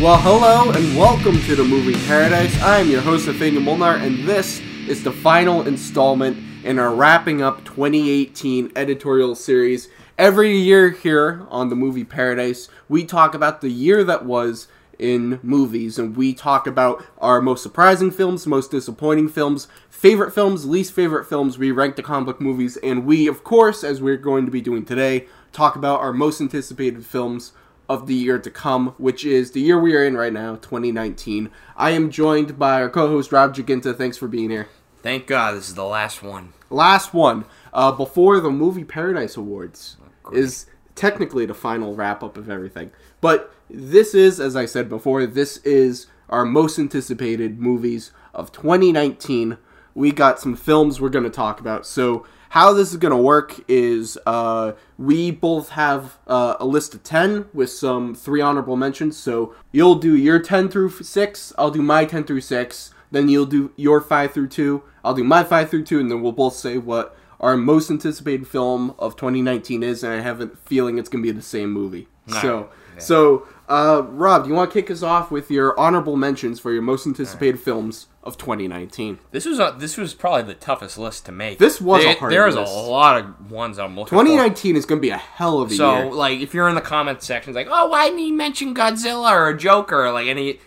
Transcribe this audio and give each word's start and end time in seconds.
Well, 0.00 0.16
hello 0.16 0.70
and 0.70 0.96
welcome 0.96 1.38
to 1.42 1.54
the 1.54 1.62
movie 1.62 1.92
Paradise. 2.06 2.58
I 2.62 2.78
am 2.78 2.88
your 2.88 3.02
host, 3.02 3.26
Nathanael 3.26 3.60
Molnár, 3.60 4.00
and 4.00 4.26
this 4.26 4.58
is 4.88 5.04
the 5.04 5.12
final 5.12 5.66
installment 5.66 6.38
in 6.64 6.78
our 6.78 6.94
wrapping 6.94 7.42
up 7.42 7.66
2018 7.66 8.72
editorial 8.76 9.34
series. 9.34 9.90
Every 10.16 10.56
year 10.56 10.88
here 10.88 11.46
on 11.50 11.68
the 11.68 11.76
movie 11.76 12.04
Paradise, 12.04 12.70
we 12.88 13.04
talk 13.04 13.34
about 13.34 13.60
the 13.60 13.68
year 13.68 14.02
that 14.04 14.24
was 14.24 14.68
in 14.98 15.38
movies, 15.42 15.98
and 15.98 16.16
we 16.16 16.32
talk 16.32 16.66
about 16.66 17.04
our 17.18 17.42
most 17.42 17.62
surprising 17.62 18.10
films, 18.10 18.46
most 18.46 18.70
disappointing 18.70 19.28
films, 19.28 19.68
favorite 19.90 20.32
films, 20.32 20.64
least 20.64 20.94
favorite 20.94 21.26
films. 21.26 21.58
We 21.58 21.72
rank 21.72 21.96
the 21.96 22.02
comic 22.02 22.24
book 22.24 22.40
movies, 22.40 22.78
and 22.78 23.04
we, 23.04 23.26
of 23.26 23.44
course, 23.44 23.84
as 23.84 24.00
we're 24.00 24.16
going 24.16 24.46
to 24.46 24.50
be 24.50 24.62
doing 24.62 24.86
today, 24.86 25.26
talk 25.52 25.76
about 25.76 26.00
our 26.00 26.14
most 26.14 26.40
anticipated 26.40 27.04
films 27.04 27.52
of 27.90 28.06
the 28.06 28.14
year 28.14 28.38
to 28.38 28.50
come, 28.52 28.94
which 28.98 29.24
is 29.24 29.50
the 29.50 29.60
year 29.60 29.76
we 29.76 29.96
are 29.96 30.04
in 30.04 30.16
right 30.16 30.32
now, 30.32 30.54
2019. 30.54 31.50
I 31.76 31.90
am 31.90 32.08
joined 32.08 32.56
by 32.56 32.80
our 32.80 32.88
co-host 32.88 33.32
Rob 33.32 33.52
Giachinta. 33.52 33.98
Thanks 33.98 34.16
for 34.16 34.28
being 34.28 34.48
here. 34.48 34.68
Thank 35.02 35.26
God 35.26 35.56
this 35.56 35.68
is 35.68 35.74
the 35.74 35.84
last 35.84 36.22
one. 36.22 36.52
Last 36.70 37.12
one 37.12 37.46
uh, 37.72 37.90
before 37.90 38.38
the 38.38 38.48
Movie 38.48 38.84
Paradise 38.84 39.36
Awards 39.36 39.96
is 40.32 40.66
technically 40.94 41.46
the 41.46 41.54
final 41.54 41.96
wrap 41.96 42.22
up 42.22 42.36
of 42.36 42.48
everything. 42.48 42.92
But 43.20 43.52
this 43.68 44.14
is, 44.14 44.38
as 44.38 44.54
I 44.54 44.66
said 44.66 44.88
before, 44.88 45.26
this 45.26 45.56
is 45.58 46.06
our 46.28 46.44
most 46.44 46.78
anticipated 46.78 47.58
movies 47.58 48.12
of 48.32 48.52
2019. 48.52 49.58
We 49.96 50.12
got 50.12 50.38
some 50.38 50.54
films 50.54 51.00
we're 51.00 51.08
going 51.08 51.24
to 51.24 51.28
talk 51.28 51.58
about. 51.58 51.84
So 51.86 52.24
how 52.50 52.72
this 52.72 52.90
is 52.90 52.96
going 52.96 53.12
to 53.12 53.16
work 53.16 53.60
is 53.68 54.18
uh, 54.26 54.72
we 54.98 55.30
both 55.30 55.70
have 55.70 56.18
uh, 56.26 56.56
a 56.58 56.66
list 56.66 56.94
of 56.94 57.02
10 57.04 57.46
with 57.54 57.70
some 57.70 58.12
three 58.12 58.40
honorable 58.40 58.76
mentions. 58.76 59.16
So 59.16 59.54
you'll 59.70 59.94
do 59.94 60.16
your 60.16 60.40
10 60.40 60.68
through 60.68 60.90
6, 60.90 61.52
I'll 61.56 61.70
do 61.70 61.80
my 61.80 62.04
10 62.04 62.24
through 62.24 62.40
6, 62.40 62.94
then 63.12 63.28
you'll 63.28 63.46
do 63.46 63.72
your 63.76 64.00
5 64.00 64.32
through 64.32 64.48
2, 64.48 64.82
I'll 65.04 65.14
do 65.14 65.22
my 65.22 65.44
5 65.44 65.70
through 65.70 65.84
2, 65.84 66.00
and 66.00 66.10
then 66.10 66.22
we'll 66.22 66.32
both 66.32 66.54
say 66.54 66.76
what 66.76 67.16
our 67.38 67.56
most 67.56 67.88
anticipated 67.88 68.48
film 68.48 68.96
of 68.98 69.14
2019 69.14 69.84
is, 69.84 70.02
and 70.02 70.12
I 70.12 70.20
have 70.20 70.40
a 70.40 70.48
feeling 70.48 70.98
it's 70.98 71.08
going 71.08 71.22
to 71.22 71.32
be 71.32 71.36
the 71.36 71.42
same 71.42 71.70
movie. 71.70 72.08
Alright, 72.28 72.42
So, 72.42 72.70
yeah. 72.94 73.00
so 73.00 73.48
uh, 73.70 74.02
Rob, 74.08 74.42
do 74.42 74.48
you 74.50 74.54
want 74.54 74.70
to 74.70 74.82
kick 74.82 74.90
us 74.90 75.02
off 75.02 75.30
with 75.30 75.50
your 75.50 75.78
honorable 75.78 76.16
mentions 76.16 76.58
for 76.60 76.72
your 76.72 76.82
most 76.82 77.06
anticipated 77.06 77.58
films 77.60 78.08
of 78.22 78.36
2019? 78.36 79.18
This 79.30 79.46
was 79.46 79.58
a, 79.58 79.74
this 79.78 79.96
was 79.96 80.12
probably 80.12 80.42
the 80.42 80.54
toughest 80.58 80.98
list 80.98 81.24
to 81.26 81.32
make. 81.32 81.58
This 81.58 81.80
was 81.80 82.02
a 82.02 82.06
there, 82.08 82.14
hard 82.16 82.32
There's 82.32 82.54
a 82.56 82.60
lot 82.62 83.18
of 83.20 83.50
ones 83.50 83.78
I'm 83.78 83.96
looking 83.96 84.10
2019 84.18 84.76
is 84.76 84.84
going 84.84 84.98
to 84.98 85.02
be 85.02 85.10
a 85.10 85.16
hell 85.16 85.60
of 85.60 85.68
a 85.68 85.70
for. 85.70 85.76
So 85.76 85.96
year. 86.02 86.12
like, 86.12 86.40
if 86.40 86.52
you're 86.52 86.68
in 86.68 86.74
the 86.74 86.80
comment 86.80 87.22
section, 87.22 87.54
like, 87.54 87.68
oh, 87.70 87.88
why 87.88 88.06
didn't 88.08 88.18
he 88.18 88.32
mention 88.32 88.74
Godzilla 88.74 89.30
or 89.32 89.54
Joker 89.54 90.04
or 90.06 90.12
like 90.12 90.26
any? 90.26 90.58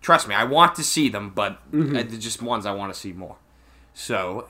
Trust 0.00 0.26
me, 0.26 0.34
I 0.34 0.44
want 0.44 0.74
to 0.76 0.82
see 0.82 1.08
them, 1.08 1.30
but 1.34 1.58
Mm-hmm. 1.70 1.96
uh, 1.96 2.02
they're 2.08 2.18
just 2.18 2.40
ones 2.40 2.64
I 2.66 2.72
want 2.72 2.92
to 2.94 2.98
see 2.98 3.12
more. 3.12 3.36
So, 3.94 4.48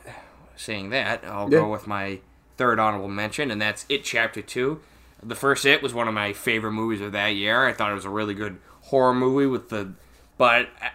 saying 0.56 0.91
that, 0.91 1.24
I'll 1.24 1.50
Yeah. 1.50 1.58
go 1.60 1.70
with 1.72 1.86
my 1.86 2.20
third 2.56 2.78
honorable 2.78 3.08
mention, 3.08 3.50
and 3.50 3.60
that's 3.60 3.86
It 3.88 4.04
Chapter 4.04 4.42
Two. 4.42 4.80
The 5.22 5.34
first 5.34 5.64
It 5.64 5.83
was 5.83 5.92
one 5.92 6.08
of 6.08 6.14
my 6.14 6.33
favorite 6.33 6.72
movies 6.72 7.00
of 7.00 7.12
that 7.12 7.28
year. 7.28 7.66
I 7.66 7.72
thought 7.72 7.91
it 7.91 7.94
was 7.94 8.05
a 8.05 8.11
really 8.11 8.34
good 8.34 8.58
horror 8.83 9.14
movie 9.14 9.47
with 9.47 9.69
the, 9.69 9.92
but 10.36 10.69
uh, 10.80 10.88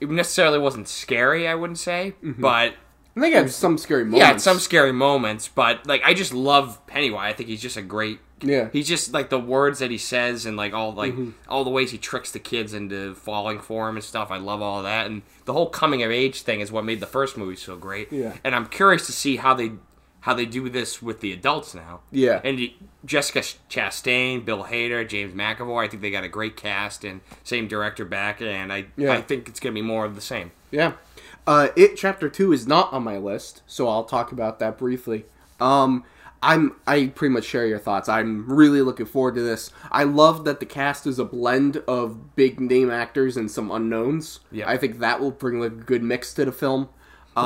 it 0.00 0.10
necessarily 0.10 0.58
wasn't 0.58 0.88
scary. 0.88 1.48
I 1.48 1.54
wouldn't 1.54 1.78
say, 1.78 2.14
but 2.22 2.74
I 3.16 3.20
think 3.20 3.34
it 3.34 3.38
had 3.38 3.50
some 3.50 3.78
scary 3.78 4.04
moments. 4.04 4.20
yeah, 4.20 4.36
some 4.36 4.58
scary 4.58 4.92
moments. 4.92 5.48
But 5.48 5.86
like, 5.86 6.02
I 6.04 6.14
just 6.14 6.32
love 6.32 6.86
Pennywise. 6.86 7.32
I 7.32 7.36
think 7.36 7.48
he's 7.48 7.62
just 7.62 7.76
a 7.76 7.82
great. 7.82 8.20
Yeah. 8.40 8.68
He's 8.72 8.86
just 8.86 9.12
like 9.12 9.30
the 9.30 9.38
words 9.40 9.80
that 9.80 9.90
he 9.90 9.98
says 9.98 10.46
and 10.46 10.56
like 10.56 10.72
all 10.72 10.92
like 10.92 11.12
all 11.48 11.64
the 11.64 11.70
ways 11.70 11.90
he 11.90 11.98
tricks 11.98 12.30
the 12.30 12.38
kids 12.38 12.72
into 12.72 13.16
falling 13.16 13.58
for 13.58 13.88
him 13.88 13.96
and 13.96 14.04
stuff. 14.04 14.30
I 14.30 14.36
love 14.36 14.62
all 14.62 14.84
that 14.84 15.06
and 15.06 15.22
the 15.44 15.52
whole 15.52 15.68
coming 15.68 16.04
of 16.04 16.12
age 16.12 16.42
thing 16.42 16.60
is 16.60 16.70
what 16.70 16.84
made 16.84 17.00
the 17.00 17.06
first 17.06 17.36
movie 17.36 17.56
so 17.56 17.76
great. 17.76 18.12
Yeah. 18.12 18.34
And 18.44 18.54
I'm 18.54 18.66
curious 18.66 19.06
to 19.06 19.12
see 19.12 19.38
how 19.38 19.54
they 19.54 19.72
how 20.28 20.34
they 20.34 20.44
do 20.44 20.68
this 20.68 21.00
with 21.00 21.20
the 21.20 21.32
adults 21.32 21.74
now. 21.74 22.00
Yeah. 22.10 22.42
And 22.44 22.60
Jessica 23.02 23.38
Chastain, 23.70 24.44
Bill 24.44 24.64
Hader, 24.64 25.08
James 25.08 25.32
McAvoy. 25.32 25.86
I 25.86 25.88
think 25.88 26.02
they 26.02 26.10
got 26.10 26.22
a 26.22 26.28
great 26.28 26.54
cast 26.54 27.02
and 27.02 27.22
same 27.44 27.66
director 27.66 28.04
back, 28.04 28.42
and 28.42 28.70
I 28.70 28.88
Yeah. 28.94 29.14
I 29.14 29.22
think 29.22 29.48
it's 29.48 29.58
gonna 29.58 29.72
be 29.72 29.80
more 29.80 30.04
of 30.04 30.16
the 30.16 30.20
same. 30.20 30.50
Yeah. 30.70 30.92
Uh, 31.46 31.68
it 31.76 31.96
chapter 31.96 32.28
two 32.28 32.52
is 32.52 32.66
not 32.66 32.92
on 32.92 33.04
my 33.04 33.16
list, 33.16 33.62
so 33.66 33.88
I'll 33.88 34.04
talk 34.04 34.30
about 34.30 34.58
that 34.58 34.76
briefly. 34.76 35.24
Um, 35.60 36.04
I'm 36.42 36.76
I 36.86 37.06
pretty 37.06 37.32
much 37.32 37.44
share 37.44 37.66
your 37.66 37.78
thoughts. 37.78 38.06
I'm 38.06 38.44
really 38.52 38.82
looking 38.82 39.06
forward 39.06 39.34
to 39.36 39.40
this. 39.40 39.70
I 39.90 40.04
love 40.04 40.44
that 40.44 40.60
the 40.60 40.66
cast 40.66 41.06
is 41.06 41.18
a 41.18 41.24
blend 41.24 41.78
of 41.88 42.36
big 42.36 42.60
name 42.60 42.90
actors 42.90 43.38
and 43.38 43.50
some 43.50 43.70
unknowns. 43.70 44.40
Yeah. 44.52 44.68
I 44.68 44.76
think 44.76 44.98
that 44.98 45.20
will 45.20 45.30
bring 45.30 45.58
like 45.58 45.72
a 45.72 45.76
good 45.76 46.02
mix 46.02 46.34
to 46.34 46.44
the 46.44 46.52
film. 46.52 46.90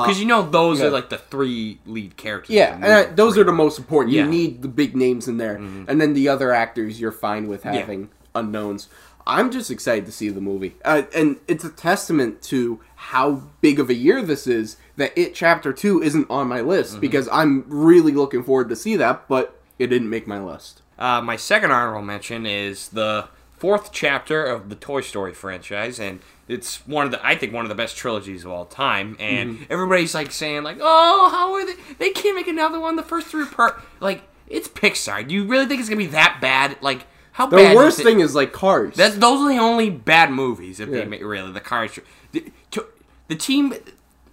Because 0.01 0.21
you 0.21 0.27
know 0.27 0.49
those 0.49 0.81
yeah. 0.81 0.87
are 0.87 0.91
like 0.91 1.11
the 1.11 1.19
three 1.19 1.79
lead 1.87 2.17
characters. 2.17 2.55
Yeah, 2.55 2.75
and 2.75 2.85
I, 2.85 3.05
those 3.05 3.37
are 3.39 3.45
the 3.45 3.53
most 3.53 3.79
important. 3.79 4.15
Yeah. 4.15 4.23
Mm-hmm. 4.23 4.33
You 4.33 4.39
need 4.39 4.63
the 4.63 4.69
big 4.69 4.97
names 4.97 5.29
in 5.29 5.37
there, 5.37 5.57
and 5.57 6.01
then 6.01 6.15
the 6.15 6.29
other 6.29 6.53
actors 6.53 7.01
you're 7.01 7.13
fine 7.13 7.49
with 7.49 7.63
having 7.65 8.11
unknowns. 8.35 8.89
I'm 9.25 9.53
just 9.53 9.71
excited 9.71 10.05
to 10.07 10.13
see 10.13 10.31
the 10.31 10.41
movie, 10.41 10.75
uh, 10.85 11.03
and 11.15 11.37
it's 11.47 11.63
a 11.63 11.71
testament 11.71 12.43
to 12.43 12.81
how 12.97 13.43
big 13.61 13.79
of 13.79 13.89
a 13.89 13.95
year 13.95 14.21
this 14.21 14.47
is 14.49 14.77
that 14.97 15.17
it 15.17 15.35
chapter 15.35 15.73
two 15.73 16.03
isn't 16.03 16.29
on 16.29 16.49
my 16.49 16.61
list 16.61 16.93
Mm-hmm. 16.93 17.01
because 17.01 17.29
I'm 17.31 17.65
really 17.69 18.13
looking 18.13 18.43
forward 18.43 18.69
to 18.71 18.77
see 18.77 18.97
that, 18.97 19.29
but 19.29 19.61
it 19.79 19.87
didn't 19.89 20.11
make 20.11 20.27
my 20.27 20.41
list. 20.41 20.83
Uh, 20.99 21.21
my 21.21 21.37
second 21.37 21.71
honorable 21.71 22.03
mention 22.03 22.47
is 22.47 22.89
the 22.89 23.29
fourth 23.57 23.93
chapter 23.93 24.45
of 24.45 24.69
the 24.69 24.75
Toy 24.75 25.01
Story 25.03 25.33
franchise, 25.33 26.01
and 26.01 26.19
it's 26.53 26.87
one 26.87 27.07
of 27.07 27.13
the 27.13 27.25
I 27.27 27.37
think 27.37 27.53
one 27.53 27.65
of 27.65 27.69
the 27.69 27.75
best 27.75 27.97
trilogies 27.97 28.45
of 28.45 28.51
all 28.51 28.65
time. 28.67 29.17
And 29.21 29.55
Mm-hmm. 29.55 29.65
everybody's 29.73 30.15
like 30.15 30.31
saying 30.33 30.63
like, 30.63 30.79
"Oh, 30.81 31.29
how 31.31 31.53
are 31.55 31.65
they? 31.67 31.75
They 31.99 32.11
can't 32.11 32.37
make 32.37 32.49
another 32.49 32.79
one. 32.81 32.97
The 32.97 33.03
first 33.03 33.29
three 33.29 33.45
part 33.47 33.81
like 34.01 34.23
it's 34.49 34.69
Pixar. 34.69 35.27
Do 35.27 35.35
you 35.35 35.45
really 35.45 35.67
think 35.67 35.81
it's 35.81 35.89
gonna 35.89 35.99
be 35.99 36.07
that 36.09 36.39
bad? 36.41 36.77
Like 36.83 37.07
how 37.33 37.47
The 37.47 37.57
bad? 37.57 37.77
worst 37.77 37.99
is 37.99 38.01
it? 38.01 38.09
thing 38.09 38.21
is 38.21 38.35
like 38.35 38.53
Cars. 38.53 38.95
That's 38.97 39.17
those 39.17 39.41
are 39.41 39.49
the 39.49 39.59
only 39.59 39.89
bad 39.91 40.31
movies 40.31 40.79
that 40.79 40.89
Yeah. 40.89 40.99
they 41.01 41.05
make. 41.07 41.23
Really, 41.25 41.51
the 41.53 41.61
Cars. 41.61 41.99
The, 42.33 42.53
to, 42.73 42.87
the 43.29 43.35
team, 43.37 43.73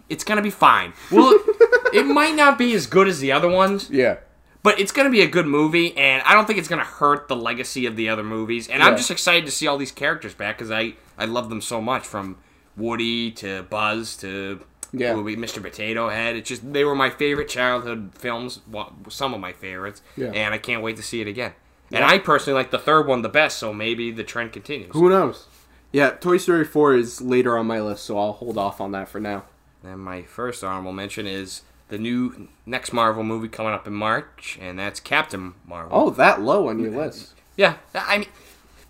it's 0.09 0.23
gonna 0.23 0.41
be 0.41 0.49
fine. 0.49 0.93
Well, 1.11 1.33
it 1.93 2.05
might 2.05 2.35
not 2.35 2.57
be 2.57 2.73
as 2.73 2.87
good 2.87 3.07
as 3.07 3.19
the 3.19 3.31
other 3.31 3.47
ones, 3.49 3.89
yeah, 3.89 4.17
but 4.63 4.77
it's 4.79 4.91
gonna 4.91 5.09
be 5.09 5.21
a 5.21 5.27
good 5.27 5.45
movie, 5.47 5.95
and 5.97 6.21
I 6.25 6.33
don't 6.33 6.45
think 6.45 6.59
it's 6.59 6.67
gonna 6.67 6.83
hurt 6.83 7.27
the 7.29 7.35
legacy 7.37 7.85
of 7.85 7.95
the 7.95 8.09
other 8.09 8.23
movies. 8.23 8.67
And 8.67 8.83
I'm 8.83 8.97
just 8.97 9.11
excited 9.11 9.45
to 9.45 9.51
see 9.51 9.67
all 9.67 9.77
these 9.77 9.91
characters 9.93 10.33
back 10.33 10.57
because 10.57 10.71
I 10.71 10.93
I 11.19 11.25
love 11.25 11.49
them 11.49 11.61
so 11.61 11.81
much, 11.81 12.03
from 12.03 12.37
Woody 12.77 13.29
to 13.31 13.63
Buzz 13.63 14.15
to 14.17 14.61
Yeah. 14.91 15.13
Movie, 15.15 15.35
Mr. 15.35 15.61
Potato 15.61 16.09
Head. 16.09 16.35
It's 16.35 16.49
just 16.49 16.73
they 16.73 16.83
were 16.83 16.95
my 16.95 17.09
favorite 17.11 17.49
childhood 17.49 18.11
films, 18.15 18.61
well, 18.71 18.93
some 19.09 19.33
of 19.33 19.39
my 19.39 19.53
favorites, 19.53 20.01
Yeah. 20.15 20.31
and 20.33 20.53
I 20.53 20.57
can't 20.57 20.81
wait 20.81 20.95
to 20.97 21.03
see 21.03 21.21
it 21.21 21.27
again. 21.27 21.53
And 21.91 22.03
I 22.03 22.19
personally 22.19 22.57
like 22.57 22.71
the 22.71 22.79
third 22.79 23.07
one 23.07 23.21
the 23.21 23.29
best, 23.29 23.57
so 23.59 23.73
maybe 23.73 24.11
the 24.11 24.23
trend 24.23 24.53
continues. 24.53 24.91
who 24.93 25.09
knows? 25.09 25.47
Yeah, 25.91 26.11
Toy 26.11 26.37
Story 26.37 26.65
four 26.65 26.95
is 26.95 27.19
later 27.19 27.57
on 27.57 27.65
my 27.65 27.81
list, 27.81 28.05
so 28.05 28.17
I'll 28.17 28.33
hold 28.33 28.57
off 28.57 28.79
on 28.79 28.91
that 28.91 29.09
for 29.09 29.19
now. 29.19 29.43
And 29.83 29.99
my 29.99 30.21
first 30.21 30.63
honorable 30.63 30.93
mention 30.93 31.25
is 31.25 31.63
the 31.87 31.97
new 31.97 32.47
next 32.65 32.93
Marvel 32.93 33.23
movie 33.23 33.47
coming 33.47 33.73
up 33.73 33.87
in 33.87 33.93
March, 33.93 34.57
and 34.61 34.77
that's 34.77 34.99
Captain 34.99 35.55
Marvel. 35.67 35.91
Oh, 35.91 36.09
that 36.11 36.41
low 36.41 36.67
on 36.67 36.79
your 36.79 36.91
list? 36.91 37.33
Yeah, 37.57 37.75
I 37.95 38.19
mean, 38.19 38.27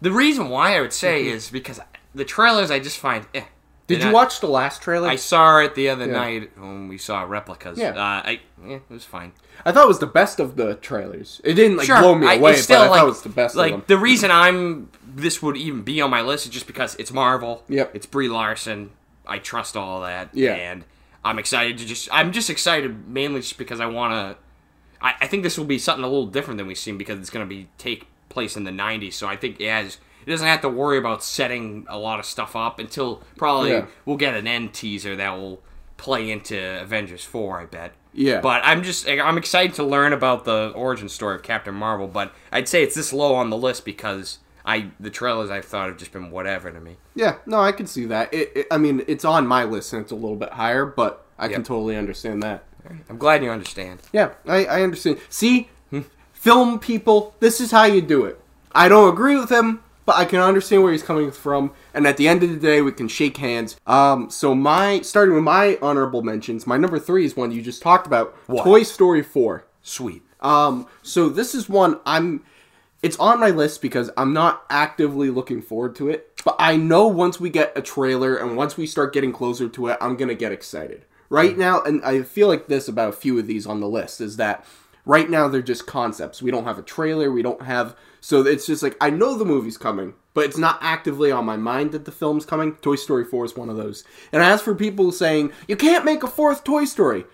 the 0.01 0.11
reason 0.11 0.50
why 0.50 0.75
I 0.78 0.81
would 0.81 0.91
say 0.94 1.23
mm-hmm. 1.23 1.35
is 1.35 1.50
because 1.50 1.79
the 2.16 2.25
trailers 2.25 2.72
I 2.72 2.80
just 2.80 2.97
find. 2.97 3.25
Eh. 3.34 3.44
Did 3.88 4.03
you 4.03 4.09
I- 4.09 4.14
watch 4.14 4.40
the 4.40 4.47
last 4.47 4.81
trailer? 4.84 5.08
I 5.08 5.16
saw 5.16 5.58
it 5.59 5.74
the 5.74 5.90
other 5.90 6.06
Yeah. 6.06 6.12
night 6.14 6.52
when 6.58 6.88
we 6.88 6.97
saw 7.00 7.24
replicas. 7.24 7.78
Yeah. 7.80 7.90
uh, 7.92 8.22
I 8.24 8.42
yeah, 8.64 8.75
it 8.75 8.81
was 8.90 9.03
fine. 9.06 9.31
I 9.66 9.72
thought 9.72 9.86
it 9.86 9.88
was 9.88 10.00
the 10.00 10.06
best 10.08 10.40
of 10.40 10.56
the 10.58 10.75
trailers. 10.75 11.42
It 11.44 11.56
didn't 11.56 11.78
like 11.78 11.88
Sure, 11.88 12.00
blow 12.00 12.16
me 12.16 12.28
I- 12.28 12.36
away, 12.36 12.56
still 12.58 12.79
but 12.82 12.85
I 12.85 12.90
like 12.90 13.00
thought 13.00 13.06
it 13.06 13.09
was 13.09 13.22
the 13.23 13.29
best 13.29 13.56
like 13.56 13.73
of 13.73 13.79
them. 13.79 13.85
the 13.88 13.97
reason 13.97 14.29
I'm 14.32 14.90
this 15.08 15.41
would 15.41 15.58
even 15.58 15.82
be 15.82 16.02
on 16.02 16.11
my 16.11 16.22
list 16.22 16.46
is 16.46 16.52
just 16.52 16.67
because 16.67 16.96
it's 16.96 17.11
Marvel. 17.11 17.64
Yep. 17.67 17.96
It's 17.96 18.06
Brie 18.06 18.29
Larson. 18.29 18.91
I 19.28 19.40
trust 19.40 19.76
all 19.76 20.02
that. 20.02 20.29
Yeah. 20.34 20.53
and 20.53 20.84
I'm 21.26 21.38
excited 21.40 21.78
to 21.79 21.85
just. 21.85 22.08
I'm 22.11 22.32
just 22.32 22.50
excited 22.50 23.08
mainly 23.09 23.41
just 23.41 23.58
because 23.58 23.79
I 23.79 23.88
want 23.88 24.14
to. 24.14 24.38
I, 25.06 25.16
I 25.22 25.28
think 25.28 25.44
this 25.44 25.58
will 25.58 25.66
be 25.66 25.79
something 25.79 26.03
a 26.03 26.08
little 26.08 26.28
different 26.28 26.58
than 26.59 26.67
we've 26.67 26.78
seen 26.78 26.97
because 26.97 27.20
it's 27.20 27.29
going 27.29 27.46
to 27.46 27.50
be 27.50 27.67
take 27.78 28.06
place 28.29 28.56
in 28.56 28.64
the 28.66 28.72
'90s. 28.72 29.14
So 29.14 29.28
I 29.28 29.35
think 29.35 29.59
it 29.59 29.70
has. 29.70 29.97
It 30.29 30.34
doesn't 30.34 30.47
have 30.47 30.61
to 30.61 30.70
worry 30.70 30.99
about 30.99 31.23
setting 31.23 31.87
a 31.90 31.97
lot 31.97 32.20
of 32.20 32.26
stuff 32.26 32.55
up 32.55 32.78
until 32.78 33.23
probably 33.35 33.72
Yeah. 33.72 33.85
we'll 34.05 34.16
get 34.17 34.35
an 34.35 34.46
end 34.46 34.76
teaser 34.76 35.16
that 35.16 35.31
will 35.31 35.59
play 35.97 36.29
into 36.29 36.55
Avengers 36.79 37.23
Four. 37.23 37.59
I 37.59 37.66
bet. 37.66 37.93
Yeah. 38.14 38.40
But 38.40 38.61
I'm 38.64 38.84
just 38.84 39.09
I'm 39.09 39.40
excited 39.40 39.73
to 39.78 39.84
learn 39.84 40.14
about 40.14 40.46
the 40.46 40.72
origin 40.76 41.09
story 41.09 41.34
of 41.34 41.41
Captain 41.41 41.73
Marvel. 41.73 42.08
But 42.08 42.31
I'd 42.52 42.67
say 42.70 42.84
it's 42.84 42.93
this 42.93 43.11
low 43.11 43.34
on 43.34 43.49
the 43.49 43.58
list 43.58 43.85
because 43.85 44.37
I 44.64 44.91
the 44.99 45.09
trailers 45.09 45.49
I 45.49 45.61
thought 45.61 45.87
have 45.90 45.97
just 45.97 46.11
been 46.11 46.29
whatever 46.29 46.70
to 46.72 46.79
me. 46.79 46.97
Yeah, 47.16 47.37
no, 47.47 47.59
I 47.59 47.72
can 47.72 47.87
see 47.87 48.05
that. 48.05 48.32
It, 48.32 48.52
it, 48.55 48.67
I 48.70 48.78
mean, 48.78 49.02
it's 49.08 49.25
on 49.25 49.47
my 49.47 49.64
list 49.64 49.93
and 49.93 50.03
it's 50.03 50.11
a 50.11 50.16
little 50.16 50.35
bit 50.35 50.52
higher, 50.52 50.85
but 50.85 51.25
I 51.40 51.47
can 51.47 51.64
totally 51.64 51.96
understand 51.96 52.43
that. 52.43 52.66
I'm 53.09 53.17
glad 53.17 53.43
you 53.43 53.49
understand. 53.49 54.02
Yeah, 54.14 54.34
I, 54.47 54.66
I 54.66 54.82
understand. 54.84 55.20
See, 55.28 55.70
film 56.34 56.78
people, 56.78 57.34
this 57.40 57.59
is 57.59 57.72
how 57.72 57.85
you 57.85 58.02
do 58.03 58.25
it. 58.25 58.40
I 58.72 58.87
don't 58.90 59.11
agree 59.11 59.35
with 59.35 59.49
him, 59.52 59.82
but 60.09 60.17
I 60.17 60.26
can 60.26 60.40
understand 60.40 60.82
where 60.82 60.91
he's 60.91 61.03
coming 61.03 61.29
from. 61.29 61.72
And 61.94 62.08
at 62.08 62.17
the 62.17 62.28
end 62.28 62.41
of 62.41 62.50
the 62.50 62.56
day, 62.56 62.82
we 62.82 62.91
can 62.91 63.08
shake 63.08 63.38
hands. 63.38 63.79
Um, 63.85 64.32
so 64.32 64.56
my 64.56 65.02
starting 65.02 65.35
with 65.35 65.44
my 65.44 65.78
honorable 65.84 66.23
mentions, 66.23 66.66
my 66.66 66.78
number 66.78 66.97
three 66.97 67.26
is 67.26 67.38
one 67.38 67.52
you 67.52 67.61
just 67.61 67.84
talked 67.84 68.08
about, 68.08 68.35
What? 68.47 68.64
Toy 68.64 68.82
Story 68.82 69.22
Four. 69.22 69.67
Sweet. 69.84 70.23
Um, 70.41 70.88
so 71.03 71.29
this 71.29 71.53
is 71.53 71.70
one 71.70 72.00
I'm. 72.08 72.44
It's 73.03 73.17
on 73.20 73.40
my 73.40 73.52
list 73.52 73.84
because 73.84 74.09
I'm 74.17 74.34
not 74.34 74.66
actively 74.72 75.29
looking 75.29 75.61
forward 75.61 75.96
to 75.97 76.09
it, 76.09 76.41
but 76.44 76.56
I 76.58 76.76
know 76.76 77.08
once 77.08 77.40
we 77.40 77.52
get 77.52 77.72
a 77.78 77.82
trailer 77.84 78.35
and 78.35 78.58
once 78.58 78.78
we 78.78 78.88
start 78.88 79.14
getting 79.14 79.32
closer 79.32 79.70
to 79.70 79.88
it, 79.90 79.97
I'm 80.02 80.17
gonna 80.17 80.34
get 80.34 80.52
excited. 80.52 81.06
Right 81.29 81.56
now, 81.56 81.84
and 81.84 82.03
I 82.03 82.23
feel 82.23 82.47
like 82.47 82.66
this 82.66 82.88
about 82.88 83.09
a 83.09 83.16
few 83.16 83.38
of 83.38 83.46
these 83.46 83.67
on 83.67 83.79
the 83.79 83.88
list 83.88 84.22
is 84.22 84.38
that 84.38 84.66
right 85.05 85.29
now 85.29 85.47
they're 85.47 85.61
just 85.61 85.87
concepts. 85.87 86.41
We 86.41 86.51
don't 86.51 86.66
have 86.66 86.79
a 86.79 86.84
trailer. 86.84 87.31
We 87.31 87.41
don't 87.41 87.61
have. 87.63 87.96
So 88.22 88.41
it's 88.41 88.66
just 88.66 88.84
like 88.84 88.97
I 88.99 89.09
know 89.09 89.37
the 89.37 89.46
movie's 89.46 89.78
coming, 89.78 90.13
but 90.34 90.46
it's 90.46 90.57
not 90.57 90.79
actively 90.81 91.31
on 91.31 91.46
my 91.46 91.57
mind 91.57 91.91
that 91.91 92.05
the 92.05 92.11
film's 92.11 92.46
coming. 92.46 92.75
Toy 92.75 92.96
Story 92.96 93.25
4 93.25 93.46
is 93.46 93.55
one 93.55 93.69
of 93.69 93.78
those. 93.78 94.03
And 94.31 94.43
as 94.43 94.61
for 94.61 94.75
people 94.75 95.11
saying 95.11 95.51
you 95.67 95.75
can't 95.75 96.05
make 96.05 96.23
a 96.23 96.28
fourth 96.28 96.63
Toy 96.63 96.85
Story, 96.85 97.25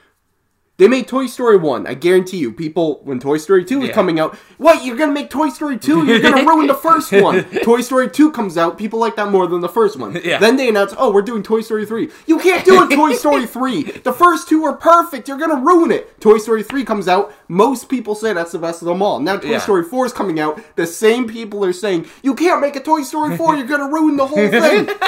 they 0.77 0.87
made 0.89 1.07
Toy 1.07 1.25
Story 1.27 1.55
1. 1.55 1.87
I 1.87 1.93
guarantee 1.93 2.37
you, 2.37 2.51
people, 2.51 2.99
when 3.03 3.19
Toy 3.19 3.37
Story 3.37 3.63
2 3.63 3.83
is 3.83 3.87
Yeah. 3.89 3.93
coming 3.93 4.19
out, 4.19 4.35
what, 4.57 4.83
you're 4.83 4.97
gonna 4.97 5.13
make 5.13 5.29
Toy 5.29 5.47
Story 5.49 5.77
2? 5.77 6.05
You're 6.05 6.19
gonna 6.19 6.43
ruin 6.47 6.67
the 6.67 6.73
first 6.73 7.11
one. 7.13 7.43
Toy 7.63 7.79
Story 7.81 8.09
2 8.09 8.31
comes 8.31 8.57
out, 8.57 8.77
people 8.77 8.99
like 8.99 9.15
that 9.15 9.31
more 9.31 9.47
than 9.47 9.61
the 9.61 9.69
first 9.69 9.97
one. 9.97 10.19
Yeah. 10.23 10.37
Then 10.39 10.57
they 10.57 10.67
announce, 10.67 10.93
oh, 10.97 11.11
we're 11.11 11.21
doing 11.21 11.43
Toy 11.43 11.61
Story 11.61 11.85
3. 11.85 12.09
You 12.27 12.39
can't 12.39 12.65
do 12.65 12.83
a 12.83 12.89
Toy 12.93 13.13
Story 13.13 13.45
3! 13.55 13.83
The 13.83 14.11
first 14.13 14.49
two 14.49 14.65
are 14.65 14.73
perfect, 14.73 15.27
you're 15.29 15.37
gonna 15.37 15.61
ruin 15.63 15.91
it! 15.91 16.19
Toy 16.19 16.37
Story 16.39 16.61
3 16.63 16.83
comes 16.83 17.07
out, 17.07 17.33
most 17.47 17.87
people 17.87 18.13
say 18.15 18.33
that's 18.33 18.51
the 18.51 18.59
best 18.59 18.81
of 18.81 18.87
them 18.87 19.01
all. 19.01 19.19
Now 19.21 19.37
Toy 19.37 19.51
Yeah. 19.51 19.59
Story 19.59 19.83
4 19.83 20.07
is 20.07 20.13
coming 20.13 20.39
out, 20.41 20.59
the 20.75 20.85
same 20.85 21.27
people 21.27 21.63
are 21.63 21.73
saying, 21.73 22.05
you 22.21 22.35
can't 22.35 22.59
make 22.59 22.75
a 22.75 22.81
Toy 22.81 23.03
Story 23.03 23.37
4, 23.37 23.55
you're 23.55 23.65
gonna 23.67 23.87
ruin 23.91 24.17
the 24.17 24.27
whole 24.27 24.49
thing! 24.49 24.89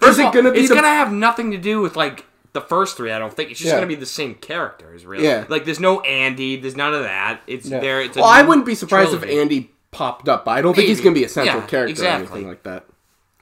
First 0.00 0.12
is 0.12 0.18
it 0.18 0.24
all, 0.26 0.32
gonna 0.32 0.50
be 0.52 0.60
It's 0.60 0.68
the 0.68 0.74
gonna 0.74 0.88
have 0.88 1.12
nothing 1.12 1.50
to 1.52 1.58
do 1.58 1.80
with 1.80 1.94
like 1.96 2.24
the 2.52 2.60
first 2.60 2.96
three. 2.96 3.12
I 3.12 3.18
don't 3.18 3.32
think 3.32 3.50
it's 3.50 3.60
just 3.60 3.68
Yeah. 3.70 3.76
gonna 3.76 3.86
be 3.86 3.94
the 3.94 4.06
same 4.06 4.34
characters. 4.34 5.06
Really. 5.06 5.24
Yeah. 5.24 5.44
Like 5.48 5.64
there's 5.64 5.80
no 5.80 6.00
Andy. 6.00 6.56
There's 6.56 6.76
none 6.76 6.94
of 6.94 7.02
that. 7.02 7.40
It's 7.46 7.66
Yeah. 7.68 7.80
there. 7.80 8.00
It's 8.00 8.16
a 8.16 8.20
well, 8.20 8.28
I 8.28 8.42
new 8.42 8.48
wouldn't 8.48 8.66
be 8.66 8.74
surprised 8.74 9.10
trilogy. 9.10 9.32
if 9.32 9.38
Andy 9.40 9.70
popped 9.92 10.28
up, 10.28 10.44
but 10.44 10.52
I 10.52 10.62
don't 10.62 10.74
think 10.74 10.88
he's 10.88 10.98
Maybe. 10.98 11.04
going 11.04 11.14
to 11.14 11.20
be 11.20 11.24
a 11.24 11.28
central 11.28 11.60
Yeah, 11.62 11.66
character 11.66 12.04
or 12.04 12.06
anything 12.06 12.46
like 12.48 12.62
that. 12.62 12.86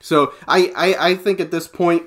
So 0.01 0.33
I, 0.47 0.73
I, 0.77 1.11
I 1.11 1.15
think 1.17 1.41
at 1.41 1.51
this 1.51 1.69
point, 1.69 2.05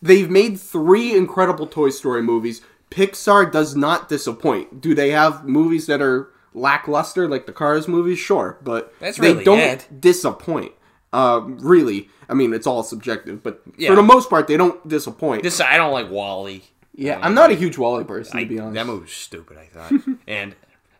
they've 0.00 0.30
made 0.30 0.58
three 0.60 1.14
incredible 1.14 1.66
Toy 1.66 1.90
Story 1.90 2.22
movies. 2.22 2.62
Pixar 2.90 3.50
does 3.52 3.74
not 3.76 4.08
disappoint. 4.08 4.80
Do 4.80 4.94
they 4.94 5.10
have 5.10 5.44
movies 5.46 5.86
that 5.86 6.00
are 6.00 6.28
lackluster, 6.54 7.28
like 7.28 7.46
the 7.46 7.52
Cars 7.52 7.88
movies? 7.88 8.18
Sure, 8.18 8.58
but 8.62 8.94
That's 9.00 9.18
they 9.18 9.32
really 9.32 9.44
don't 9.44 9.58
it. 9.58 10.00
disappoint. 10.00 10.72
Uh, 11.12 11.40
really, 11.44 12.08
I 12.28 12.34
mean, 12.34 12.52
it's 12.54 12.66
all 12.66 12.82
subjective, 12.82 13.42
but 13.42 13.60
Yeah. 13.76 13.90
for 13.90 13.96
the 13.96 14.02
most 14.02 14.30
part, 14.30 14.46
they 14.46 14.56
don't 14.56 14.86
disappoint. 14.88 15.42
This 15.42 15.60
I 15.60 15.76
don't 15.76 15.92
like 15.92 16.10
WALL-E. 16.10 16.62
yeah, 16.94 17.18
I'm 17.22 17.34
not 17.34 17.50
a 17.50 17.54
huge 17.54 17.76
WALL-E 17.76 18.04
person, 18.04 18.40
to 18.40 18.46
be 18.46 18.58
honest. 18.58 18.74
That 18.74 18.86
movie 18.86 19.02
was 19.02 19.12
stupid. 19.12 19.58
I 19.58 19.66
thought. 19.66 20.00
and 20.26 20.54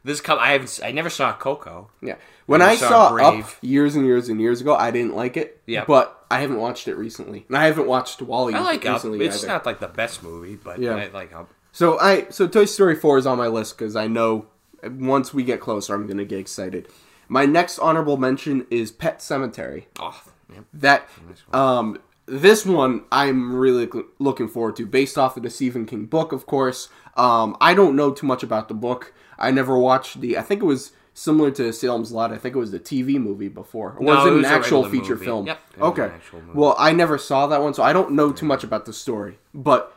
this 0.04 0.20
come 0.20 0.38
I 0.38 0.52
haven't. 0.52 0.80
I 0.84 0.90
never 0.92 1.08
saw 1.10 1.32
Coco. 1.32 1.88
Yeah. 2.02 2.16
When 2.46 2.60
I 2.60 2.70
I 2.72 2.76
saw 2.76 3.16
saw. 3.16 3.38
Up 3.38 3.46
years 3.62 3.94
and 3.94 4.04
years 4.04 4.28
and 4.28 4.40
years 4.40 4.60
ago, 4.60 4.74
I 4.74 4.90
didn't 4.90 5.14
like 5.14 5.36
it. 5.36 5.62
Yeah, 5.66 5.84
But 5.86 6.24
I 6.30 6.40
haven't 6.40 6.58
watched 6.58 6.88
it 6.88 6.96
recently. 6.96 7.44
And 7.48 7.56
I 7.56 7.66
haven't 7.66 7.86
watched 7.86 8.20
WALL-E 8.20 8.52
I 8.54 8.60
like 8.60 8.84
Up. 8.84 9.02
It's 9.04 9.36
either. 9.38 9.46
not 9.46 9.64
like 9.64 9.80
the 9.80 9.88
best 9.88 10.22
movie, 10.22 10.56
but 10.56 10.78
Yeah. 10.80 10.96
I 10.96 11.08
like 11.08 11.32
Up. 11.34 11.48
So 11.70 11.98
I 11.98 12.26
so 12.30 12.46
Toy 12.48 12.66
Story 12.66 12.96
4 12.96 13.16
is 13.18 13.26
on 13.26 13.38
my 13.38 13.46
list 13.46 13.78
cuz 13.78 13.96
I 13.96 14.08
know 14.08 14.46
once 14.84 15.32
we 15.32 15.42
get 15.44 15.60
closer 15.60 15.94
I'm 15.94 16.06
going 16.06 16.18
to 16.18 16.24
get 16.24 16.38
excited. 16.40 16.88
My 17.32 17.46
next 17.46 17.78
honorable 17.78 18.18
mention 18.18 18.66
is 18.70 18.90
Pet 18.92 19.20
Sematary. 19.20 19.84
Oh. 19.98 20.22
That 20.74 21.08
um 21.54 21.98
this 22.26 22.66
one 22.66 23.04
I'm 23.10 23.56
really 23.56 23.88
looking 24.18 24.48
forward 24.48 24.76
to 24.76 24.84
based 24.86 25.16
off 25.16 25.38
of 25.38 25.42
the 25.42 25.48
Stephen 25.48 25.86
King 25.86 26.04
book 26.04 26.32
of 26.32 26.44
course. 26.44 26.90
Um 27.16 27.56
I 27.58 27.72
don't 27.72 27.96
know 27.96 28.10
too 28.12 28.26
much 28.26 28.42
about 28.42 28.68
the 28.68 28.74
book. 28.74 29.14
I 29.38 29.50
never 29.50 29.78
watched 29.78 30.20
the 30.20 30.36
I 30.36 30.42
think 30.42 30.62
it 30.62 30.66
was 30.66 30.92
similar 31.14 31.50
to 31.52 31.72
Salem's 31.72 32.12
Lot. 32.12 32.32
I 32.32 32.36
think 32.36 32.54
it 32.54 32.58
was 32.58 32.70
the 32.70 32.78
TV 32.80 33.18
movie 33.18 33.48
before. 33.48 33.92
Or 33.98 34.02
No, 34.04 34.14
was 34.16 34.26
it 34.26 34.28
it 34.28 34.32
an 34.32 34.36
was 34.42 34.46
a 34.46 34.54
actual 34.54 34.84
feature 34.90 35.14
movie. 35.14 35.24
film? 35.24 35.46
Yep, 35.46 35.60
okay. 35.80 36.10
an. 36.32 36.54
Well, 36.54 36.76
I 36.78 36.92
never 36.92 37.16
saw 37.16 37.46
that 37.46 37.62
one, 37.62 37.72
so 37.72 37.82
I 37.82 37.94
don't 37.94 38.12
know 38.12 38.30
too 38.32 38.44
much 38.44 38.62
about 38.62 38.84
the 38.84 38.92
story. 38.92 39.38
But 39.54 39.96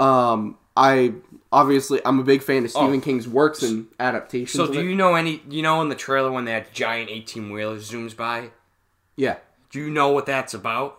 um 0.00 0.58
I 0.76 1.14
obviously 1.52 2.00
I'm 2.04 2.18
a 2.18 2.24
big 2.24 2.42
fan 2.42 2.64
of 2.64 2.72
oh. 2.74 2.82
Stephen 2.82 3.00
King's 3.00 3.28
works 3.28 3.62
and 3.62 3.86
adaptations 4.00 4.58
Oh. 4.58 4.66
So 4.66 4.72
do 4.72 4.82
you 4.82 4.94
know 4.94 5.14
any? 5.14 5.42
You 5.48 5.62
know 5.62 5.80
in 5.82 5.88
the 5.88 5.94
trailer 5.94 6.32
when 6.32 6.46
that 6.46 6.72
giant 6.72 7.10
eighteen 7.10 7.52
wheeler 7.52 7.76
zooms 7.76 8.16
by? 8.16 8.50
Yeah. 9.16 9.36
Do 9.70 9.78
you 9.78 9.90
know 9.90 10.10
what 10.10 10.26
that's 10.26 10.54
about? 10.54 10.98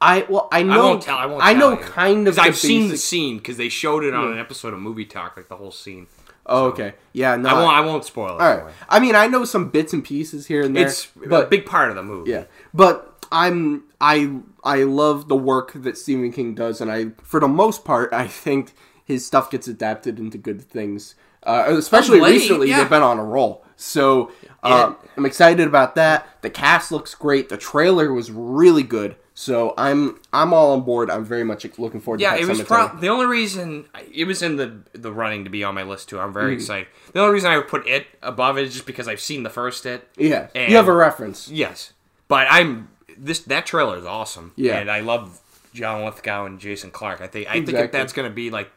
I 0.00 0.26
well 0.28 0.48
I 0.52 0.62
know 0.62 0.72
I 0.72 0.78
won't 0.78 1.02
tell. 1.02 1.16
I 1.16 1.26
won't. 1.26 1.44
I 1.44 1.52
know 1.52 1.70
you. 1.70 1.76
kind 1.78 2.28
of. 2.28 2.36
the 2.36 2.42
I've 2.42 2.56
seen 2.56 2.88
the 2.88 2.96
scene 2.96 3.38
because 3.38 3.56
they 3.56 3.68
showed 3.68 4.04
it 4.04 4.14
on 4.14 4.28
an 4.28 4.32
hmm. 4.34 4.38
episode 4.38 4.72
of 4.72 4.80
Movie 4.80 5.06
Talk, 5.06 5.36
like 5.36 5.48
the 5.48 5.56
whole 5.56 5.70
scene. 5.70 6.06
Oh, 6.46 6.66
okay. 6.66 6.92
Yeah, 7.14 7.36
no. 7.36 7.48
I 7.48 7.52
won't. 7.54 7.72
I 7.72 7.80
won't 7.80 8.04
spoil 8.04 8.38
it. 8.38 8.42
All 8.42 8.56
right. 8.56 8.66
you. 8.66 8.72
I 8.88 9.00
mean, 9.00 9.14
I 9.14 9.28
know 9.28 9.44
some 9.44 9.70
bits 9.70 9.94
and 9.94 10.04
pieces 10.04 10.46
here 10.46 10.62
and 10.62 10.76
there. 10.76 10.86
It's 10.86 11.10
a 11.24 11.28
but 11.28 11.48
big 11.48 11.64
part 11.64 11.88
of 11.88 11.96
the 11.96 12.02
movie. 12.02 12.30
yeah, 12.30 12.44
but 12.74 13.26
I'm 13.32 13.84
I 14.00 14.40
I 14.62 14.82
love 14.82 15.28
the 15.28 15.36
work 15.36 15.72
that 15.74 15.96
Stephen 15.96 16.32
King 16.32 16.54
does, 16.54 16.80
and 16.80 16.90
I 16.90 17.06
for 17.22 17.40
the 17.40 17.48
most 17.48 17.84
part 17.84 18.12
I 18.12 18.26
think 18.26 18.74
his 19.04 19.26
stuff 19.26 19.50
gets 19.50 19.68
adapted 19.68 20.18
into 20.18 20.38
good 20.38 20.60
things. 20.62 21.14
Uh, 21.42 21.66
especially 21.68 22.20
late, 22.20 22.32
recently, 22.32 22.70
yeah. 22.70 22.78
they've 22.80 22.88
been 22.90 23.02
on 23.02 23.18
a 23.18 23.24
roll. 23.24 23.64
So 23.76 24.32
uh, 24.62 24.94
I'm 25.16 25.26
excited 25.26 25.66
about 25.66 25.94
that. 25.96 26.26
The 26.40 26.48
cast 26.48 26.90
looks 26.90 27.14
great. 27.14 27.48
The 27.50 27.58
trailer 27.58 28.12
was 28.12 28.30
really 28.30 28.82
good. 28.82 29.16
So 29.36 29.74
I'm 29.76 30.20
I'm 30.32 30.54
all 30.54 30.72
on 30.72 30.82
board. 30.82 31.10
I'm 31.10 31.24
very 31.24 31.42
much 31.44 31.66
looking 31.76 32.00
forward 32.00 32.20
Yeah, 32.20 32.36
to 32.36 32.40
it 32.40 32.46
was 32.48 32.62
pro- 32.62 32.96
the 32.96 33.08
only 33.08 33.26
reason 33.26 33.86
it 34.12 34.26
was 34.26 34.42
in 34.42 34.56
the 34.56 34.78
the 34.92 35.12
running 35.12 35.42
to 35.44 35.50
be 35.50 35.64
on 35.64 35.74
my 35.74 35.82
list 35.82 36.08
too. 36.08 36.20
I'm 36.20 36.32
very 36.32 36.52
Mm-hmm. 36.52 36.60
excited. 36.60 36.86
The 37.12 37.20
only 37.20 37.34
reason 37.34 37.50
I 37.50 37.56
would 37.58 37.66
put 37.68 37.86
it 37.88 38.06
above 38.22 38.56
it 38.58 38.62
is 38.64 38.72
just 38.72 38.86
because 38.86 39.08
I've 39.08 39.20
seen 39.20 39.42
the 39.42 39.50
first 39.50 39.84
it. 39.86 40.08
yeah, 40.16 40.48
and- 40.54 40.70
you 40.70 40.76
have 40.76 40.86
a 40.88 40.94
reference. 40.94 41.50
Yes, 41.50 41.92
but 42.28 42.46
I'm 42.48 42.88
this 43.18 43.40
that 43.40 43.66
trailer 43.66 43.98
is 43.98 44.06
awesome. 44.06 44.52
Yeah. 44.54 44.78
and 44.78 44.88
I 44.90 45.00
love 45.00 45.40
John 45.74 46.04
Lithgow 46.04 46.46
and 46.46 46.60
Jason 46.60 46.92
Clarke. 46.92 47.20
I 47.20 47.26
think 47.26 47.48
I 47.48 47.54
think 47.54 47.68
Exactly. 47.70 47.82
that 47.88 47.92
that's 47.92 48.12
gonna 48.12 48.30
be 48.30 48.50
like 48.50 48.70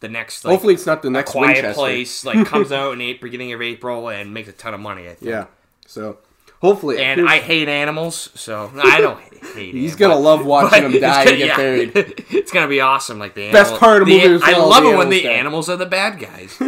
the 0.00 0.08
next. 0.08 0.44
Like, 0.44 0.52
Hopefully, 0.52 0.74
it's 0.74 0.86
not 0.86 1.02
the 1.02 1.10
next 1.10 1.30
Quiet 1.32 1.54
Winchester. 1.56 1.74
Place 1.74 2.24
like 2.24 2.46
comes 2.52 2.72
out 2.72 2.92
in 2.92 2.98
the 2.98 3.14
beginning 3.14 3.52
of 3.52 3.62
April 3.62 4.08
and 4.08 4.32
makes 4.34 4.48
a 4.48 4.52
ton 4.52 4.74
of 4.74 4.80
money. 4.80 5.04
I 5.08 5.14
think. 5.14 5.30
Yeah. 5.30 5.46
So 5.86 6.18
hopefully, 6.60 6.98
And 7.02 7.28
I 7.28 7.40
hate 7.40 7.68
animals, 7.68 8.30
so 8.34 8.70
I 8.82 9.00
don't 9.00 9.20
hate. 9.54 9.74
He's 9.74 9.92
animals, 9.92 9.96
gonna 9.96 10.16
love 10.16 10.46
watching 10.46 10.82
them 10.84 10.92
die 10.92 11.24
gonna- 11.24 11.30
and 11.30 11.38
get 11.38 11.46
yeah. 11.48 11.56
buried. 11.56 11.92
it's 12.30 12.50
gonna 12.50 12.68
be 12.68 12.80
awesome. 12.80 13.18
Like 13.18 13.34
the 13.34 13.50
Best 13.52 13.72
animal- 13.72 13.78
part 13.78 14.02
of 14.02 14.08
the 14.08 14.18
the- 14.18 14.28
movie 14.28 14.34
is 14.36 14.42
I 14.42 14.58
love 14.58 14.84
it 14.84 14.96
when 14.96 15.10
the 15.10 15.16
animals 15.16 15.22
die. 15.24 15.30
animals 15.32 15.68
are 15.70 15.76
the 15.76 15.86
bad 15.86 16.18
guys. 16.18 16.58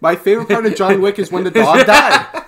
My 0.00 0.14
favorite 0.14 0.48
part 0.48 0.66
of 0.66 0.74
John 0.76 1.00
Wick 1.00 1.18
is 1.18 1.32
when 1.32 1.44
the 1.44 1.50
dog 1.50 1.86
died. 1.86 2.42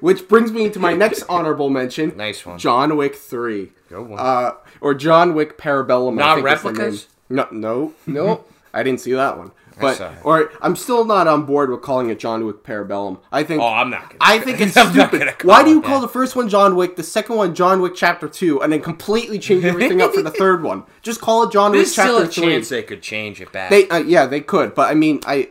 Which 0.00 0.26
brings 0.28 0.50
me 0.52 0.68
to 0.70 0.78
my 0.80 0.92
next 0.92 1.22
honorable 1.28 1.70
mention. 1.70 2.16
Nice 2.16 2.44
one. 2.44 2.58
John 2.58 2.96
Wick 2.96 3.14
3. 3.14 3.70
Good 3.88 4.08
one. 4.08 4.18
Uh, 4.18 4.52
or 4.80 4.94
John 4.94 5.34
Wick 5.34 5.56
Parabellum. 5.56 6.14
I 6.14 6.16
Not 6.16 6.36
the 6.36 6.42
replicas? 6.42 7.06
No, 7.30 7.48
no, 7.50 7.94
no. 8.06 8.44
I 8.74 8.82
didn't 8.82 9.00
see 9.00 9.12
that 9.12 9.38
one. 9.38 9.52
But 9.80 10.00
or 10.24 10.52
I'm 10.60 10.76
still 10.76 11.04
not 11.04 11.26
on 11.26 11.46
board 11.46 11.70
with 11.70 11.80
calling 11.80 12.10
it 12.10 12.18
John 12.18 12.44
Wick 12.44 12.62
Parabellum. 12.62 13.18
I 13.32 13.44
think 13.44 13.62
oh, 13.62 13.66
I'm 13.66 13.88
not. 13.90 14.10
Gonna 14.10 14.16
I 14.20 14.38
think 14.38 14.60
it's 14.60 14.76
I'm 14.76 14.92
stupid. 14.92 15.34
Why 15.42 15.64
do 15.64 15.70
you 15.70 15.80
call 15.80 16.00
that. 16.00 16.06
the 16.06 16.12
first 16.12 16.36
one 16.36 16.48
John 16.48 16.76
Wick, 16.76 16.96
the 16.96 17.02
second 17.02 17.36
one 17.36 17.54
John 17.54 17.80
Wick 17.80 17.94
Chapter 17.94 18.28
Two, 18.28 18.60
and 18.62 18.72
then 18.72 18.82
completely 18.82 19.38
change 19.38 19.64
everything 19.64 20.02
up 20.02 20.12
for 20.12 20.22
the 20.22 20.30
third 20.30 20.62
one? 20.62 20.84
Just 21.02 21.20
call 21.20 21.44
it 21.44 21.52
John 21.52 21.72
Wick 21.72 21.86
Chapter 21.90 22.12
Three. 22.12 22.20
There's 22.20 22.32
still 22.32 22.44
a 22.44 22.50
chance 22.50 22.68
they 22.68 22.82
could 22.82 23.02
change 23.02 23.40
it 23.40 23.52
back. 23.52 23.70
They, 23.70 23.88
uh, 23.88 23.98
yeah, 23.98 24.26
they 24.26 24.40
could, 24.40 24.74
but 24.74 24.90
I 24.90 24.94
mean, 24.94 25.20
I 25.24 25.48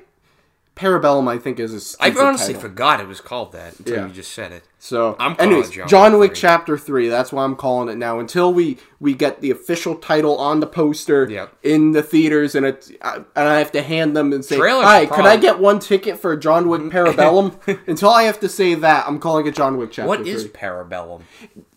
Parabellum, 0.79 1.27
I 1.29 1.37
think, 1.37 1.59
is 1.59 1.73
a 1.73 1.75
I 2.01 2.09
stupid 2.09 2.25
honestly 2.25 2.53
title. 2.53 2.69
forgot 2.69 3.01
it 3.01 3.07
was 3.07 3.19
called 3.19 3.51
that 3.51 3.77
until 3.79 3.95
Yeah. 3.95 4.07
you 4.07 4.13
just 4.13 4.31
said 4.31 4.53
it. 4.53 4.63
So, 4.79 5.17
I'm 5.19 5.35
calling 5.35 5.51
anyways, 5.51 5.69
John 5.71 5.87
John, 5.89 6.11
Wick 6.13 6.19
Wick 6.21 6.31
3. 6.31 6.39
Chapter 6.39 6.77
Three. 6.77 7.09
That's 7.09 7.33
why 7.33 7.43
I'm 7.43 7.57
calling 7.57 7.89
it 7.89 7.97
now. 7.97 8.19
Until 8.19 8.53
we 8.53 8.77
we 9.01 9.13
get 9.13 9.41
the 9.41 9.51
official 9.51 9.95
title 9.95 10.37
on 10.37 10.61
the 10.61 10.67
poster 10.67 11.27
Yep. 11.29 11.53
in 11.63 11.91
the 11.91 12.01
theaters, 12.01 12.55
and 12.55 12.65
it 12.65 12.89
uh, 13.01 13.19
and 13.35 13.47
I 13.49 13.59
have 13.59 13.73
to 13.73 13.81
hand 13.81 14.15
them 14.15 14.31
and 14.31 14.43
say, 14.45 14.55
Trailers 14.55 14.85
"Hi, 14.85 15.05
could 15.05 15.25
I 15.25 15.35
get 15.35 15.59
one 15.59 15.79
ticket 15.79 16.17
for 16.17 16.37
John 16.37 16.69
Wick 16.69 16.81
Parabellum?" 16.93 17.79
Until 17.87 18.09
I 18.11 18.23
have 18.23 18.39
to 18.39 18.47
say 18.47 18.73
that, 18.75 19.05
I'm 19.05 19.19
calling 19.19 19.45
it 19.47 19.55
John 19.55 19.75
Wick 19.77 19.91
Chapter 19.91 20.07
What 20.07 20.19
Three. 20.21 20.31
is 20.31 20.45
Parabellum? 20.47 21.23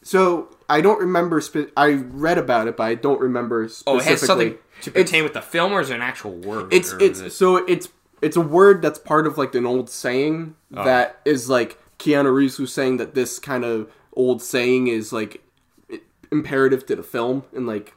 So 0.02 0.48
I 0.68 0.80
don't 0.80 1.00
remember. 1.00 1.40
Spe- 1.40 1.72
I 1.76 1.94
read 1.94 2.38
about 2.38 2.68
it, 2.68 2.76
but 2.76 2.84
I 2.84 2.94
don't 2.94 3.20
remember 3.20 3.64
Oh, 3.64 3.98
specifically. 3.98 4.06
it 4.06 4.10
has 4.10 4.20
something 4.20 4.58
to 4.82 4.90
It's- 5.00 5.22
with 5.22 5.32
the 5.34 5.42
film, 5.42 5.72
or 5.72 5.80
is 5.80 5.90
it 5.90 5.94
an 5.96 6.02
actual 6.02 6.32
word? 6.32 6.72
It's 6.72 6.92
it's 7.00 7.20
it- 7.20 7.30
so 7.32 7.56
it's 7.56 7.88
it's 8.22 8.36
a 8.36 8.40
word 8.40 8.80
that's 8.80 8.98
part 8.98 9.26
of 9.26 9.36
like 9.36 9.54
an 9.54 9.66
old 9.66 9.90
saying 9.90 10.54
Oh. 10.74 10.84
that 10.84 11.20
is 11.26 11.50
like 11.50 11.78
Keanu 11.98 12.32
Reeves 12.32 12.58
was 12.58 12.72
saying 12.72 12.96
that 12.96 13.14
this 13.14 13.38
kind 13.38 13.64
of 13.64 13.90
old 14.14 14.40
saying 14.42 14.86
is 14.86 15.12
like 15.12 15.42
imperative 16.30 16.86
to 16.86 16.96
the 16.96 17.02
film 17.02 17.44
and 17.54 17.66
like 17.66 17.94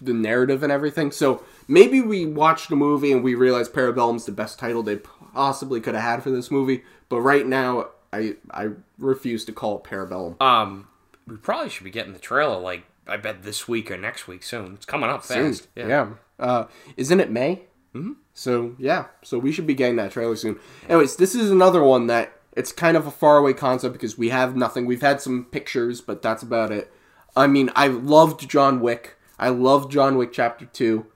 the 0.00 0.12
narrative 0.12 0.62
and 0.62 0.72
everything. 0.72 1.10
So 1.10 1.42
maybe 1.68 2.00
we 2.00 2.24
watched 2.26 2.68
the 2.70 2.76
movie 2.76 3.12
and 3.12 3.22
we 3.22 3.34
realized 3.34 3.72
Parabellum's 3.72 4.24
the 4.26 4.32
best 4.32 4.58
title 4.58 4.82
they 4.82 4.96
possibly 4.96 5.80
could 5.80 5.94
have 5.94 6.02
had 6.04 6.22
for 6.22 6.30
this 6.30 6.50
movie. 6.50 6.82
But 7.08 7.20
right 7.20 7.46
now, 7.46 7.88
I 8.12 8.36
I 8.50 8.70
refuse 8.98 9.44
to 9.46 9.52
call 9.52 9.78
it 9.78 9.84
Parabellum. 9.84 10.40
Um, 10.40 10.88
we 11.26 11.36
probably 11.36 11.68
should 11.68 11.84
be 11.84 11.90
getting 11.90 12.12
the 12.12 12.18
trailer 12.18 12.58
like 12.58 12.84
I 13.06 13.16
bet 13.16 13.42
this 13.42 13.66
week 13.68 13.90
or 13.90 13.96
next 13.96 14.26
week 14.28 14.42
soon. 14.42 14.74
It's 14.74 14.86
coming 14.86 15.10
up 15.10 15.24
fast. 15.24 15.68
Yeah. 15.74 15.88
yeah. 15.88 16.08
Uh, 16.38 16.64
isn't 16.96 17.20
it 17.20 17.30
May? 17.30 17.62
Mm-hmm. 17.94 18.12
So 18.34 18.74
yeah, 18.78 19.06
so 19.22 19.38
we 19.38 19.52
should 19.52 19.66
be 19.66 19.74
getting 19.74 19.96
that 19.96 20.12
trailer 20.12 20.36
soon. 20.36 20.58
Anyways, 20.88 21.16
this 21.16 21.34
is 21.34 21.50
another 21.50 21.82
one 21.82 22.06
that 22.06 22.32
it's 22.56 22.72
kind 22.72 22.96
of 22.96 23.06
a 23.06 23.10
faraway 23.10 23.52
concept 23.52 23.92
because 23.92 24.16
we 24.18 24.30
have 24.30 24.56
nothing. 24.56 24.86
We've 24.86 25.02
had 25.02 25.20
some 25.20 25.44
pictures, 25.46 26.00
but 26.00 26.22
that's 26.22 26.42
about 26.42 26.70
it. 26.70 26.92
I 27.36 27.46
mean, 27.46 27.70
I 27.76 27.86
loved 27.88 28.48
John 28.48 28.80
Wick. 28.80 29.16
I 29.38 29.48
loved 29.48 29.90
John 29.92 30.16
Wick 30.16 30.32
Chapter 30.32 30.66
Two, 30.66 31.06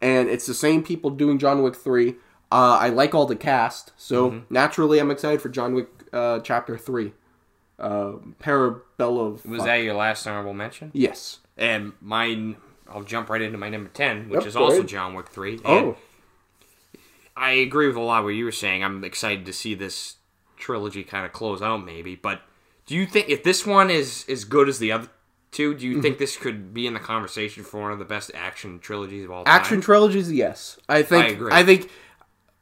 and 0.00 0.28
it's 0.28 0.46
the 0.46 0.54
same 0.54 0.82
people 0.82 1.10
doing 1.10 1.38
John 1.38 1.62
Wick 1.62 1.76
Three. 1.76 2.16
Uh, 2.52 2.78
I 2.80 2.88
like 2.90 3.14
all 3.14 3.26
the 3.26 3.34
cast, 3.36 3.92
so 3.96 4.30
Mm-hmm. 4.30 4.54
naturally 4.54 4.98
I'm 5.00 5.10
excited 5.10 5.40
for 5.42 5.48
John 5.48 5.74
Wick 5.74 5.88
uh, 6.12 6.40
Chapter 6.40 6.76
Three. 6.78 7.12
Uh, 7.78 8.12
Parabellum. 8.40 9.44
Was 9.46 9.64
that 9.64 9.76
your 9.76 9.94
last 9.94 10.26
honorable 10.26 10.54
mention? 10.54 10.90
Yes. 10.94 11.38
And 11.56 11.92
mine, 12.00 12.56
I'll 12.88 13.02
jump 13.02 13.28
right 13.30 13.42
into 13.42 13.58
my 13.58 13.68
number 13.68 13.90
10, 13.90 14.28
which 14.28 14.40
Yep, 14.40 14.46
is 14.46 14.56
also 14.56 14.76
ahead. 14.78 14.88
John 14.88 15.14
Wick 15.14 15.28
3. 15.28 15.54
And 15.54 15.62
Oh, 15.66 15.96
I 17.36 17.52
agree 17.52 17.86
with 17.88 17.96
a 17.96 18.00
lot 18.00 18.18
of 18.20 18.24
what 18.24 18.30
you 18.30 18.44
were 18.44 18.52
saying. 18.52 18.84
I'm 18.84 19.02
excited 19.04 19.44
to 19.46 19.52
see 19.52 19.74
this 19.74 20.16
trilogy 20.56 21.02
kind 21.04 21.26
of 21.26 21.32
close 21.32 21.60
out, 21.62 21.84
maybe. 21.84 22.14
But 22.14 22.42
do 22.86 22.94
you 22.94 23.06
think 23.06 23.28
if 23.28 23.42
this 23.42 23.66
one 23.66 23.90
is 23.90 24.24
as 24.28 24.44
good 24.44 24.68
as 24.68 24.78
the 24.78 24.92
other 24.92 25.08
two, 25.50 25.74
do 25.74 25.84
you 25.86 25.92
Mm-hmm. 25.94 26.02
think 26.02 26.18
this 26.18 26.36
could 26.36 26.72
be 26.72 26.86
in 26.86 26.94
the 26.94 27.00
conversation 27.00 27.64
for 27.64 27.80
one 27.80 27.92
of 27.92 27.98
the 27.98 28.04
best 28.04 28.30
action 28.34 28.78
trilogies 28.78 29.24
of 29.24 29.30
all 29.30 29.44
time? 29.44 29.54
action 29.54 29.80
trilogies. 29.80 30.30
Yes, 30.30 30.78
I 30.88 31.02
think. 31.02 31.24
I 31.24 31.28
agree. 31.28 31.52
I 31.52 31.64
think. 31.64 31.90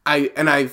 I 0.06 0.30
and 0.36 0.48
I. 0.50 0.68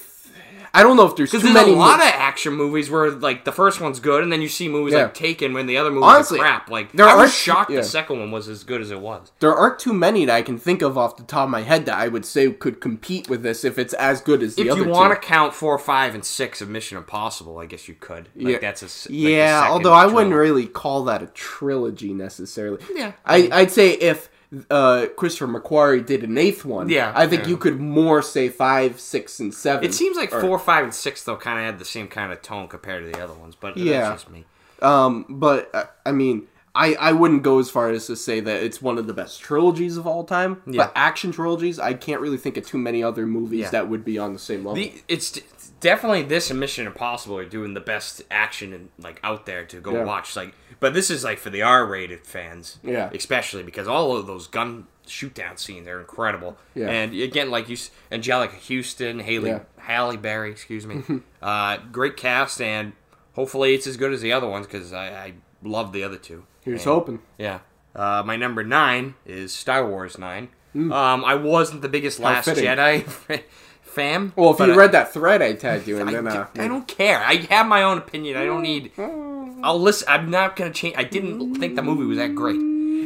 I 0.73 0.83
don't 0.83 0.97
know 0.97 1.05
if 1.05 1.15
there's 1.15 1.31
too 1.31 1.39
there's 1.39 1.53
many. 1.53 1.73
a 1.73 1.75
lot 1.75 1.97
mo- 1.99 2.05
of 2.05 2.11
action 2.13 2.53
movies 2.53 2.89
where 2.89 3.09
like 3.11 3.43
the 3.45 3.51
first 3.51 3.81
one's 3.81 3.99
good, 3.99 4.21
and 4.23 4.31
then 4.31 4.41
you 4.41 4.47
see 4.49 4.67
movies 4.67 4.93
Yeah. 4.93 5.03
like 5.03 5.13
Taken 5.13 5.53
when 5.53 5.65
the 5.65 5.77
other 5.77 5.89
movies 5.91 6.03
Honestly, 6.07 6.39
are 6.39 6.43
crap. 6.43 6.69
Like 6.69 6.91
there 6.91 7.07
I 7.07 7.15
was 7.15 7.33
shocked 7.33 7.71
yeah. 7.71 7.77
the 7.77 7.83
second 7.83 8.19
one 8.19 8.31
was 8.31 8.47
as 8.47 8.63
good 8.63 8.81
as 8.81 8.91
it 8.91 8.99
was. 9.01 9.31
there 9.39 9.53
aren't 9.53 9.79
too 9.79 9.93
many 9.93 10.25
that 10.25 10.35
I 10.35 10.41
can 10.41 10.57
think 10.57 10.81
of 10.81 10.97
off 10.97 11.17
the 11.17 11.23
top 11.23 11.45
of 11.45 11.49
my 11.49 11.61
head 11.61 11.85
that 11.87 11.97
I 11.97 12.07
would 12.07 12.25
say 12.25 12.51
could 12.51 12.79
compete 12.81 13.29
with 13.29 13.41
this 13.43 13.63
if 13.63 13.77
it's 13.79 13.93
as 13.93 14.21
good 14.21 14.43
as 14.43 14.55
the 14.55 14.63
If 14.63 14.71
other 14.71 14.81
If 14.81 14.87
you 14.87 14.93
want 14.93 15.19
to 15.19 15.27
count 15.27 15.53
four, 15.53 15.77
five, 15.79 16.13
and 16.15 16.23
six 16.23 16.61
of 16.61 16.69
Mission 16.69 16.97
Impossible, 16.97 17.57
I 17.59 17.65
guess 17.65 17.87
you 17.87 17.95
could. 17.95 18.29
Like, 18.35 18.53
Yeah. 18.53 18.57
that's 18.59 18.81
a 18.83 18.85
like 19.11 19.19
yeah, 19.19 19.65
although 19.69 19.93
I 19.93 20.05
wouldn't 20.05 20.35
really 20.35 20.67
call 20.67 21.03
that 21.05 21.21
a 21.23 21.27
trilogy 21.27 22.13
necessarily. 22.13 22.77
Yeah. 22.95 23.13
I, 23.25 23.49
I'd 23.51 23.71
say 23.71 23.91
if 23.93 24.29
uh, 24.69 25.05
Christopher 25.15 25.47
McQuarrie 25.47 26.05
did 26.05 26.23
an 26.23 26.37
eighth 26.37 26.65
one, 26.65 26.89
Yeah, 26.89 27.11
I 27.15 27.27
think 27.27 27.43
yeah. 27.43 27.49
you 27.49 27.57
could 27.57 27.79
more 27.79 28.21
say 28.21 28.49
five, 28.49 28.99
six, 28.99 29.39
and 29.39 29.53
seven. 29.53 29.83
It 29.83 29.93
seems 29.93 30.17
like 30.17 30.33
Or- 30.33 30.41
four, 30.41 30.57
five, 30.59 30.83
and 30.85 30.93
six 30.93 31.23
though 31.23 31.37
kind 31.37 31.59
of 31.59 31.65
had 31.65 31.79
the 31.79 31.85
same 31.85 32.07
kind 32.07 32.31
of 32.33 32.41
tone 32.41 32.67
compared 32.67 33.03
to 33.05 33.11
the 33.11 33.23
other 33.23 33.33
ones, 33.33 33.55
but 33.55 33.77
Yeah. 33.77 34.01
that's 34.09 34.23
just 34.23 34.31
me. 34.33 34.45
Um, 34.81 35.25
but 35.29 35.69
uh, 35.73 35.83
I 36.05 36.11
mean, 36.13 36.47
I 36.73 36.93
I 36.95 37.11
wouldn't 37.11 37.43
go 37.43 37.59
as 37.59 37.69
far 37.69 37.89
as 37.89 38.07
to 38.07 38.15
say 38.15 38.39
that 38.39 38.63
it's 38.63 38.81
one 38.81 38.97
of 38.97 39.07
the 39.07 39.13
best 39.13 39.39
trilogies 39.41 39.97
of 39.97 40.07
all 40.07 40.23
time. 40.23 40.61
Yeah. 40.65 40.83
But 40.85 40.93
action 40.95 41.31
trilogies, 41.31 41.77
I 41.79 41.93
can't 41.93 42.21
really 42.21 42.37
think 42.37 42.57
of 42.57 42.65
too 42.65 42.77
many 42.77 43.03
other 43.03 43.25
movies 43.25 43.59
Yeah. 43.61 43.69
that 43.71 43.89
would 43.89 44.05
be 44.05 44.17
on 44.17 44.33
the 44.33 44.39
same 44.39 44.59
level. 44.59 44.75
The, 44.75 44.93
it's 45.07 45.39
definitely 45.79 46.23
this 46.23 46.49
and 46.49 46.59
Mission 46.59 46.87
Impossible 46.87 47.37
are 47.37 47.45
doing 47.45 47.73
the 47.73 47.79
best 47.79 48.21
action 48.31 48.73
and 48.73 48.89
like 48.97 49.19
out 49.23 49.45
there 49.45 49.65
to 49.65 49.79
go 49.79 49.93
Yeah. 49.93 50.03
watch. 50.03 50.35
Like, 50.35 50.53
but 50.79 50.93
this 50.93 51.09
is 51.09 51.23
like 51.23 51.37
for 51.39 51.49
the 51.49 51.61
R-rated 51.61 52.25
fans, 52.25 52.79
Yeah. 52.83 53.09
especially 53.13 53.63
because 53.63 53.87
all 53.87 54.15
of 54.15 54.27
those 54.27 54.47
gun 54.47 54.87
shoot-down 55.07 55.57
scenes 55.57 55.87
are 55.87 55.99
incredible. 55.99 56.57
Yeah. 56.75 56.89
And 56.89 57.13
again, 57.19 57.49
like 57.49 57.67
you, 57.69 57.73
s- 57.73 57.91
Anjelica 58.11 58.53
Huston, 58.67 59.19
Haley, 59.19 59.49
Yeah. 59.49 59.59
Halle 59.77 60.17
Berry, 60.17 60.51
excuse 60.51 60.85
me, 60.85 61.01
uh, 61.41 61.77
great 61.91 62.15
cast, 62.15 62.61
and 62.61 62.93
hopefully 63.33 63.73
it's 63.73 63.87
as 63.87 63.97
good 63.97 64.13
as 64.13 64.21
the 64.21 64.31
other 64.31 64.47
ones 64.47 64.67
because 64.67 64.93
I, 64.93 65.07
I 65.07 65.33
love 65.63 65.93
the 65.93 66.03
other 66.03 66.17
two. 66.17 66.45
Here's 66.63 66.81
And- 66.85 66.91
hoping. 66.93 67.19
Yeah. 67.37 67.59
Uh, 67.95 68.21
my 68.25 68.35
number 68.35 68.63
nine 68.63 69.15
is 69.25 69.51
Star 69.51 69.85
Wars 69.87 70.17
nine. 70.19 70.49
Um, 70.75 70.91
I 71.25 71.33
wasn't 71.33 71.81
the 71.81 71.89
biggest 71.89 72.19
Last 72.19 72.45
fitting. 72.45 72.63
Jedi 72.63 73.03
fan. 73.89 74.33
Well, 74.35 74.51
if 74.53 74.59
you 74.59 74.71
I- 74.71 74.75
read 74.75 74.91
that 74.93 75.13
thread 75.13 75.41
I 75.41 75.53
tagged 75.53 75.87
you, 75.87 75.99
and 75.99 76.09
I, 76.09 76.13
then 76.13 76.27
uh, 76.27 76.47
I 76.55 76.67
don't 76.67 76.87
care. 76.87 77.19
I 77.19 77.35
have 77.49 77.67
my 77.67 77.83
own 77.83 77.97
opinion. 77.97 78.37
I 78.37 78.45
don't 78.45 78.61
need. 78.61 78.91
I'll 78.97 79.79
listen. 79.79 80.07
I'm 80.09 80.29
not 80.29 80.55
gonna 80.55 80.71
change. 80.71 80.95
I 80.97 81.03
didn't 81.03 81.55
think 81.55 81.75
the 81.75 81.81
movie 81.83 82.05
was 82.05 82.17
that 82.17 82.33
great. 82.35 82.59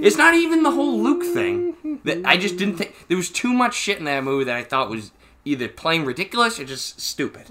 It's 0.04 0.18
not 0.18 0.34
even 0.34 0.64
the 0.64 0.72
whole 0.72 1.02
Luke 1.02 1.24
thing. 1.24 2.00
That 2.04 2.26
I 2.26 2.38
just 2.38 2.58
didn't 2.58 2.76
think 2.78 3.08
there 3.08 3.18
was 3.18 3.30
too 3.30 3.54
much 3.54 3.74
shit 3.76 3.98
in 4.00 4.06
that 4.06 4.24
movie 4.24 4.44
that 4.46 4.56
I 4.56 4.64
thought 4.64 4.90
was 4.90 5.12
either 5.46 5.68
playing 5.68 6.06
ridiculous 6.06 6.60
or 6.60 6.66
just 6.66 7.00
stupid. 7.00 7.46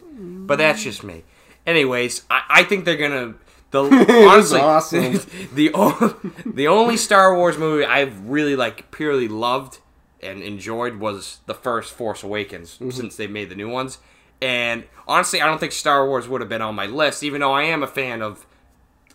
But 0.47 0.59
that's 0.59 0.83
just 0.83 1.03
me. 1.03 1.25
Anyways, 1.67 2.23
I, 2.31 2.43
I 2.49 2.63
think 2.65 2.85
they're 2.85 2.97
gonna. 2.97 3.35
The 3.71 3.85
honestly, 4.31 4.61
awesome. 4.61 5.13
the 5.55 5.71
the 6.45 6.69
only 6.69 6.99
Star 6.99 7.35
Wars 7.35 7.57
movie 7.57 7.85
I've 7.87 8.29
really 8.29 8.55
like 8.57 8.91
purely 8.91 9.29
loved 9.29 9.79
and 10.23 10.43
enjoyed 10.43 10.97
was 10.97 11.41
the 11.47 11.55
first 11.55 11.93
Force 11.93 12.23
Awakens 12.23 12.75
Mm-hmm. 12.75 12.91
since 12.91 13.17
they 13.17 13.27
made 13.27 13.49
the 13.49 13.55
new 13.55 13.69
ones. 13.69 13.99
And 14.41 14.85
honestly, 15.07 15.41
I 15.41 15.47
don't 15.47 15.59
think 15.59 15.73
Star 15.73 16.07
Wars 16.07 16.29
would 16.29 16.41
have 16.41 16.49
been 16.51 16.63
on 16.63 16.75
my 16.75 16.87
list, 16.87 17.23
even 17.23 17.41
though 17.41 17.53
I 17.53 17.63
am 17.65 17.83
a 17.83 17.87
fan 17.87 18.23
of 18.23 18.47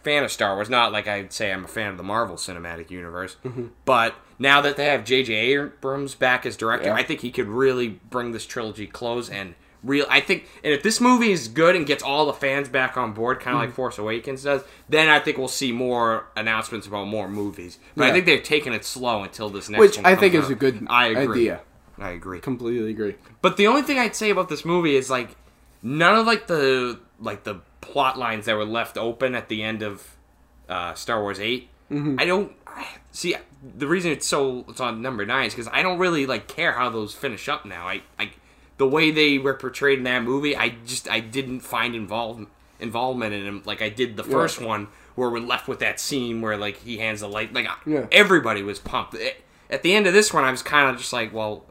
fan 0.03 0.23
of 0.23 0.31
Star 0.31 0.55
Wars. 0.55 0.69
Not 0.69 0.91
like 0.93 1.07
I'd 1.07 1.33
say 1.33 1.51
I'm 1.51 1.65
a 1.65 1.67
fan 1.67 1.91
of 1.91 1.97
the 1.97 2.03
Marvel 2.03 2.35
Cinematic 2.37 2.89
Universe, 2.89 3.35
Mm-hmm. 3.43 3.67
but 3.83 4.15
now 4.39 4.61
that 4.61 4.77
they 4.77 4.85
have 4.85 5.03
J.J. 5.03 5.33
Abrams 5.33 6.15
back 6.15 6.45
as 6.45 6.55
director, 6.55 6.87
Yeah. 6.89 6.95
I 6.95 7.03
think 7.03 7.21
he 7.21 7.31
could 7.31 7.47
really 7.47 7.87
bring 8.09 8.31
this 8.31 8.45
trilogy 8.45 8.87
close 8.87 9.29
and 9.29 9.55
real. 9.83 10.05
I 10.09 10.19
think, 10.21 10.45
and 10.63 10.73
if 10.73 10.83
this 10.83 10.99
movie 11.01 11.31
is 11.31 11.47
good 11.47 11.75
and 11.75 11.85
gets 11.85 12.03
all 12.03 12.25
the 12.25 12.33
fans 12.33 12.69
back 12.69 12.97
on 12.97 13.13
board, 13.13 13.39
kind 13.39 13.55
of 13.55 13.61
Mm-hmm. 13.61 13.69
like 13.69 13.75
Force 13.75 13.97
Awakens 13.97 14.43
does, 14.43 14.63
then 14.89 15.07
I 15.09 15.19
think 15.19 15.37
we'll 15.37 15.47
see 15.47 15.71
more 15.71 16.27
announcements 16.35 16.87
about 16.87 17.07
more 17.07 17.27
movies. 17.27 17.79
But 17.95 18.07
I 18.09 18.11
think 18.13 18.25
they're 18.25 18.39
taking 18.41 18.73
it 18.73 18.85
slow 18.85 19.23
until 19.23 19.49
this 19.49 19.69
next 19.69 19.79
which 19.79 19.99
I 20.05 20.15
think 20.15 20.33
is 20.33 20.45
out. 20.45 20.51
a 20.51 20.55
good 20.55 20.85
I 20.89 21.07
agree. 21.07 21.49
idea. 21.51 21.61
I 21.99 22.09
agree. 22.11 22.39
Completely 22.39 22.91
agree. 22.91 23.15
But 23.41 23.57
the 23.57 23.67
only 23.67 23.81
thing 23.81 23.97
I'd 23.97 24.15
say 24.15 24.29
about 24.29 24.49
this 24.49 24.63
movie 24.65 24.95
is 24.95 25.09
like 25.09 25.35
none 25.81 26.15
of 26.15 26.25
like 26.27 26.47
the 26.47 26.99
like 27.19 27.43
the 27.43 27.55
plot 27.81 28.17
lines 28.19 28.45
that 28.45 28.55
were 28.55 28.65
left 28.65 28.97
open 28.97 29.33
at 29.33 29.47
the 29.49 29.63
end 29.63 29.81
of 29.81 30.15
uh, 30.69 30.93
Star 30.93 31.21
Wars 31.21 31.39
8 31.39 31.69
I 32.17 32.25
don't 32.25 32.51
see 33.11 33.35
the 33.77 33.87
reason 33.87 34.11
it's 34.11 34.27
so 34.27 34.65
it's 34.67 34.79
on 34.81 35.01
number 35.01 35.25
nine 35.25 35.47
is 35.47 35.53
because 35.53 35.69
I 35.73 35.81
don't 35.81 35.97
really 35.97 36.25
like 36.25 36.47
care 36.47 36.73
how 36.73 36.89
those 36.89 37.13
finish 37.15 37.47
up 37.49 37.65
now. 37.65 37.87
I 37.87 38.01
I 38.19 38.31
the 38.77 38.87
way 38.87 39.11
they 39.11 39.37
were 39.37 39.53
portrayed 39.53 39.97
in 39.99 40.03
that 40.05 40.23
movie, 40.23 40.55
I 40.55 40.69
just 40.85 41.09
I 41.09 41.19
didn't 41.19 41.61
find 41.61 41.95
involved 41.95 42.47
involvement 42.79 43.33
in 43.33 43.43
them 43.45 43.63
like 43.65 43.81
I 43.81 43.89
did 43.89 44.17
the 44.17 44.23
first 44.23 44.61
one 44.61 44.87
where 45.15 45.29
we're 45.31 45.39
left 45.39 45.67
with 45.67 45.79
that 45.79 45.99
scene 45.99 46.41
where 46.41 46.55
like 46.57 46.77
he 46.77 46.99
hands 46.99 47.21
the 47.21 47.27
light 47.27 47.51
like 47.53 47.67
Yeah. 47.87 48.05
everybody 48.11 48.61
was 48.61 48.77
pumped. 48.79 49.15
Eh, 49.15 49.31
At 49.69 49.81
the 49.81 49.95
end 49.95 50.05
of 50.05 50.13
this 50.13 50.31
one, 50.33 50.43
I 50.43 50.51
was 50.51 50.61
kind 50.61 50.89
of 50.91 50.97
just 50.97 51.11
like, 51.11 51.33
well, 51.33 51.63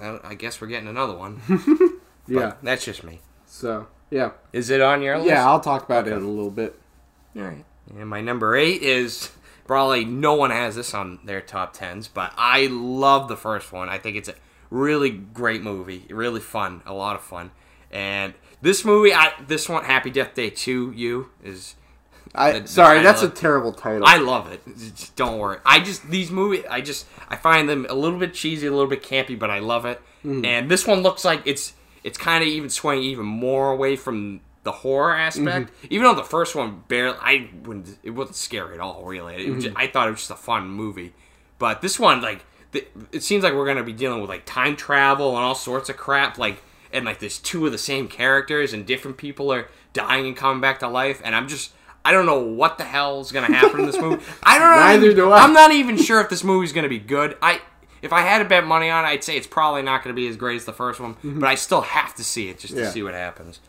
I 0.00 0.34
guess 0.34 0.60
we're 0.60 0.66
getting 0.68 0.88
another 0.88 1.14
one. 1.16 1.40
Yeah. 2.28 2.54
that's 2.62 2.84
just 2.84 3.02
me. 3.02 3.20
So 3.46 3.88
yeah, 4.10 4.32
Is 4.52 4.68
it 4.70 4.80
on 4.80 5.02
your 5.02 5.16
list? 5.18 5.28
yeah. 5.30 5.46
I'll 5.48 5.58
talk 5.60 5.84
about 5.84 6.06
it 6.06 6.12
in 6.12 6.22
a 6.22 6.28
little 6.28 6.50
bit. 6.50 6.78
All 7.34 7.42
right. 7.42 7.64
And 7.98 8.08
my 8.08 8.20
number 8.20 8.54
eight 8.54 8.82
is 8.82 9.30
probably 9.66 10.04
no 10.04 10.34
one 10.34 10.50
has 10.50 10.76
this 10.76 10.92
on 10.94 11.18
their 11.24 11.40
top 11.40 11.72
tens, 11.72 12.08
but 12.08 12.32
I 12.36 12.66
love 12.70 13.28
the 13.28 13.36
first 13.36 13.72
one. 13.72 13.88
I 13.88 13.98
think 13.98 14.16
it's 14.16 14.28
a 14.28 14.34
really 14.72 15.10
great 15.10 15.62
movie, 15.62 16.06
really 16.10 16.40
fun, 16.40 16.82
a 16.86 16.92
lot 16.94 17.14
of 17.16 17.22
fun. 17.22 17.50
And 17.90 18.34
this 18.62 18.84
movie, 18.84 19.12
I 19.12 19.32
this 19.46 19.68
one, 19.68 19.84
Happy 19.84 20.10
Death 20.10 20.34
Day 20.34 20.50
to 20.50 20.92
You, 20.92 21.28
is 21.44 21.74
I 22.34 22.60
The- 22.60 22.68
sorry, 22.68 23.02
that's 23.02 23.22
a 23.22 23.28
terrible 23.28 23.72
title. 23.72 24.04
I 24.06 24.16
love 24.16 24.50
it. 24.50 24.62
Just 24.78 25.14
don't 25.16 25.38
worry. 25.38 25.58
I 25.66 25.80
just 25.80 26.08
these 26.10 26.30
movies. 26.30 26.64
I 26.70 26.80
just 26.80 27.06
I 27.28 27.36
find 27.36 27.68
them 27.68 27.86
a 27.90 27.94
little 27.94 28.18
bit 28.18 28.32
cheesy, 28.34 28.66
a 28.66 28.70
little 28.70 28.86
bit 28.88 29.02
campy, 29.02 29.38
but 29.38 29.50
I 29.50 29.58
love 29.58 29.84
it. 29.84 30.00
Mm-hmm. 30.24 30.44
And 30.44 30.70
this 30.70 30.86
one 30.86 31.00
looks 31.02 31.24
like 31.24 31.42
it's 31.44 31.74
it's 32.02 32.16
kind 32.18 32.42
of 32.42 32.48
even 32.48 32.70
swaying 32.70 33.02
even 33.02 33.26
more 33.26 33.70
away 33.72 33.96
from 33.96 34.40
the 34.64 34.72
horror 34.72 35.14
aspect. 35.14 35.68
Mm-hmm. 35.72 35.86
Even 35.90 36.04
though 36.04 36.14
the 36.14 36.22
first 36.24 36.54
one 36.54 36.84
barely, 36.88 37.18
I 37.20 37.50
wouldn't. 37.64 37.98
It 38.02 38.10
wasn't 38.10 38.36
scary 38.36 38.74
at 38.74 38.80
all. 38.80 39.04
Really, 39.04 39.34
it 39.34 39.48
Mm-hmm. 39.48 39.60
just, 39.60 39.76
I 39.76 39.86
thought 39.88 40.08
it 40.08 40.12
was 40.12 40.20
just 40.20 40.30
a 40.30 40.36
fun 40.36 40.68
movie. 40.70 41.12
But 41.58 41.82
this 41.82 41.98
one, 42.00 42.22
like, 42.22 42.44
the, 42.72 42.86
it 43.12 43.22
seems 43.22 43.44
like 43.44 43.54
we're 43.54 43.66
gonna 43.66 43.82
be 43.84 43.92
dealing 43.92 44.20
with 44.20 44.28
like 44.30 44.44
time 44.44 44.76
travel 44.76 45.36
and 45.36 45.44
all 45.44 45.54
sorts 45.54 45.88
of 45.88 45.96
crap. 45.96 46.36
Like, 46.38 46.62
and 46.92 47.04
like 47.04 47.20
there's 47.20 47.38
two 47.38 47.64
of 47.66 47.72
the 47.72 47.78
same 47.78 48.08
characters 48.08 48.72
and 48.72 48.84
different 48.86 49.16
people 49.16 49.52
are 49.52 49.68
dying 49.92 50.26
and 50.26 50.36
coming 50.36 50.60
back 50.60 50.80
to 50.80 50.88
life. 50.88 51.20
And 51.24 51.34
I'm 51.34 51.48
just. 51.48 51.72
I 52.04 52.10
don't 52.10 52.26
know 52.26 52.40
what 52.40 52.78
the 52.78 52.84
hell's 52.84 53.30
gonna 53.30 53.46
happen 53.54 53.78
in 53.80 53.86
this 53.86 53.96
movie. 53.96 54.20
I 54.42 54.58
don't 54.58 54.70
know. 54.74 54.86
Neither 54.86 55.14
do 55.14 55.30
I. 55.30 55.38
I'm 55.44 55.52
not 55.52 55.70
even 55.70 55.96
sure 55.96 56.20
if 56.20 56.28
this 56.30 56.42
movie's 56.42 56.72
gonna 56.72 56.88
be 56.88 56.98
good. 56.98 57.36
I 57.40 57.60
if 58.02 58.12
I 58.12 58.22
had 58.22 58.38
to 58.40 58.44
bet 58.44 58.64
money 58.66 58.90
on 58.90 59.04
it, 59.04 59.08
I'd 59.08 59.22
say 59.22 59.36
it's 59.36 59.46
probably 59.46 59.82
not 59.82 60.02
gonna 60.02 60.14
be 60.14 60.26
as 60.26 60.36
great 60.36 60.56
as 60.56 60.64
the 60.64 60.72
first 60.72 60.98
one. 60.98 61.16
But 61.22 61.46
I 61.46 61.54
still 61.54 61.82
have 61.82 62.14
to 62.16 62.24
see 62.24 62.48
it 62.48 62.58
just 62.58 62.72
to 62.74 62.80
Mm-hmm. 62.80 62.84
Yeah. 62.86 62.90
see 62.90 63.02
what 63.04 63.14
happens. 63.14 63.60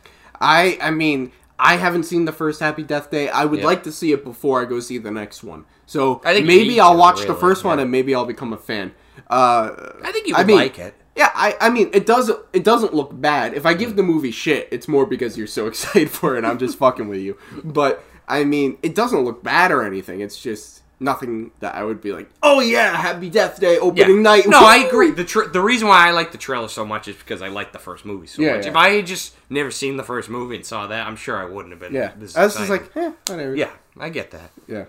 I 0.41 0.79
I 0.81 0.89
mean, 0.89 1.31
I 1.60 1.77
haven't 1.77 2.03
seen 2.03 2.25
the 2.25 2.31
first 2.31 2.60
Happy 2.60 2.83
Death 2.83 3.10
Day. 3.12 3.29
I 3.29 3.45
would 3.45 3.60
Yeah. 3.60 3.65
like 3.65 3.83
to 3.83 3.91
see 3.91 4.12
it 4.12 4.24
before 4.24 4.62
I 4.62 4.65
go 4.65 4.79
see 4.79 4.98
the 4.98 5.12
next 5.12 5.43
one. 5.43 5.65
So 5.86 6.22
I 6.25 6.33
think 6.33 6.45
maybe 6.45 6.79
I'll 6.79 6.93
to, 6.93 6.98
watch 7.00 7.22
the 7.22 7.27
really, 7.29 7.39
first 7.39 7.63
one 7.63 7.79
and 7.79 7.91
maybe 7.91 8.13
I'll 8.15 8.25
become 8.25 8.53
a 8.53 8.57
fan. 8.57 8.93
Uh, 9.29 9.72
I 10.03 10.12
think 10.12 10.27
you 10.27 10.36
I 10.36 10.39
would 10.39 10.48
mean, 10.48 10.57
like 10.57 10.79
it. 10.79 10.95
Yeah, 11.15 11.29
I, 11.36 11.55
I 11.62 11.69
mean 11.69 11.89
it 11.93 12.05
doesn't 12.05 12.39
it 12.53 12.63
doesn't 12.63 12.93
look 12.93 13.12
bad. 13.19 13.53
If 13.53 13.65
I 13.65 13.74
give 13.74 13.95
the 13.95 14.03
movie 14.03 14.31
shit, 14.31 14.67
it's 14.72 14.88
more 14.88 15.05
because 15.05 15.38
you're 15.38 15.48
so 15.48 15.67
excited 15.72 16.10
for 16.10 16.36
it. 16.38 16.45
I'm 16.45 16.57
just 16.57 16.77
fucking 16.77 17.07
with 17.07 17.19
you. 17.19 17.38
But 17.63 18.03
I 18.27 18.43
mean, 18.45 18.77
it 18.81 18.95
doesn't 18.95 19.19
look 19.24 19.43
bad 19.43 19.72
or 19.72 19.83
anything. 19.83 20.22
It's 20.22 20.41
just 20.41 20.81
nothing 21.03 21.51
that 21.60 21.75
I 21.75 21.83
would 21.83 22.01
be 22.01 22.12
like, 22.13 22.29
oh 22.41 22.60
yeah, 22.62 22.95
Happy 22.95 23.29
Death 23.29 23.60
Day 23.60 23.77
opening 23.77 24.24
night. 24.24 24.48
No, 24.48 24.60
I 24.60 24.77
agree. 24.88 25.12
The 25.12 25.24
tra- 25.25 25.50
the 25.50 25.62
reason 25.62 25.88
why 25.88 26.07
I 26.07 26.12
like 26.12 26.31
the 26.31 26.38
trailer 26.38 26.67
so 26.69 26.86
much 26.86 27.07
is 27.07 27.15
because 27.15 27.41
I 27.41 27.50
like 27.50 27.74
the 27.74 27.79
first 27.79 28.05
movie 28.05 28.27
so 28.27 28.41
Yeah, 28.41 28.55
much. 28.55 28.63
yeah. 28.65 28.72
If 28.72 28.75
I 28.75 28.89
had 28.91 29.05
just 29.05 29.36
never 29.50 29.69
seen 29.69 29.98
the 29.98 30.03
first 30.03 30.29
movie 30.29 30.55
and 30.55 30.65
saw 30.65 30.88
that, 30.88 31.05
I'm 31.05 31.15
sure 31.15 31.38
I 31.38 31.45
wouldn't 31.45 31.72
have 31.74 31.79
been. 31.79 31.93
Yeah, 31.93 32.13
this 32.17 32.36
I 32.36 32.45
was 32.45 32.55
just 32.55 32.69
like, 32.69 32.95
eh, 32.95 33.12
whatever. 33.27 33.55
yeah, 33.55 33.72
I 34.00 34.10
get 34.10 34.31
that. 34.31 34.51
yeah. 34.67 34.86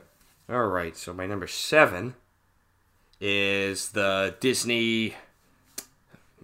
All 0.49 0.66
right, 0.66 0.97
so 0.97 1.12
my 1.12 1.26
number 1.26 1.47
seven 1.47 2.14
is 3.21 3.90
the 3.90 4.35
Disney. 4.40 5.14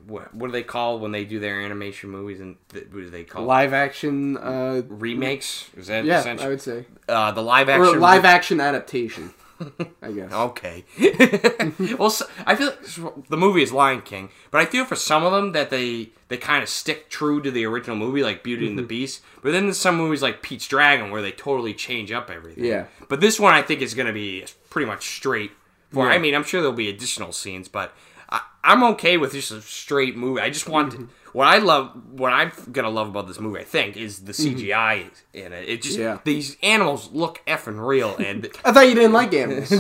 What, 0.07 0.35
what 0.35 0.47
do 0.49 0.53
they 0.53 0.63
call 0.63 0.99
when 0.99 1.13
they 1.13 1.25
do 1.25 1.39
their 1.39 1.61
animation 1.61 2.11
movies? 2.11 2.41
And 2.41 2.57
th- 2.71 2.87
what 2.91 3.01
do 3.01 3.11
they 3.11 3.23
call 3.25 3.45
Live 3.45 3.73
action. 3.73 4.37
Uh, 4.39 4.83
remakes? 4.89 5.69
Is 5.77 5.87
that 5.89 6.05
yeah, 6.05 6.37
I 6.41 6.49
would 6.49 6.61
say 6.61 6.87
uh, 7.09 7.31
the 7.33 7.43
live 7.43 7.69
action 7.69 7.83
or 7.83 7.87
action? 7.89 8.01
live 8.01 8.25
action 8.25 8.61
adaptation. 8.61 9.35
I 10.03 10.13
guess. 10.13 10.33
Okay. 10.33 10.85
well, 11.99 12.11
so, 12.11 12.27
I 12.47 12.55
feel 12.55 12.69
like 12.69 13.29
the 13.29 13.37
movie 13.37 13.63
is 13.63 13.73
Lion 13.73 14.03
King, 14.03 14.31
but 14.51 14.61
I 14.61 14.65
feel 14.65 14.85
for 14.85 14.97
some 14.97 15.25
of 15.25 15.33
them 15.33 15.53
that 15.53 15.71
they 15.71 16.11
they 16.29 16.37
kind 16.37 16.63
of 16.63 16.69
stick 16.69 17.11
true 17.11 17.43
to 17.43 17.51
the 17.51 17.67
original 17.67 17.97
movie, 17.97 18.23
like 18.23 18.43
Beauty 18.43 18.67
and 18.67 18.79
the 18.79 18.83
mm-hmm. 18.83 18.89
Beast. 18.89 19.23
But 19.43 19.53
then 19.53 19.65
there's 19.65 19.79
some 19.79 19.97
movies 19.97 20.23
like 20.23 20.43
Pete's 20.43 20.67
Dragon 20.67 21.11
where 21.11 21.23
they 21.23 21.33
totally 21.33 21.75
change 21.75 22.13
up 22.13 22.31
everything. 22.31 22.65
Yeah. 22.65 22.87
But 23.09 23.21
this 23.21 23.39
one 23.39 23.55
I 23.55 23.63
think 23.63 23.83
is 23.83 23.95
going 23.95 24.07
to 24.07 24.13
be 24.13 24.45
pretty 24.71 24.87
much 24.87 25.17
straight. 25.17 25.53
For 25.93 26.07
Yeah. 26.07 26.15
I 26.15 26.19
mean, 26.19 26.35
I'm 26.35 26.45
sure 26.45 26.61
there'll 26.61 26.77
be 26.77 26.89
additional 26.89 27.33
scenes, 27.33 27.69
but 27.69 27.93
I, 28.31 28.41
I'm 28.63 28.83
okay 28.95 29.17
with 29.17 29.33
just 29.33 29.51
a 29.51 29.61
straight 29.63 30.17
movie. 30.17 30.41
I 30.41 30.51
just 30.51 30.69
want 30.69 30.93
Mm-hmm. 30.93 31.05
what 31.33 31.47
I 31.49 31.59
love. 31.59 31.91
What 32.13 32.33
I'm 32.33 32.53
gonna 32.73 32.91
love 32.91 33.09
about 33.09 33.27
this 33.29 33.39
movie, 33.41 33.61
I 33.61 33.65
think, 33.65 33.97
is 33.97 34.21
the 34.25 34.33
CGI 34.33 35.11
in 35.33 35.53
it. 35.53 35.69
It 35.69 35.83
just 35.83 35.95
Mm-hmm. 35.99 36.03
Yeah. 36.03 36.19
these 36.25 36.57
animals 36.63 37.11
look 37.13 37.41
effing 37.47 37.85
real 37.85 38.17
and. 38.19 38.47
I 38.65 38.73
thought 38.73 38.89
you 38.89 38.95
didn't 38.95 39.13
like 39.13 39.33
animals. 39.43 39.71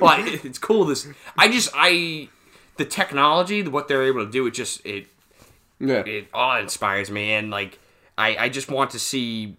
well, 0.00 0.24
it- 0.26 0.44
it's 0.44 0.58
cool. 0.58 0.84
This 0.86 1.06
I 1.36 1.48
just 1.48 1.70
I 1.74 2.28
the 2.76 2.84
technology, 2.84 3.62
what 3.62 3.88
they're 3.88 4.04
able 4.04 4.24
to 4.24 4.30
do, 4.30 4.46
it 4.46 4.52
just 4.54 4.84
it 4.86 5.06
yeah. 5.78 6.02
it 6.06 6.28
awe 6.32 6.58
inspires 6.58 7.10
me, 7.10 7.32
and 7.32 7.50
like 7.50 7.78
I 8.16 8.36
I 8.36 8.48
just 8.48 8.70
want 8.70 8.90
to 8.92 8.98
see 8.98 9.56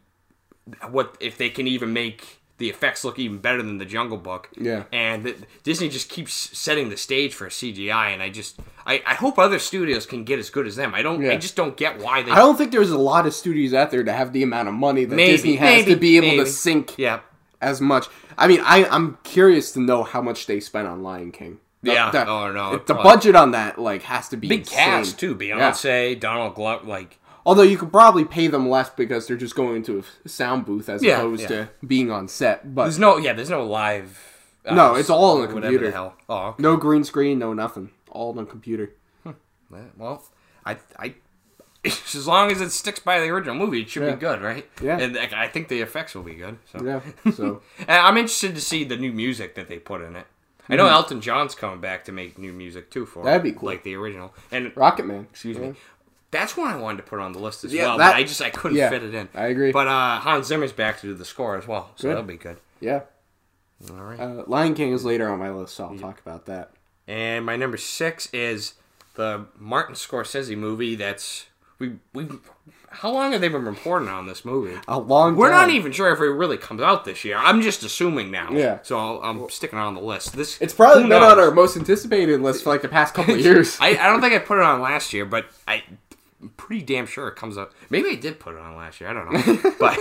what 0.90 1.18
if 1.20 1.38
they 1.38 1.50
can 1.50 1.68
even 1.68 1.92
make 1.94 2.40
the 2.62 2.70
effects 2.70 3.04
look 3.04 3.20
even 3.20 3.40
better 3.40 3.62
than 3.62 3.78
the 3.78 3.86
Jungle 3.86 4.18
Book. 4.18 4.50
Yeah. 4.58 4.84
and 4.94 5.24
that 5.26 5.38
Disney 5.64 5.90
just 5.90 6.08
keeps 6.10 6.34
setting 6.58 6.88
the 6.90 6.96
stage 6.98 7.34
for 7.34 7.48
CGI, 7.50 8.14
and 8.14 8.22
I 8.24 8.30
just 8.30 8.60
I, 8.86 9.04
I 9.06 9.16
hope 9.16 9.38
other 9.38 9.60
studios 9.60 10.06
can 10.06 10.24
get 10.24 10.40
as 10.40 10.50
good 10.50 10.66
as 10.68 10.76
them. 10.78 10.96
I 10.96 11.02
don't 11.02 11.22
Yeah. 11.22 11.32
I 11.34 11.38
just 11.38 11.56
don't 11.58 11.76
get 11.76 12.00
why 12.00 12.22
they 12.24 12.32
I 12.32 12.36
don't 12.36 12.58
think 12.58 12.72
there's 12.72 12.92
a 12.92 12.98
lot 12.98 13.26
of 13.26 13.34
studios 13.34 13.74
out 13.74 13.92
there 13.92 14.04
to 14.04 14.14
have 14.14 14.32
the 14.32 14.44
amount 14.44 14.70
of 14.70 14.74
money 14.74 15.04
that 15.06 15.16
Maybe, 15.16 15.32
Disney 15.34 15.56
has 15.58 15.80
maybe, 15.86 15.94
to 15.94 16.00
be 16.00 16.18
able 16.18 16.28
maybe. 16.28 16.44
to 16.46 16.50
sink 16.50 16.98
yeah. 16.98 17.20
as 17.60 17.82
much. 17.82 18.08
I 18.38 18.48
mean, 18.48 18.62
I 18.64 18.86
I'm 18.86 19.18
curious 19.24 19.72
to 19.74 19.80
know 19.82 20.04
how 20.04 20.22
much 20.22 20.46
they 20.46 20.60
spent 20.62 20.88
on 20.88 21.04
Lion 21.04 21.32
King. 21.32 21.60
The- 21.84 21.94
Yeah. 21.94 22.12
the- 22.12 22.28
Oh, 22.28 22.52
no, 22.52 22.78
The 22.78 22.94
budget 22.94 23.36
on 23.36 23.52
that 23.52 23.80
like 23.80 24.04
has 24.04 24.30
to 24.30 24.38
be 24.38 24.48
Big 24.48 24.60
insane. 24.62 24.78
cast 24.78 25.20
too. 25.20 25.36
Beyonce, 25.36 26.20
Donald 26.20 26.54
Glover, 26.56 26.86
like 26.86 27.18
Although 27.46 27.64
you 27.64 27.78
could 27.78 27.92
probably 27.92 28.24
pay 28.26 28.48
them 28.48 28.70
less 28.70 28.90
because 28.90 29.28
they're 29.28 29.38
just 29.38 29.56
going 29.56 29.84
to 29.84 30.04
a 30.26 30.30
sound 30.30 30.66
booth 30.66 30.88
as 30.90 31.02
Yeah, 31.04 31.18
opposed 31.18 31.42
yeah. 31.44 31.48
to 31.48 31.70
being 31.86 32.12
on 32.12 32.28
set. 32.28 32.74
But 32.76 32.84
There's 32.84 33.00
no, 33.00 33.18
yeah, 33.18 33.34
there's 33.34 33.50
no 33.50 33.66
live. 33.66 34.20
uh, 34.66 34.76
No, 34.76 34.96
it's 34.96 35.10
all 35.10 35.36
on 35.36 35.42
the 35.42 35.48
whatever 35.48 35.62
computer. 35.62 35.86
The 35.88 35.92
hell. 35.92 36.16
Oh, 36.30 36.38
okay. 36.50 36.62
no 36.64 36.78
green 36.78 37.04
screen, 37.04 37.40
no 37.40 37.54
nothing, 37.54 37.90
all 38.12 38.30
on 38.30 38.36
the 38.38 38.46
computer. 38.46 38.94
well, 39.98 40.24
I, 40.66 40.78
I, 41.00 41.16
as 41.86 42.28
long 42.28 42.52
as 42.52 42.62
it 42.62 42.70
sticks 42.72 43.00
by 43.00 43.20
the 43.20 43.28
original 43.30 43.56
movie, 43.56 43.82
it 43.82 43.90
should 43.90 44.04
Yeah. 44.04 44.12
be 44.16 44.20
good, 44.20 44.42
right? 44.42 44.70
Yeah. 44.82 45.00
and 45.00 45.16
like, 45.16 45.34
I 45.34 45.48
think 45.48 45.68
the 45.68 45.82
effects 45.82 46.14
will 46.14 46.24
be 46.24 46.36
good. 46.36 46.58
So, 46.72 46.84
Yeah. 46.84 47.02
So 47.34 47.62
and 47.80 47.90
I'm 47.90 48.18
interested 48.18 48.54
to 48.56 48.62
see 48.62 48.84
the 48.84 48.98
new 48.98 49.12
music 49.12 49.56
that 49.56 49.68
they 49.68 49.80
put 49.80 50.02
in 50.02 50.16
it. 50.16 50.28
I 50.70 50.76
know 50.78 50.86
Elton 50.88 51.20
John's 51.22 51.54
coming 51.56 51.82
back 51.82 52.06
to 52.06 52.12
make 52.14 52.38
new 52.38 52.54
music 52.54 52.92
too 52.92 53.06
for 53.06 53.20
Mm-hmm. 53.20 53.26
That'd 53.26 53.42
it, 53.46 53.54
be 53.56 53.60
cool. 53.60 53.68
like 53.70 53.84
the 53.84 53.96
original. 53.96 54.34
And 54.52 54.72
Rocket 54.78 55.06
Man. 55.06 55.28
excuse 55.32 55.58
me, 55.58 55.74
that's 56.32 56.56
one 56.58 56.72
I 56.72 56.78
wanted 56.78 56.98
to 56.98 57.04
put 57.04 57.20
on 57.20 57.34
the 57.34 57.40
list 57.40 57.64
as 57.64 57.74
Yeah, 57.74 57.84
well, 57.88 57.98
that- 58.00 58.12
but 58.14 58.16
I 58.18 58.24
just 58.24 58.42
I 58.42 58.50
couldn't 58.50 58.78
yeah, 58.78 58.90
fit 58.90 59.04
it 59.04 59.14
in. 59.14 59.30
I 59.36 59.48
agree. 59.48 59.72
But 59.72 59.88
uh, 59.88 60.20
Hans 60.20 60.48
Zimmer's 60.48 60.72
back 60.72 61.00
to 61.02 61.08
do 61.08 61.14
the 61.14 61.26
score 61.26 61.58
as 61.58 61.68
well, 61.68 61.92
so 61.96 62.04
Good. 62.04 62.10
that'll 62.12 62.24
be 62.24 62.38
good. 62.38 62.58
Yeah. 62.80 63.02
All 63.90 63.96
right. 63.98 64.20
Uh, 64.20 64.44
Lion 64.48 64.74
King 64.76 64.94
is 64.94 65.04
later 65.06 65.30
on 65.30 65.40
my 65.40 65.50
list, 65.52 65.76
so 65.76 65.86
I'll 65.86 65.98
talk 65.98 66.20
about 66.20 66.46
that. 66.46 66.72
And 67.08 67.46
my 67.46 67.56
number 67.56 67.78
six 67.78 68.28
is 68.32 68.76
the 69.16 69.46
Martin 69.58 69.96
Scorsese 69.96 70.56
movie. 70.58 70.96
That's 70.96 71.48
we 71.80 71.94
we. 72.14 72.28
How 72.94 73.10
long 73.10 73.32
have 73.32 73.40
they 73.42 73.48
been 73.48 73.66
reporting 73.66 74.10
on 74.10 74.28
this 74.28 74.44
movie? 74.46 74.78
A 74.88 75.00
long. 75.00 75.36
We're 75.36 75.50
not 75.50 75.70
even 75.70 75.92
sure 75.94 76.12
if 76.14 76.20
it 76.20 76.26
really 76.26 76.58
comes 76.58 76.82
out 76.82 77.06
this 77.06 77.24
year. 77.26 77.38
I'm 77.38 77.62
just 77.62 77.84
assuming 77.84 78.30
now. 78.32 78.52
Yeah. 78.52 78.80
So 78.84 78.98
I'll, 79.00 79.20
I'm 79.24 79.50
sticking 79.50 79.80
it 79.80 79.82
on 79.82 79.96
the 79.96 80.02
list. 80.02 80.34
This 80.36 80.60
It's 80.62 80.74
probably 80.74 81.04
been 81.04 81.10
knows? 81.10 81.32
on 81.34 81.40
our 81.40 81.52
most 81.52 81.76
anticipated 81.78 82.42
list 82.42 82.64
for 82.64 82.70
like 82.70 82.82
the 82.82 82.90
past 82.90 83.14
couple 83.14 83.34
of 83.34 83.40
years. 83.40 83.78
I, 83.82 83.92
I 83.98 84.08
don't 84.08 84.22
think 84.22 84.34
I 84.34 84.40
put 84.40 84.58
it 84.60 84.64
on 84.64 84.82
last 84.82 85.14
year, 85.14 85.26
but 85.26 85.46
I, 85.68 85.84
pretty 86.58 86.84
damn 86.84 87.06
sure 87.06 87.28
it 87.28 87.36
comes 87.36 87.58
out. 87.58 87.72
Maybe 87.90 88.10
I 88.10 88.16
did 88.16 88.40
put 88.40 88.56
it 88.56 88.60
on 88.62 88.76
last 88.76 89.00
year. 89.02 89.10
I 89.10 89.14
don't 89.14 89.32
know, 89.32 89.72
but 89.80 89.98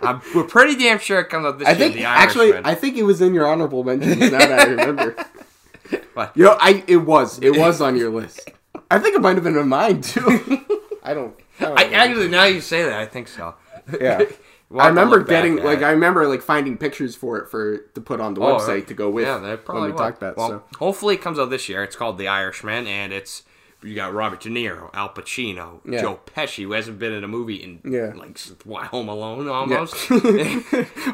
I'm, 0.04 0.20
we're 0.34 0.44
pretty 0.44 0.76
damn 0.76 0.98
sure 0.98 1.20
it 1.20 1.28
comes 1.28 1.46
out 1.46 1.58
this 1.58 1.68
I 1.68 1.72
year. 1.72 1.78
think 1.78 1.94
the 1.94 2.04
actually, 2.04 2.54
I 2.56 2.74
think 2.74 2.96
it 2.96 3.02
was 3.04 3.20
in 3.20 3.34
your 3.34 3.46
honorable 3.46 3.84
mentions. 3.84 4.18
Now 4.18 4.38
that 4.38 4.60
I 4.60 4.64
remember, 4.64 5.16
But- 6.14 6.36
you 6.36 6.44
know, 6.44 6.56
I 6.60 6.84
it 6.86 6.98
was 6.98 7.38
it 7.40 7.56
was 7.56 7.80
on 7.80 7.96
your 7.96 8.10
list. 8.10 8.50
I 8.90 8.98
think 8.98 9.14
it 9.16 9.20
might 9.22 9.34
have 9.36 9.44
been 9.44 9.56
in 9.56 9.68
mine 9.68 10.00
too. 10.00 10.20
I 11.02 11.14
don't. 11.14 11.34
I, 11.60 11.64
don't 11.64 11.78
I 11.78 11.84
actually 11.92 12.28
now 12.28 12.44
you 12.44 12.60
say 12.60 12.82
that, 12.84 12.98
I 12.98 13.06
think 13.06 13.28
so. 13.28 13.54
yeah. 14.00 14.24
We'll 14.70 14.82
I 14.82 14.88
remember 14.88 15.22
getting 15.22 15.56
like 15.56 15.78
it. 15.78 15.84
I 15.84 15.92
remember 15.92 16.26
like 16.28 16.42
finding 16.42 16.76
pictures 16.76 17.14
for 17.16 17.38
it 17.38 17.48
for 17.48 17.78
to 17.94 18.00
put 18.02 18.20
on 18.20 18.34
the 18.34 18.42
Oh, 18.42 18.58
website 18.58 18.68
right. 18.68 18.86
to 18.88 18.92
go 18.94 19.08
with 19.08 19.24
Yeah, 19.26 19.38
that 19.38 19.64
probably 19.64 19.80
when 19.82 19.90
we 19.90 19.92
will. 19.92 19.98
talked 19.98 20.18
about. 20.18 20.36
Well, 20.36 20.48
so 20.48 20.62
hopefully 20.78 21.14
it 21.14 21.22
comes 21.22 21.38
out 21.38 21.48
this 21.48 21.70
year. 21.70 21.82
It's 21.82 21.96
called 21.96 22.18
The 22.18 22.28
Irishman, 22.28 22.86
and 22.86 23.10
it's 23.10 23.44
you 23.82 23.94
got 23.94 24.12
Robert 24.12 24.40
De 24.40 24.48
Niro, 24.48 24.90
Al 24.92 25.10
Pacino, 25.10 25.80
Yeah. 25.84 26.00
Joe 26.02 26.20
Pesci, 26.26 26.64
who 26.64 26.72
hasn't 26.72 26.98
been 26.98 27.12
in 27.12 27.22
a 27.24 27.28
movie 27.28 27.56
in 27.56 27.80
Yeah. 27.84 28.12
like 28.16 28.38
what, 28.64 28.86
Home 28.86 29.08
Alone 29.08 29.48
almost. 29.48 29.94
Home 30.08 30.64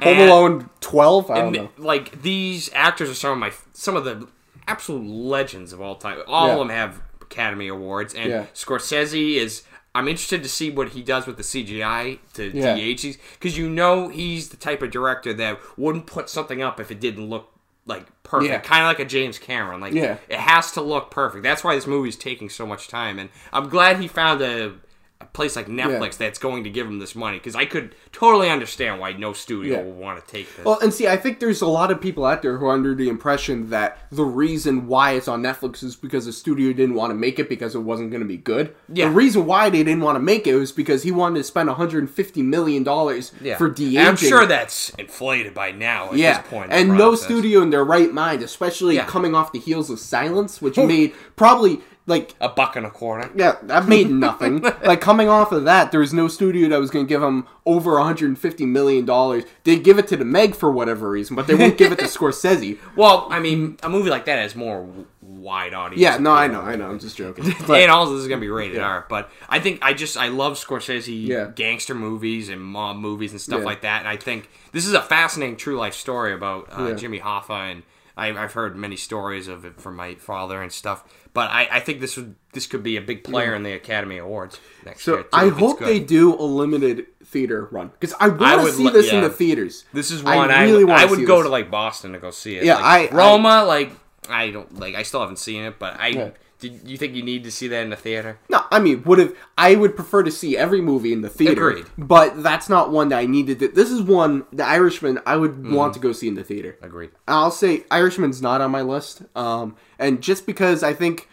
And- 0.02 0.30
Alone 0.30 0.70
twelve. 0.80 1.30
I 1.30 1.40
don't 1.42 1.52
know. 1.52 1.68
like 1.78 2.22
these 2.22 2.70
actors 2.74 3.10
are 3.10 3.14
some 3.14 3.32
of 3.32 3.38
my 3.38 3.52
some 3.72 3.96
of 3.96 4.04
the 4.04 4.28
absolute 4.66 5.04
legends 5.06 5.72
of 5.72 5.80
all 5.80 5.96
time. 5.96 6.18
All 6.26 6.46
Yeah. 6.46 6.52
of 6.54 6.58
them 6.60 6.68
have 6.70 7.02
Academy 7.20 7.68
Awards, 7.68 8.14
and 8.14 8.30
Yeah. 8.30 8.46
Scorsese 8.54 9.36
is. 9.36 9.62
I'm 9.96 10.08
interested 10.08 10.42
to 10.42 10.48
see 10.48 10.70
what 10.70 10.88
he 10.88 11.02
does 11.02 11.24
with 11.24 11.36
the 11.36 11.44
CGI 11.44 12.18
to 12.32 12.50
Yeah. 12.52 12.74
these 12.74 13.16
because 13.38 13.56
you 13.56 13.70
know 13.70 14.08
he's 14.08 14.48
the 14.48 14.56
type 14.56 14.82
of 14.82 14.90
director 14.90 15.32
that 15.34 15.60
wouldn't 15.78 16.06
put 16.06 16.28
something 16.28 16.60
up 16.60 16.80
if 16.80 16.90
it 16.90 16.98
didn't 16.98 17.28
look 17.30 17.50
like 17.86 18.06
perfect, 18.22 18.50
Yeah. 18.50 18.58
kind 18.60 18.82
of 18.82 18.88
like 18.88 18.98
a 18.98 19.04
James 19.04 19.38
Cameron. 19.38 19.80
Like 19.80 19.92
Yeah. 19.92 20.16
it 20.28 20.38
has 20.38 20.72
to 20.72 20.80
look 20.80 21.10
perfect. 21.10 21.42
That's 21.42 21.62
why 21.62 21.74
this 21.74 21.86
movie's 21.86 22.16
taking 22.16 22.48
so 22.48 22.66
much 22.66 22.88
time, 22.88 23.18
and 23.18 23.28
I'm 23.52 23.68
glad 23.68 23.98
he 24.00 24.08
found 24.08 24.40
a, 24.40 24.72
a 25.20 25.26
place 25.26 25.54
like 25.54 25.68
Netflix 25.68 26.16
that's 26.16 26.40
going 26.40 26.64
to 26.64 26.70
give 26.70 26.88
him 26.88 26.98
this 26.98 27.14
money 27.14 27.38
because 27.38 27.54
I 27.54 27.66
could 27.66 27.94
totally 28.10 28.50
understand 28.50 29.00
why 29.00 29.12
no 29.12 29.32
studio 29.32 29.76
Yeah. 29.78 29.82
would 29.84 29.94
want 29.96 30.24
to 30.24 30.30
take 30.30 30.54
this. 30.56 30.64
Well, 30.64 30.80
and 30.80 30.92
see, 30.92 31.06
I 31.06 31.16
think 31.16 31.38
there's 31.38 31.62
a 31.62 31.68
lot 31.68 31.92
of 31.92 32.00
people 32.00 32.24
out 32.26 32.42
there 32.42 32.58
who 32.58 32.66
are 32.66 32.72
under 32.72 32.96
the 32.96 33.08
impression 33.08 33.70
that 33.70 33.98
the 34.10 34.24
reason 34.24 34.88
why 34.88 35.12
it's 35.12 35.28
on 35.28 35.40
Netflix 35.40 35.84
is 35.84 35.94
because 35.94 36.26
the 36.26 36.32
studio 36.32 36.72
didn't 36.72 36.96
want 36.96 37.10
to 37.10 37.14
make 37.14 37.38
it 37.38 37.48
because 37.48 37.76
it 37.76 37.78
wasn't 37.78 38.10
going 38.10 38.22
to 38.22 38.28
be 38.28 38.36
good. 38.36 38.74
Yeah. 38.92 39.06
The 39.06 39.12
reason 39.12 39.46
why 39.46 39.70
they 39.70 39.84
didn't 39.84 40.02
want 40.02 40.16
to 40.16 40.20
make 40.20 40.48
it 40.48 40.56
was 40.56 40.72
because 40.72 41.04
he 41.04 41.12
wanted 41.12 41.38
to 41.38 41.44
spend 41.44 41.68
150 41.68 42.42
million 42.42 42.82
dollars 42.82 43.30
for 43.56 43.70
de 43.70 43.96
I'm 43.96 44.16
sure 44.16 44.46
that's 44.46 44.90
inflated 44.90 45.54
by 45.54 45.70
now 45.70 46.08
at 46.10 46.16
yeah, 46.16 46.40
this 46.42 46.50
point. 46.50 46.72
and 46.72 46.98
no 46.98 47.14
studio 47.14 47.62
in 47.62 47.70
their 47.70 47.84
right 47.84 48.12
mind, 48.12 48.42
especially 48.42 48.96
Yeah. 48.96 49.06
coming 49.06 49.34
off 49.36 49.52
the 49.52 49.60
heels 49.60 49.90
of 49.90 50.00
Silence, 50.00 50.60
which 50.60 50.76
made 50.76 51.14
probably 51.36 51.80
like 52.06 52.34
a 52.40 52.48
buck 52.50 52.76
and 52.76 52.84
a 52.84 52.90
quarter. 52.90 53.30
yeah, 53.34 53.56
that 53.62 53.86
made 53.88 54.10
nothing. 54.10 54.60
like 54.84 55.00
coming 55.00 55.28
off 55.28 55.52
of 55.52 55.64
that, 55.64 55.90
there 55.90 56.00
was 56.00 56.12
no 56.12 56.28
studio 56.28 56.68
that 56.68 56.78
was 56.78 56.90
going 56.90 57.06
to 57.06 57.08
give 57.08 57.22
him 57.22 57.46
over 57.64 57.92
150 57.94 58.66
million 58.66 59.04
dollars. 59.06 59.44
They 59.64 59.78
give 59.78 59.98
it 59.98 60.06
to 60.08 60.16
the 60.16 60.24
Meg 60.24 60.54
for 60.54 60.70
whatever 60.70 61.08
reason, 61.10 61.34
but 61.34 61.46
they 61.46 61.54
won't 61.54 61.78
give 61.78 61.92
it 61.92 61.98
to 62.00 62.04
Scorsese. 62.06 62.78
Well, 62.94 63.26
I 63.30 63.40
mean, 63.40 63.78
a 63.82 63.88
movie 63.88 64.10
like 64.10 64.26
that 64.26 64.38
has 64.38 64.54
more 64.54 64.86
wide 65.22 65.72
audience. 65.72 66.00
Yeah, 66.00 66.18
no, 66.18 66.32
I 66.32 66.46
know, 66.46 66.60
I 66.60 66.76
know. 66.76 66.90
I'm 66.90 66.98
just 66.98 67.16
joking. 67.16 67.44
But, 67.66 67.80
and 67.80 67.90
also, 67.90 68.12
this 68.14 68.22
is 68.22 68.28
gonna 68.28 68.40
be 68.40 68.48
rated 68.50 68.78
R. 68.80 69.06
But 69.08 69.30
I 69.48 69.58
think 69.58 69.78
I 69.82 69.94
just 69.94 70.16
I 70.18 70.28
love 70.28 70.54
Scorsese 70.54 71.26
Yeah. 71.26 71.50
gangster 71.54 71.94
movies 71.94 72.50
and 72.50 72.60
mob 72.62 72.96
movies 72.96 73.32
and 73.32 73.40
stuff 73.40 73.60
Yeah. 73.60 73.64
like 73.64 73.80
that. 73.82 74.00
And 74.00 74.08
I 74.08 74.16
think 74.18 74.50
this 74.72 74.86
is 74.86 74.92
a 74.92 75.00
fascinating 75.02 75.56
true 75.56 75.76
life 75.78 75.94
story 75.94 76.34
about 76.34 76.68
uh, 76.70 76.88
Yeah. 76.88 76.94
Jimmy 76.94 77.20
Hoffa, 77.20 77.72
and 77.72 77.82
I, 78.16 78.28
I've 78.28 78.52
heard 78.52 78.76
many 78.76 78.96
stories 78.96 79.48
of 79.48 79.64
it 79.64 79.80
from 79.80 79.96
my 79.96 80.14
father 80.14 80.62
and 80.62 80.72
stuff. 80.72 81.04
But 81.32 81.50
I, 81.50 81.68
I 81.70 81.80
think 81.80 82.00
this 82.00 82.16
would 82.16 82.36
this 82.52 82.66
could 82.66 82.82
be 82.82 82.96
a 82.96 83.00
big 83.00 83.24
player 83.24 83.54
in 83.54 83.64
the 83.64 83.72
Academy 83.72 84.18
Awards 84.18 84.60
next 84.84 85.04
year. 85.06 85.16
so 85.16 85.22
too, 85.22 85.28
I 85.32 85.48
hope 85.48 85.80
they 85.80 85.98
do 85.98 86.34
a 86.34 86.42
limited 86.42 87.06
theater 87.24 87.68
run 87.72 87.88
because 87.98 88.14
I 88.20 88.26
I 88.26 88.28
want 88.28 88.68
to 88.68 88.72
see 88.72 88.88
this 88.90 89.10
in 89.12 89.22
the 89.22 89.30
theaters. 89.30 89.84
This 89.92 90.10
is 90.12 90.22
one 90.22 90.50
I, 90.50 90.64
really 90.64 90.84
wanna 90.84 91.02
I 91.02 91.06
would 91.06 91.26
go 91.26 91.38
this. 91.38 91.46
to 91.46 91.50
like 91.50 91.70
Boston 91.70 92.12
to 92.12 92.18
go 92.20 92.30
see 92.30 92.56
it. 92.56 92.64
Yeah, 92.64 92.76
Like, 92.76 93.12
I- 93.12 93.16
Roma, 93.16 93.64
like 93.64 93.90
I 94.28 94.50
don't 94.50 94.78
like. 94.78 94.94
I 94.94 95.02
still 95.02 95.20
haven't 95.20 95.38
seen 95.38 95.64
it, 95.64 95.78
but 95.78 95.98
I 95.98 96.08
Yeah. 96.08 96.30
Did 96.70 96.88
you 96.88 96.96
think 96.96 97.14
you 97.14 97.22
need 97.22 97.44
to 97.44 97.50
see 97.50 97.68
that 97.68 97.82
in 97.82 97.90
the 97.90 97.96
theater? 97.96 98.38
No, 98.48 98.62
I 98.70 98.78
mean, 98.80 99.02
would 99.04 99.18
have 99.18 99.34
I 99.56 99.74
would 99.74 99.94
prefer 99.96 100.22
to 100.22 100.30
see 100.30 100.56
every 100.56 100.80
movie 100.80 101.12
in 101.12 101.22
the 101.22 101.28
theater. 101.28 101.70
Agreed. 101.70 101.86
But 101.96 102.42
that's 102.42 102.68
not 102.68 102.90
one 102.90 103.08
that 103.10 103.18
I 103.18 103.26
needed. 103.26 103.58
To, 103.60 103.68
this 103.68 103.90
is 103.90 104.02
one, 104.02 104.44
The 104.52 104.64
Irishman, 104.64 105.20
I 105.26 105.36
would 105.36 105.52
Mm-hmm. 105.52 105.74
want 105.74 105.94
to 105.94 106.00
go 106.00 106.12
see 106.12 106.28
in 106.28 106.34
the 106.34 106.44
theater. 106.44 106.76
Agreed. 106.82 107.10
I'll 107.28 107.50
say 107.50 107.84
Irishman's 107.90 108.40
not 108.42 108.60
on 108.60 108.70
my 108.70 108.82
list. 108.82 109.22
Um, 109.36 109.76
and 109.98 110.22
just 110.22 110.46
because 110.46 110.82
I 110.82 110.92
think, 110.94 111.28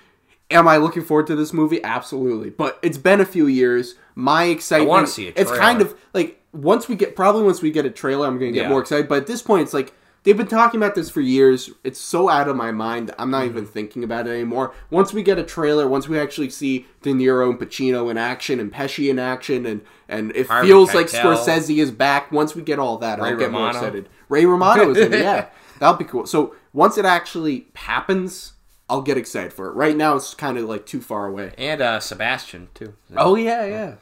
am 0.49 0.67
I 0.67 0.77
looking 0.77 1.03
forward 1.03 1.27
to 1.27 1.35
this 1.35 1.53
movie? 1.53 1.83
Absolutely. 1.83 2.49
But 2.49 2.77
it's 2.81 2.97
been 2.97 3.21
a 3.21 3.25
few 3.25 3.47
years. 3.47 3.95
My 4.15 4.43
excitement. 4.45 4.89
I 4.89 4.93
wanna 4.93 5.07
see 5.07 5.27
a 5.29 5.33
It's 5.35 5.51
kind 5.51 5.81
of 5.81 5.95
like 6.13 6.39
once 6.53 6.87
we 6.89 6.95
get 6.95 7.15
probably 7.15 7.43
once 7.43 7.61
we 7.61 7.71
get 7.71 7.85
a 7.85 7.89
trailer, 7.89 8.27
I'm 8.27 8.37
going 8.37 8.51
to 8.51 8.55
get 8.55 8.63
Yeah. 8.63 8.69
more 8.69 8.81
excited. 8.81 9.07
But 9.07 9.19
at 9.19 9.27
this 9.27 9.41
point, 9.41 9.63
it's 9.63 9.73
like 9.73 9.93
they've 10.23 10.37
been 10.37 10.47
talking 10.47 10.79
about 10.79 10.95
this 10.95 11.09
for 11.09 11.21
years. 11.21 11.69
It's 11.83 11.99
so 11.99 12.29
out 12.29 12.47
of 12.47 12.55
my 12.55 12.71
mind. 12.71 13.13
I'm 13.17 13.31
not 13.31 13.41
Mm-hmm. 13.41 13.49
even 13.49 13.65
thinking 13.65 14.03
about 14.03 14.27
it 14.27 14.31
anymore. 14.31 14.73
Once 14.89 15.13
we 15.13 15.23
get 15.23 15.37
a 15.39 15.43
trailer, 15.43 15.87
once 15.87 16.07
we 16.07 16.19
actually 16.19 16.49
see 16.49 16.85
De 17.01 17.11
Niro 17.13 17.49
and 17.49 17.59
Pacino 17.59 18.09
in 18.11 18.17
action 18.17 18.59
and 18.59 18.71
Pesci 18.71 19.09
in 19.09 19.19
action, 19.19 19.65
and 19.65 19.81
and 20.07 20.35
it 20.35 20.47
Harvey 20.47 20.67
feels 20.67 20.93
like 20.93 21.07
Scorsese 21.07 21.77
is 21.77 21.91
back. 21.91 22.31
Once 22.31 22.55
we 22.55 22.61
get 22.61 22.79
all 22.79 22.97
that, 22.99 23.19
Ray 23.19 23.29
I'll 23.29 23.37
get 23.37 23.51
more 23.51 23.61
Romano. 23.61 23.77
excited. 23.79 24.09
Ray 24.29 24.45
Romano 24.45 24.89
is 24.91 24.97
in 24.97 25.13
it. 25.13 25.21
Yeah, 25.21 25.47
that'll 25.79 25.95
be 25.97 26.05
cool. 26.05 26.25
So 26.25 26.55
once 26.73 26.97
it 26.97 27.05
actually 27.05 27.67
happens, 27.75 28.53
I'll 28.89 29.01
get 29.01 29.17
excited 29.17 29.53
for 29.53 29.67
it. 29.67 29.71
Right 29.73 29.95
now, 29.95 30.15
it's 30.15 30.33
kind 30.33 30.57
of 30.57 30.65
like 30.65 30.85
too 30.85 31.01
far 31.01 31.27
away. 31.27 31.53
And 31.57 31.81
uh, 31.81 31.99
Sebastian 31.99 32.69
too. 32.73 32.95
Oh 33.17 33.35
yeah, 33.35 33.65
yeah. 33.65 33.95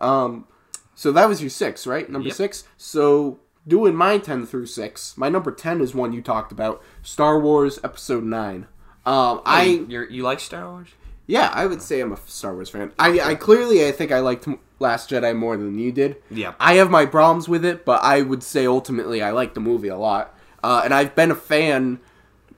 Um, 0.00 0.46
so 0.94 1.12
that 1.12 1.28
was 1.28 1.40
your 1.40 1.50
six, 1.50 1.86
right? 1.86 2.08
Number 2.08 2.28
Yep. 2.28 2.36
six. 2.36 2.64
So 2.76 3.38
doing 3.66 3.94
my 3.94 4.18
ten 4.18 4.46
through 4.46 4.66
six. 4.66 5.16
My 5.16 5.28
number 5.28 5.50
ten 5.52 5.80
is 5.80 5.94
one 5.94 6.12
you 6.12 6.22
talked 6.22 6.52
about, 6.52 6.82
Star 7.02 7.38
Wars 7.38 7.78
Episode 7.84 8.24
Nine. 8.24 8.66
Um, 9.06 9.40
I 9.46 9.84
You're, 9.88 10.08
you 10.10 10.22
like 10.22 10.40
Star 10.40 10.70
Wars? 10.70 10.88
yeah, 11.26 11.50
I 11.54 11.66
would 11.66 11.80
say 11.80 12.00
I'm 12.00 12.12
a 12.12 12.18
Star 12.26 12.52
Wars 12.54 12.68
fan. 12.70 12.92
I, 12.98 13.20
I 13.20 13.34
clearly 13.34 13.86
I 13.86 13.92
think 13.92 14.12
I 14.12 14.20
liked 14.20 14.46
Last 14.78 15.10
Jedi 15.10 15.34
more 15.36 15.56
than 15.56 15.78
you 15.78 15.92
did. 15.92 16.16
Yeah. 16.30 16.54
I 16.58 16.74
have 16.74 16.90
my 16.90 17.06
problems 17.06 17.48
with 17.48 17.64
it, 17.64 17.84
but 17.84 18.02
I 18.02 18.22
would 18.22 18.42
say 18.42 18.66
ultimately 18.66 19.22
I 19.22 19.30
like 19.30 19.54
the 19.54 19.60
movie 19.60 19.88
a 19.88 19.96
lot, 19.96 20.34
uh, 20.62 20.82
and 20.84 20.92
I've 20.92 21.14
been 21.14 21.30
a 21.30 21.34
fan 21.34 22.00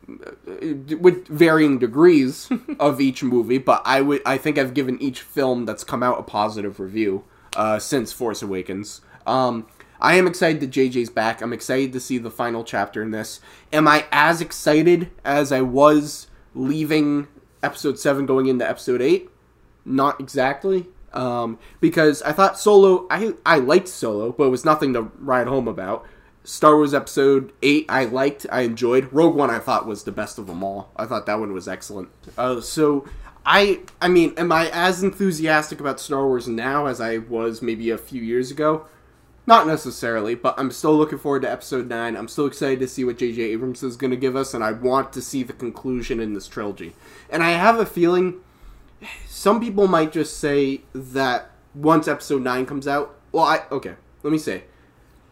uh, 0.09 0.97
with 0.99 1.27
varying 1.29 1.79
degrees 1.79 2.49
of 2.81 3.01
each 3.01 3.23
movie. 3.23 3.59
But 3.59 3.83
I 3.85 4.01
would 4.01 4.23
I 4.27 4.38
think 4.38 4.59
I've 4.59 4.75
given 4.75 5.01
each 5.03 5.21
film 5.21 5.65
that's 5.65 5.85
come 5.85 6.03
out 6.03 6.19
a 6.19 6.23
positive 6.23 6.81
review 6.81 7.25
uh, 7.57 7.79
since 7.79 8.12
Force 8.12 8.43
Awakens. 8.43 9.01
Um, 9.27 9.67
I 10.03 10.15
am 10.15 10.27
excited 10.27 10.61
that 10.61 10.71
JJ's 10.71 11.11
back. 11.11 11.41
I'm 11.41 11.53
excited 11.53 11.93
to 11.93 12.01
see 12.01 12.19
the 12.19 12.31
final 12.31 12.65
chapter 12.65 13.03
in 13.03 13.12
this. 13.12 13.41
Am 13.73 13.87
I 13.87 14.05
as 14.11 14.41
excited 14.41 15.11
as 15.25 15.53
I 15.53 15.61
was 15.61 16.27
leaving 16.57 17.29
Episode 17.62 18.01
Seven 18.01 18.27
going 18.27 18.47
into 18.47 18.69
Episode 18.69 19.01
Eight? 19.01 19.31
Not 19.85 20.21
exactly. 20.21 20.88
Um, 21.12 21.61
because 21.81 22.21
I 22.23 22.33
thought 22.33 22.59
Solo, 22.59 23.07
I 23.11 23.35
I 23.47 23.59
liked 23.59 23.87
Solo, 23.87 24.33
but 24.33 24.45
it 24.45 24.51
was 24.51 24.65
nothing 24.65 24.93
to 24.95 25.03
write 25.21 25.47
home 25.47 25.69
about. 25.69 26.05
Star 26.43 26.75
Wars 26.75 26.95
Episode 26.95 27.53
Eight, 27.62 27.87
I 27.88 28.05
liked, 28.07 28.45
I 28.51 28.62
enjoyed. 28.62 29.09
Rogue 29.12 29.37
One, 29.37 29.51
I 29.51 29.61
thought 29.61 29.87
was 29.87 30.03
the 30.03 30.11
best 30.11 30.37
of 30.37 30.49
them 30.49 30.65
all. 30.65 30.91
I 30.97 31.07
thought 31.07 31.27
that 31.27 31.38
one 31.38 31.53
was 31.53 31.69
excellent. 31.69 32.09
Uh, 32.37 32.61
so 32.61 33.07
I, 33.47 33.83
I 34.01 34.09
mean, 34.09 34.35
am 34.37 34.51
I 34.51 34.69
as 34.73 35.05
enthusiastic 35.05 35.79
about 35.79 36.01
Star 36.01 36.27
Wars 36.27 36.49
now 36.49 36.87
as 36.87 37.01
I 37.01 37.19
was 37.19 37.62
maybe 37.62 37.91
a 37.91 37.99
few 37.99 38.21
years 38.21 38.51
ago? 38.51 38.87
Not 39.47 39.67
necessarily, 39.67 40.35
but 40.37 40.55
I'm 40.57 40.71
still 40.71 40.97
looking 40.97 41.19
forward 41.19 41.43
to 41.43 41.51
Episode 41.51 41.89
Nine. 41.89 42.17
I'm 42.17 42.29
still 42.29 42.47
excited 42.47 42.79
to 42.81 42.87
see 42.87 43.05
what 43.05 43.19
J.J. 43.19 43.43
Abrams 43.43 43.83
is 43.83 43.97
going 43.97 44.13
to 44.13 44.17
give 44.17 44.37
us, 44.37 44.55
and 44.55 44.63
I 44.63 44.71
want 44.71 45.13
to 45.15 45.23
see 45.23 45.43
the 45.43 45.53
conclusion 45.53 46.21
in 46.21 46.33
this 46.33 46.47
trilogy. 46.47 46.95
And 47.29 47.43
I 47.43 47.51
have 47.51 47.81
a 47.81 47.87
feeling 47.87 48.41
some 49.27 49.61
people 49.61 49.89
might 49.89 50.13
just 50.13 50.39
say 50.39 50.83
that 50.95 51.51
once 51.75 52.07
episode 52.07 52.43
9 52.43 52.67
comes 52.67 52.87
out 52.87 53.19
well 53.33 53.45
i 53.45 53.63
okay 53.71 53.95
let 54.23 54.31
me 54.31 54.39
say 54.39 54.65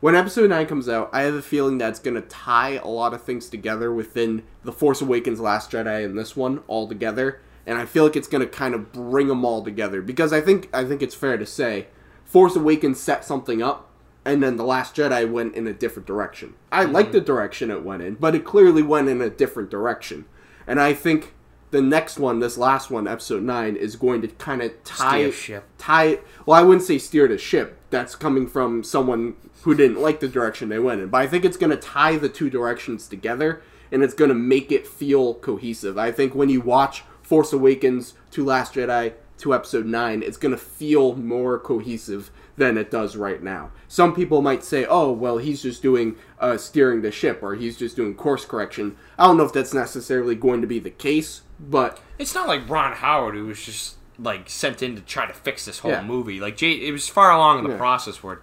when 0.01 0.15
episode 0.15 0.51
9 0.51 0.67
comes 0.67 0.89
out 0.89 1.11
i 1.13 1.23
have 1.23 1.35
a 1.35 1.43
feeling 1.43 1.79
that's 1.79 2.01
going 2.01 2.15
to 2.15 2.23
tie 2.23 2.71
a 2.71 2.89
lot 2.89 3.15
of 3.15 3.23
things 3.23 3.49
together 3.49 3.93
within 3.93 4.43
the 4.65 4.73
force 4.73 5.01
awakens 5.01 5.41
last 5.41 5.71
jedi 5.71 6.05
and 6.05 6.19
this 6.19 6.35
one 6.35 6.59
all 6.67 6.89
together 6.89 7.41
and 7.67 7.79
i 7.79 7.85
feel 7.85 8.05
like 8.05 8.17
it's 8.17 8.29
going 8.29 8.41
to 8.41 8.49
kind 8.49 8.75
of 8.75 8.91
bring 8.93 9.29
them 9.29 9.45
all 9.45 9.63
together 9.63 10.01
because 10.01 10.33
i 10.33 10.41
think 10.41 10.69
i 10.75 10.85
think 10.85 11.03
it's 11.03 11.15
fair 11.15 11.37
to 11.37 11.47
say 11.47 11.87
force 12.25 12.57
awakens 12.57 12.99
set 12.99 13.25
something 13.25 13.63
up 13.63 13.90
and 14.25 14.43
then 14.43 14.57
the 14.57 14.65
last 14.65 14.95
jedi 14.95 15.31
went 15.31 15.55
in 15.55 15.67
a 15.67 15.73
different 15.73 16.07
direction 16.07 16.55
i 16.71 16.85
mm-hmm. 16.85 16.93
like 16.93 17.13
the 17.13 17.21
direction 17.21 17.71
it 17.71 17.83
went 17.83 18.03
in 18.03 18.15
but 18.15 18.35
it 18.35 18.45
clearly 18.45 18.83
went 18.83 19.09
in 19.09 19.21
a 19.21 19.31
different 19.31 19.71
direction 19.71 20.25
and 20.67 20.81
i 20.81 20.93
think 20.93 21.35
the 21.71 21.81
next 21.81 22.19
one, 22.19 22.41
this 22.41 22.59
last 22.59 22.91
one, 22.91 23.07
episode 23.07 23.43
nine, 23.43 23.77
is 23.77 23.97
going 23.97 24.23
to 24.23 24.29
kind 24.29 24.63
of 24.63 24.83
tie 24.85 25.21
Steer 25.21 25.33
ship. 25.33 25.65
tie. 25.79 26.19
Well, 26.45 26.59
I 26.59 26.63
wouldn't 26.63 26.87
say 26.87 26.99
steer 26.99 27.29
the 27.29 27.39
ship. 27.39 27.79
That's 27.91 28.17
coming 28.17 28.47
from 28.47 28.83
someone 28.83 29.37
who 29.63 29.75
didn't 29.75 30.01
like 30.01 30.21
the 30.21 30.29
direction 30.29 30.69
they 30.69 30.79
went 30.79 31.01
in. 31.01 31.09
But 31.09 31.23
I 31.23 31.27
think 31.27 31.45
it's 31.45 31.57
going 31.57 31.71
to 31.71 31.77
tie 31.77 32.17
the 32.17 32.29
two 32.29 32.51
directions 32.51 33.07
together, 33.07 33.63
and 33.93 34.03
it's 34.03 34.15
going 34.15 34.31
to 34.31 34.35
make 34.35 34.73
it 34.73 34.87
feel 34.87 35.35
cohesive. 35.35 35.97
I 35.97 36.11
think 36.11 36.35
when 36.35 36.49
you 36.49 36.61
watch 36.61 37.05
Force 37.23 37.53
Awakens 37.53 38.15
to 38.33 38.45
Last 38.45 38.75
Jedi 38.75 39.15
to 39.39 39.55
Episode 39.55 39.87
nine, 39.87 40.23
it's 40.23 40.37
going 40.37 40.53
to 40.53 40.59
feel 40.59 41.15
more 41.15 41.59
cohesive 41.59 42.33
than 42.61 42.79
it 42.79 42.91
does 42.91 43.17
right 43.17 43.43
now. 43.43 43.73
Some 43.89 44.15
people 44.15 44.41
might 44.43 44.63
say, 44.63 44.85
"Oh, 44.89 45.11
well, 45.11 45.39
he's 45.39 45.61
just 45.63 45.83
doing 45.83 46.15
uh, 46.39 46.57
steering 46.57 47.03
the 47.03 47.11
ship, 47.11 47.41
or 47.43 47.57
he's 47.57 47.77
just 47.77 47.97
doing 47.97 48.15
course 48.15 48.45
correction." 48.45 48.97
I 49.19 49.27
don't 49.27 49.37
know 49.37 49.45
if 49.45 49.53
that's 49.53 49.75
necessarily 49.75 50.37
going 50.37 50.61
to 50.61 50.67
be 50.69 50.79
the 50.79 50.91
case, 50.91 51.43
but 51.59 52.01
It's 52.19 52.35
not 52.35 52.47
like 52.47 52.69
Ron 52.69 52.93
Howard 52.93 53.35
who 53.35 53.47
was 53.47 53.65
just 53.65 53.97
like 54.19 54.49
sent 54.51 54.83
in 54.83 54.95
to 54.97 55.01
try 55.03 55.27
to 55.27 55.33
fix 55.33 55.65
this 55.65 55.79
whole 55.81 55.91
Yeah. 55.93 56.03
movie. 56.05 56.39
Like 56.39 56.57
Jay, 56.59 56.73
it 56.73 56.93
was 56.93 57.09
far 57.09 57.33
along 57.33 57.59
in 57.59 57.65
the 57.65 57.71
Yeah. 57.71 57.77
process 57.79 58.23
where, 58.23 58.43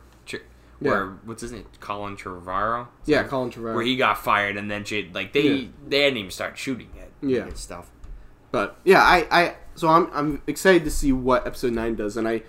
where 0.80 1.06
Yeah. 1.06 1.12
what's 1.24 1.42
his 1.44 1.52
name, 1.52 1.66
Colin 1.80 2.18
Trevorrow, 2.18 2.88
yeah, 3.06 3.24
Colin 3.24 3.52
Trevorrow. 3.52 3.76
where 3.76 3.84
he 3.84 3.96
got 3.96 4.18
fired, 4.18 4.58
and 4.58 4.70
then 4.70 4.84
Jay, 4.84 5.10
like 5.14 5.34
they 5.34 5.42
Yeah. 5.48 5.68
they 5.88 6.02
hadn't 6.04 6.18
even 6.18 6.32
started 6.32 6.58
shooting 6.58 6.90
yet. 6.96 7.12
Yeah. 7.22 7.44
and 7.44 7.58
stuff. 7.58 7.90
But 8.52 8.78
yeah, 8.84 9.02
I, 9.04 9.28
I 9.32 9.56
so 9.76 9.88
I'm 9.90 10.10
I'm 10.14 10.42
excited 10.48 10.84
to 10.86 10.92
see 10.92 11.12
what 11.12 11.46
episode 11.46 11.74
nine 11.74 11.96
does, 11.96 12.18
and 12.18 12.28
I 12.28 12.42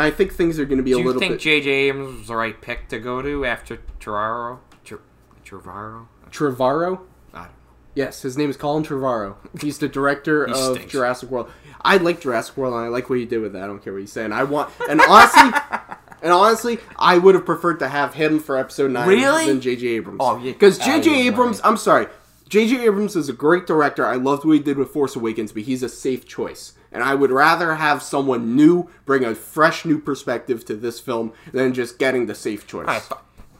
I 0.00 0.10
think 0.10 0.32
things 0.32 0.58
are 0.58 0.64
going 0.64 0.78
to 0.78 0.84
be 0.84 0.90
Do 0.92 0.96
a 0.98 1.02
little. 1.04 1.20
Do 1.20 1.24
you 1.26 1.30
think. 1.32 1.40
J.J. 1.40 1.70
Abrams 1.70 2.18
was 2.20 2.28
the 2.28 2.36
right 2.36 2.60
pick 2.60 2.88
to 2.88 2.98
go 2.98 3.22
to 3.22 3.44
after 3.44 3.78
Trevorrow? 4.00 4.58
Tre- 4.84 4.98
Trevorrow? 5.44 6.06
Trevorrow? 6.30 7.00
I 7.32 7.38
don't 7.38 7.44
know. 7.46 7.50
Yes, 7.94 8.22
his 8.22 8.36
name 8.36 8.50
is 8.50 8.56
Colin 8.56 8.82
Trevorrow. 8.84 9.36
He's 9.60 9.78
the 9.78 9.88
director 9.88 10.46
He 10.46 10.52
of 10.52 10.74
stinks. 10.76 10.92
Jurassic 10.92 11.30
World. 11.30 11.50
I 11.82 11.98
like 11.98 12.20
Jurassic 12.20 12.56
World, 12.56 12.74
and 12.74 12.82
I 12.84 12.88
like 12.88 13.08
what 13.10 13.18
he 13.18 13.24
did 13.24 13.38
with 13.38 13.52
that. 13.52 13.62
I 13.64 13.66
don't 13.66 13.82
care 13.82 13.92
what 13.92 14.00
he's 14.00 14.12
saying. 14.12 14.32
I 14.32 14.44
want, 14.44 14.70
and 14.88 15.00
honestly, 15.02 15.50
and 16.22 16.32
honestly, 16.32 16.78
I 16.98 17.18
would 17.18 17.34
have 17.34 17.44
preferred 17.44 17.78
to 17.80 17.88
have 17.88 18.14
him 18.14 18.40
for 18.40 18.56
episode 18.56 18.90
nine 18.90 19.06
Really? 19.08 19.46
than 19.46 19.60
J.J. 19.60 19.86
Abrams. 19.88 20.18
Oh, 20.20 20.38
yeah. 20.38 20.52
because 20.52 20.80
Oh, 20.80 20.84
J.J. 20.84 21.22
you're 21.24 21.32
Abrams. 21.34 21.58
right. 21.60 21.68
I'm 21.68 21.76
sorry, 21.76 22.06
J.J. 22.48 22.84
Abrams 22.86 23.16
is 23.16 23.28
a 23.28 23.32
great 23.34 23.66
director. 23.66 24.06
I 24.06 24.16
loved 24.16 24.44
what 24.44 24.52
he 24.52 24.58
did 24.60 24.78
with 24.78 24.88
Force 24.90 25.14
Awakens, 25.14 25.52
but 25.52 25.62
he's 25.64 25.82
a 25.82 25.88
safe 25.88 26.26
choice. 26.26 26.72
And 26.94 27.02
I 27.02 27.14
would 27.14 27.30
rather 27.32 27.74
have 27.74 28.02
someone 28.02 28.54
new 28.54 28.88
bring 29.04 29.24
a 29.24 29.34
fresh 29.34 29.84
new 29.84 29.98
perspective 29.98 30.64
to 30.66 30.76
this 30.76 31.00
film 31.00 31.32
than 31.52 31.74
just 31.74 31.98
getting 31.98 32.26
the 32.26 32.34
safe 32.34 32.66
choice. 32.66 32.86
Right, 32.86 33.02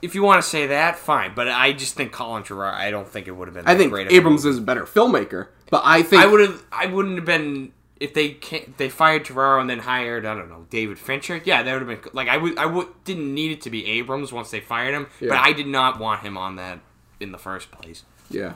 if 0.01 0.15
you 0.15 0.23
want 0.23 0.43
to 0.43 0.49
say 0.49 0.69
that, 0.69 0.97
fine. 0.97 1.35
But 1.35 1.49
I 1.49 1.73
just 1.73 1.95
think 1.95 2.13
Colin 2.13 2.45
Trevorrow. 2.45 2.73
I 2.73 2.91
don't 2.91 3.09
think 3.09 3.27
it 3.27 3.33
would 3.33 3.49
have 3.49 3.55
been. 3.55 3.67
I 3.67 3.77
think 3.77 3.91
great 3.91 4.11
Abrams 4.13 4.45
is 4.45 4.59
a 4.59 4.63
better 4.63 4.85
filmmaker, 4.85 5.49
but 5.69 5.83
I 5.85 6.03
think 6.03 6.23
I 6.23 6.27
would 6.27 6.41
have. 6.41 6.63
I 6.71 6.87
wouldn't 6.87 7.17
have 7.17 7.25
been 7.25 7.73
if 8.01 8.13
they 8.15 8.31
can't, 8.31 8.77
they 8.77 8.89
fired 8.89 9.25
Trevorrow 9.25 9.61
and 9.61 9.69
then 9.69 9.81
hired 9.81 10.27
I 10.27 10.35
don't 10.35 10.49
know 10.49 10.67
David 10.71 10.99
Fincher. 10.99 11.41
Yeah, 11.45 11.63
that 11.63 11.73
would 11.73 11.89
have 11.89 12.03
been 12.03 12.11
like 12.13 12.29
I 12.29 12.37
would. 12.37 12.59
I 12.59 12.67
would 12.67 12.89
didn't 13.05 13.33
need 13.35 13.51
it 13.51 13.61
to 13.63 13.71
be 13.71 13.87
Abrams 13.87 14.33
once 14.33 14.51
they 14.51 14.61
fired 14.61 14.95
him, 14.95 15.07
but 15.21 15.33
I 15.39 15.53
did 15.53 15.67
not 15.67 15.99
want 15.99 16.21
him 16.23 16.37
on 16.37 16.57
that 16.57 16.81
in 17.19 17.33
the 17.33 17.39
first 17.39 17.71
place. 17.71 18.05
Yeah. 18.31 18.55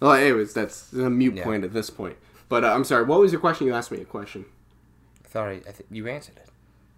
Well, 0.00 0.12
anyways, 0.12 0.52
that's 0.52 0.92
a 0.92 1.10
mute 1.10 1.34
Yeah. 1.36 1.44
point 1.44 1.64
at 1.64 1.72
this 1.72 1.90
point. 1.90 2.16
But 2.48 2.64
uh, 2.64 2.72
I'm 2.72 2.84
sorry. 2.84 3.04
What 3.04 3.20
was 3.20 3.32
your 3.32 3.40
question? 3.40 3.66
You 3.66 3.74
asked 3.74 3.90
me 3.90 4.00
a 4.00 4.04
question. 4.04 4.44
I 5.24 5.28
thought 5.28 5.48
I, 5.48 5.52
I 5.52 5.72
think 5.72 5.86
you 5.90 6.06
answered 6.08 6.36
it. 6.36 6.48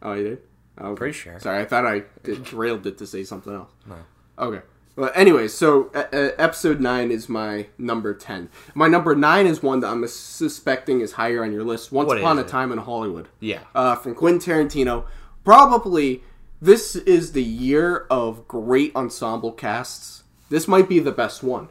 Oh, 0.02 0.12
you 0.14 0.24
did. 0.24 0.38
Oh, 0.78 0.88
okay. 0.90 0.98
Pretty 0.98 1.12
sure. 1.14 1.40
Sorry, 1.40 1.60
I 1.60 1.64
thought 1.64 1.86
I 1.86 2.02
derailed 2.22 2.86
it 2.86 2.98
to 2.98 3.06
say 3.06 3.24
something 3.24 3.52
else. 3.52 3.70
No. 3.86 3.96
Okay. 4.38 4.64
Well, 4.94 5.10
anyways, 5.14 5.54
so 5.54 5.90
uh, 5.94 6.04
uh, 6.12 6.30
episode 6.38 6.80
nine 6.80 7.10
is 7.12 7.28
my 7.28 7.66
number 7.78 8.14
ten. 8.14 8.48
My 8.74 8.88
number 8.88 9.14
nine 9.14 9.46
is 9.46 9.62
one 9.62 9.80
that 9.80 9.88
I'm 9.88 10.06
suspecting 10.08 11.00
is 11.00 11.12
higher 11.12 11.42
on 11.44 11.52
your 11.52 11.64
list. 11.64 11.92
Once 11.92 12.08
What 12.08 12.18
upon 12.18 12.36
a 12.38 12.40
is 12.42 12.46
it? 12.46 12.50
time 12.50 12.72
in 12.72 12.78
Hollywood. 12.78 13.28
Yeah. 13.40 13.60
uh, 13.74 13.94
from 13.96 14.14
Quentin 14.14 14.40
Tarantino. 14.40 15.04
Probably 15.44 16.22
this 16.60 16.94
is 16.96 17.32
the 17.32 17.42
year 17.44 18.06
of 18.10 18.46
great 18.48 18.94
ensemble 18.94 19.52
casts. 19.52 20.24
This 20.50 20.66
might 20.68 20.88
be 20.88 20.98
the 20.98 21.12
best 21.12 21.42
one. 21.42 21.68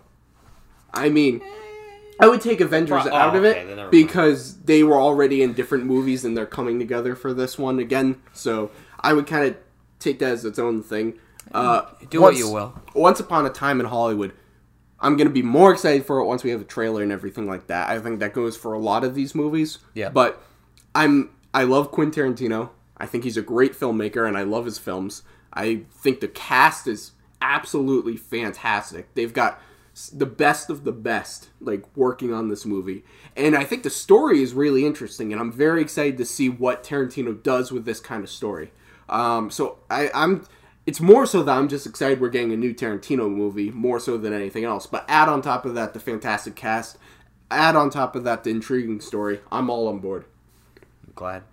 I 0.93 1.09
mean, 1.09 1.41
I 2.19 2.27
would 2.27 2.41
take 2.41 2.61
Avengers 2.61 3.03
Pro- 3.03 3.13
out 3.13 3.35
oh, 3.35 3.37
of 3.37 3.43
okay, 3.43 3.61
it 3.61 3.67
never 3.67 3.81
mind. 3.81 3.91
because 3.91 4.57
they 4.61 4.83
were 4.83 4.99
already 4.99 5.43
in 5.43 5.53
different 5.53 5.85
movies 5.85 6.25
and 6.25 6.35
they're 6.35 6.45
coming 6.45 6.79
together 6.79 7.15
for 7.15 7.33
this 7.33 7.57
one 7.57 7.79
again. 7.79 8.21
So 8.33 8.71
I 8.99 9.13
would 9.13 9.27
kind 9.27 9.47
of 9.47 9.57
take 9.99 10.19
that 10.19 10.31
as 10.31 10.45
its 10.45 10.59
own 10.59 10.83
thing. 10.83 11.19
Uh, 11.51 11.83
Do 12.09 12.21
what 12.21 12.35
you 12.35 12.51
will. 12.51 12.81
Once 12.93 13.19
upon 13.19 13.45
a 13.45 13.49
time 13.49 13.79
in 13.79 13.85
Hollywood, 13.85 14.33
I'm 14.99 15.15
gonna 15.15 15.29
be 15.29 15.43
more 15.43 15.71
excited 15.71 16.05
for 16.05 16.19
it 16.19 16.25
once 16.25 16.43
we 16.43 16.49
have 16.49 16.61
a 16.61 16.65
trailer 16.65 17.03
and 17.03 17.11
everything 17.11 17.47
like 17.47 17.67
that. 17.67 17.89
I 17.89 17.99
think 17.99 18.19
that 18.19 18.33
goes 18.33 18.57
for 18.57 18.73
a 18.73 18.79
lot 18.79 19.03
of 19.03 19.13
these 19.15 19.35
movies. 19.35 19.79
Yeah. 19.93 20.09
But 20.09 20.41
I'm 20.95 21.29
I 21.53 21.63
love 21.63 21.91
Quentin 21.91 22.35
Tarantino. 22.35 22.69
I 22.97 23.05
think 23.05 23.23
he's 23.23 23.37
a 23.37 23.43
great 23.43 23.73
filmmaker, 23.73 24.27
and 24.27 24.37
I 24.37 24.41
love 24.41 24.65
his 24.65 24.79
films. 24.79 25.21
I 25.53 25.81
think 25.91 26.19
the 26.19 26.27
cast 26.27 26.87
is 26.87 27.11
absolutely 27.41 28.17
fantastic. 28.17 29.13
They've 29.13 29.33
got 29.33 29.61
the 30.13 30.25
best 30.25 30.69
of 30.69 30.83
the 30.83 30.91
best, 30.91 31.49
like 31.59 31.83
working 31.95 32.33
on 32.33 32.49
this 32.49 32.65
movie, 32.65 33.03
and 33.35 33.55
I 33.55 33.63
think 33.63 33.83
the 33.83 33.89
story 33.89 34.41
is 34.41 34.53
really 34.53 34.85
interesting. 34.85 35.31
And 35.31 35.41
I'm 35.41 35.51
very 35.51 35.81
excited 35.81 36.17
to 36.17 36.25
see 36.25 36.49
what 36.49 36.83
Tarantino 36.83 37.41
does 37.41 37.71
with 37.71 37.85
this 37.85 37.99
kind 37.99 38.23
of 38.23 38.29
story. 38.29 38.71
Um, 39.09 39.49
so 39.49 39.79
I, 39.89 40.09
I'm. 40.13 40.45
It's 40.85 41.01
more 41.01 41.25
so 41.25 41.43
that 41.43 41.51
I'm 41.57 41.67
just 41.67 41.85
excited 41.85 42.21
we're 42.21 42.29
getting 42.29 42.53
a 42.53 42.57
new 42.57 42.73
Tarantino 42.73 43.29
movie, 43.29 43.71
more 43.71 43.99
so 43.99 44.17
than 44.17 44.31
anything 44.31 44.63
else. 44.63 44.85
But 44.85 45.03
add 45.09 45.27
on 45.27 45.41
top 45.41 45.65
of 45.65 45.75
that 45.75 45.93
the 45.93 45.99
fantastic 45.99 46.55
cast, 46.55 46.97
add 47.51 47.75
on 47.75 47.89
top 47.89 48.15
of 48.15 48.23
that 48.23 48.43
the 48.43 48.51
intriguing 48.51 49.01
story. 49.01 49.41
I'm 49.51 49.69
all 49.69 49.87
on 49.87 49.99
board. 49.99 50.25
I'm 51.05 51.13
glad. 51.13 51.43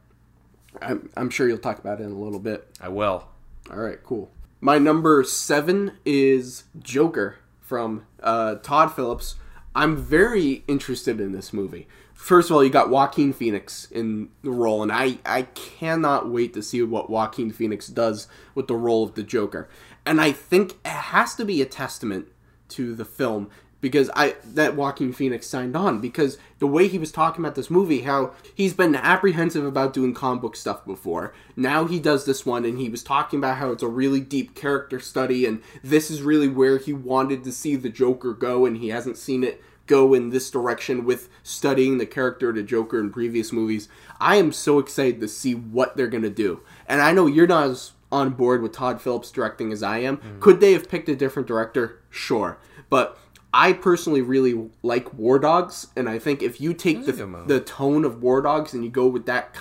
I'm, 0.80 1.08
I'm 1.16 1.30
sure 1.30 1.48
you'll 1.48 1.58
talk 1.58 1.78
about 1.78 2.00
it 2.00 2.04
in 2.04 2.12
a 2.12 2.18
little 2.18 2.38
bit. 2.38 2.68
I 2.80 2.88
will. 2.88 3.28
All 3.70 3.78
right, 3.78 4.02
cool. 4.02 4.30
My 4.60 4.78
number 4.78 5.24
seven 5.24 5.98
is 6.04 6.64
Joker 6.80 7.38
from 7.60 8.06
uh, 8.24 8.56
Todd 8.56 8.92
Phillips. 8.92 9.36
I'm 9.74 9.96
very 9.96 10.64
interested 10.66 11.20
in 11.20 11.32
this 11.32 11.52
movie. 11.52 11.86
First 12.14 12.48
of 12.48 12.56
all, 12.56 12.64
you 12.64 12.70
got 12.70 12.90
Joaquin 12.90 13.32
Phoenix 13.32 13.90
in 13.90 14.30
the 14.42 14.50
role, 14.50 14.82
and 14.82 14.92
I, 14.92 15.18
I 15.26 15.42
cannot 15.42 16.30
wait 16.30 16.54
to 16.54 16.62
see 16.62 16.82
what 16.82 17.10
Joaquin 17.10 17.52
Phoenix 17.52 17.88
does 17.88 18.28
with 18.54 18.68
the 18.68 18.76
role 18.76 19.02
of 19.02 19.14
the 19.14 19.22
Joker. 19.22 19.68
And 20.06 20.20
I 20.20 20.32
think 20.32 20.74
it 20.84 20.88
has 20.88 21.34
to 21.34 21.44
be 21.44 21.60
a 21.60 21.66
testament 21.66 22.28
to 22.70 22.94
the 22.94 23.04
film 23.04 23.50
because 23.84 24.08
I 24.16 24.36
that 24.54 24.76
Joaquin 24.76 25.12
Phoenix 25.12 25.46
signed 25.46 25.76
on 25.76 26.00
because 26.00 26.38
the 26.58 26.66
way 26.66 26.88
he 26.88 26.98
was 26.98 27.12
talking 27.12 27.44
about 27.44 27.54
this 27.54 27.68
movie, 27.68 28.00
how 28.00 28.32
he's 28.54 28.72
been 28.72 28.96
apprehensive 28.96 29.62
about 29.62 29.92
doing 29.92 30.14
comic 30.14 30.40
book 30.40 30.56
stuff 30.56 30.86
before. 30.86 31.34
Now 31.54 31.84
he 31.84 32.00
does 32.00 32.24
this 32.24 32.46
one, 32.46 32.64
and 32.64 32.78
he 32.78 32.88
was 32.88 33.02
talking 33.02 33.40
about 33.40 33.58
how 33.58 33.72
it's 33.72 33.82
a 33.82 33.86
really 33.86 34.20
deep 34.20 34.54
character 34.54 34.98
study, 35.00 35.44
and 35.44 35.60
this 35.82 36.10
is 36.10 36.22
really 36.22 36.48
where 36.48 36.78
he 36.78 36.94
wanted 36.94 37.44
to 37.44 37.52
see 37.52 37.76
the 37.76 37.90
Joker 37.90 38.32
go, 38.32 38.64
and 38.64 38.78
he 38.78 38.88
hasn't 38.88 39.18
seen 39.18 39.44
it 39.44 39.62
go 39.86 40.14
in 40.14 40.30
this 40.30 40.50
direction 40.50 41.04
with 41.04 41.28
studying 41.42 41.98
the 41.98 42.06
character 42.06 42.48
of 42.48 42.56
the 42.56 42.62
Joker 42.62 42.98
in 42.98 43.10
previous 43.10 43.52
movies. 43.52 43.90
I 44.18 44.36
am 44.36 44.50
so 44.52 44.78
excited 44.78 45.20
to 45.20 45.28
see 45.28 45.54
what 45.54 45.94
they're 45.94 46.06
gonna 46.06 46.30
do, 46.30 46.62
and 46.86 47.02
I 47.02 47.12
know 47.12 47.26
you're 47.26 47.46
not 47.46 47.68
as 47.68 47.92
on 48.10 48.30
board 48.30 48.62
with 48.62 48.72
Todd 48.72 49.02
Phillips 49.02 49.30
directing 49.30 49.72
as 49.72 49.82
I 49.82 49.98
am. 49.98 50.16
Mm. 50.16 50.40
Could 50.40 50.60
they 50.60 50.72
have 50.72 50.88
picked 50.88 51.10
a 51.10 51.16
different 51.16 51.48
director? 51.48 52.00
Sure, 52.08 52.56
but 52.88 53.18
I 53.56 53.72
personally 53.72 54.20
really 54.20 54.68
like 54.82 55.14
War 55.14 55.38
Dogs, 55.38 55.86
and 55.96 56.08
I 56.08 56.18
think 56.18 56.42
if 56.42 56.60
you 56.60 56.74
take 56.74 57.04
the, 57.06 57.12
a 57.12 57.16
good 57.16 57.28
movie. 57.28 57.46
the 57.54 57.60
tone 57.60 58.04
of 58.04 58.20
War 58.20 58.42
Dogs 58.42 58.74
and 58.74 58.82
you 58.82 58.90
go 58.90 59.06
with 59.06 59.26
that, 59.26 59.54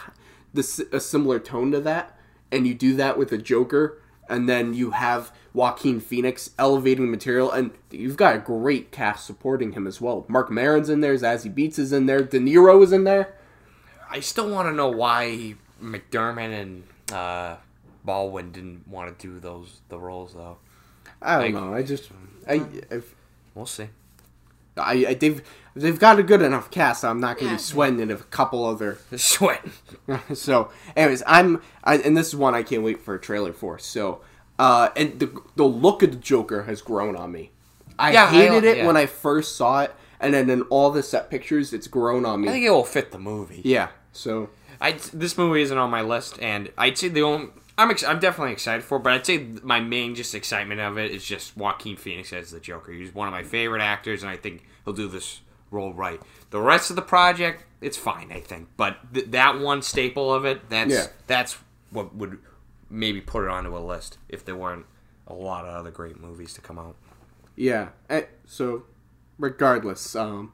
this 0.51 0.79
a 0.91 0.99
similar 0.99 1.39
tone 1.39 1.71
to 1.73 1.79
that, 1.81 2.17
and 2.51 2.65
you 2.65 2.73
do 2.73 2.95
that 2.95 3.17
with 3.19 3.31
a 3.31 3.37
Joker, 3.37 4.01
and 4.27 4.49
then 4.49 4.73
you 4.73 4.91
have 4.91 5.31
Joaquin 5.53 5.99
Phoenix 5.99 6.49
elevating 6.57 7.05
the 7.05 7.11
material, 7.11 7.51
and 7.51 7.69
you've 7.91 8.17
got 8.17 8.35
a 8.35 8.39
great 8.39 8.91
cast 8.91 9.25
supporting 9.27 9.73
him 9.73 9.85
as 9.85 10.01
well. 10.01 10.25
Marc 10.27 10.49
Maron's 10.49 10.89
in 10.89 11.01
there, 11.01 11.13
Zazie 11.15 11.53
Beetz 11.53 11.77
is 11.77 11.93
in 11.93 12.07
there, 12.07 12.23
De 12.23 12.39
Niro 12.39 12.81
is 12.83 12.91
in 12.91 13.03
there. 13.03 13.35
I 14.09 14.19
still 14.21 14.49
want 14.49 14.67
to 14.69 14.73
know 14.73 14.89
why 14.89 15.53
McDermott 15.81 16.51
and 16.61 16.83
uh, 17.11 17.57
Baldwin 18.03 18.51
didn't 18.51 18.87
want 18.87 19.19
to 19.19 19.27
do 19.27 19.39
those 19.39 19.81
the 19.89 19.99
roles 19.99 20.33
though. 20.33 20.57
I 21.21 21.33
don't 21.41 21.53
Like- 21.53 21.63
know. 21.63 21.73
I 21.75 21.83
just 21.83 22.09
I. 22.47 22.53
I've, 22.91 23.15
We'll 23.55 23.65
see. 23.65 23.89
I, 24.77 25.05
I 25.09 25.13
they've 25.13 25.41
they've 25.75 25.99
got 25.99 26.17
a 26.19 26.23
good 26.23 26.41
enough 26.41 26.71
cast. 26.71 27.05
I'm 27.05 27.19
not 27.19 27.35
going 27.37 27.47
to 27.47 27.51
Yeah. 27.53 27.57
be 27.57 27.61
sweating 27.63 27.99
it 27.99 28.09
if 28.09 28.21
a 28.21 28.25
couple 28.25 28.65
other 28.65 28.97
Sweat. 29.15 29.63
so, 30.33 30.71
anyways, 30.95 31.21
I'm, 31.27 31.61
I, 31.83 31.97
and 31.97 32.17
this 32.17 32.27
is 32.29 32.35
one 32.35 32.55
I 32.55 32.63
can't 32.63 32.81
wait 32.83 33.01
for 33.01 33.13
a 33.13 33.19
trailer 33.19 33.53
for. 33.53 33.77
So, 33.77 34.21
uh, 34.57 34.89
and 34.95 35.19
the 35.19 35.41
the 35.55 35.65
look 35.65 36.01
of 36.03 36.11
the 36.11 36.17
Joker 36.17 36.63
has 36.63 36.81
grown 36.81 37.15
on 37.15 37.31
me. 37.31 37.51
I 37.99 38.13
Yeah, 38.13 38.25
I- 38.25 38.27
hated 38.29 38.63
it 38.63 38.77
yeah. 38.77 38.87
when 38.87 38.97
I 38.97 39.05
first 39.05 39.55
saw 39.55 39.81
it, 39.81 39.93
and 40.19 40.33
then 40.33 40.49
in 40.49 40.63
all 40.63 40.89
the 40.89 41.03
set 41.03 41.29
pictures, 41.29 41.71
it's 41.73 41.87
grown 41.87 42.25
on 42.25 42.41
me. 42.41 42.49
I 42.49 42.53
think 42.53 42.65
it 42.65 42.71
will 42.71 42.83
fit 42.83 43.11
the 43.11 43.19
movie. 43.19 43.61
yeah. 43.63 43.89
So, 44.11 44.49
I 44.81 44.93
this 45.13 45.37
movie 45.37 45.61
isn't 45.61 45.77
on 45.77 45.91
my 45.91 46.01
list, 46.01 46.39
and 46.41 46.71
I'd 46.79 46.97
say 46.97 47.09
the 47.09 47.21
only 47.21 47.49
I'm 47.77 47.89
ex- 47.91 48.03
I'm 48.03 48.19
definitely 48.19 48.53
excited 48.53 48.83
for, 48.83 48.97
it, 48.97 49.03
but 49.03 49.13
I'd 49.13 49.25
say 49.25 49.47
my 49.63 49.79
main 49.79 50.13
just 50.15 50.35
excitement 50.35 50.79
of 50.79 50.97
it 50.97 51.11
is 51.11 51.25
just 51.25 51.57
Joaquin 51.57 51.95
Phoenix 51.97 52.31
as 52.33 52.51
the 52.51 52.59
Joker. 52.59 52.91
He's 52.91 53.13
one 53.13 53.27
of 53.27 53.31
my 53.31 53.43
favorite 53.43 53.81
actors, 53.81 54.21
and 54.21 54.29
I 54.29 54.37
think 54.37 54.63
he'll 54.85 54.93
do 54.93 55.07
this 55.07 55.41
role 55.71 55.91
right. 55.93 56.21
The 56.51 56.61
rest 56.61 56.91
of 56.91 56.95
the 56.95 57.01
project, 57.01 57.63
it's 57.81 57.97
fine, 57.97 58.31
I 58.31 58.41
think, 58.41 58.67
but 58.77 58.97
th- 59.13 59.31
that 59.31 59.59
one 59.59 59.81
staple 59.81 60.31
of 60.31 60.45
it, 60.45 60.69
that's 60.69 60.93
Yeah. 60.93 61.07
that's 61.25 61.57
what 61.89 62.13
would 62.15 62.37
maybe 62.91 63.21
put 63.21 63.43
it 63.43 63.49
onto 63.49 63.75
a 63.75 63.79
list 63.79 64.19
if 64.29 64.45
there 64.45 64.55
weren't 64.55 64.85
a 65.27 65.33
lot 65.33 65.65
of 65.65 65.73
other 65.73 65.89
great 65.89 66.19
movies 66.19 66.53
to 66.53 66.61
come 66.61 66.77
out. 66.77 66.95
yeah. 67.55 67.89
Eh, 68.09 68.23
so, 68.45 68.83
regardless, 69.39 70.15
um, 70.15 70.53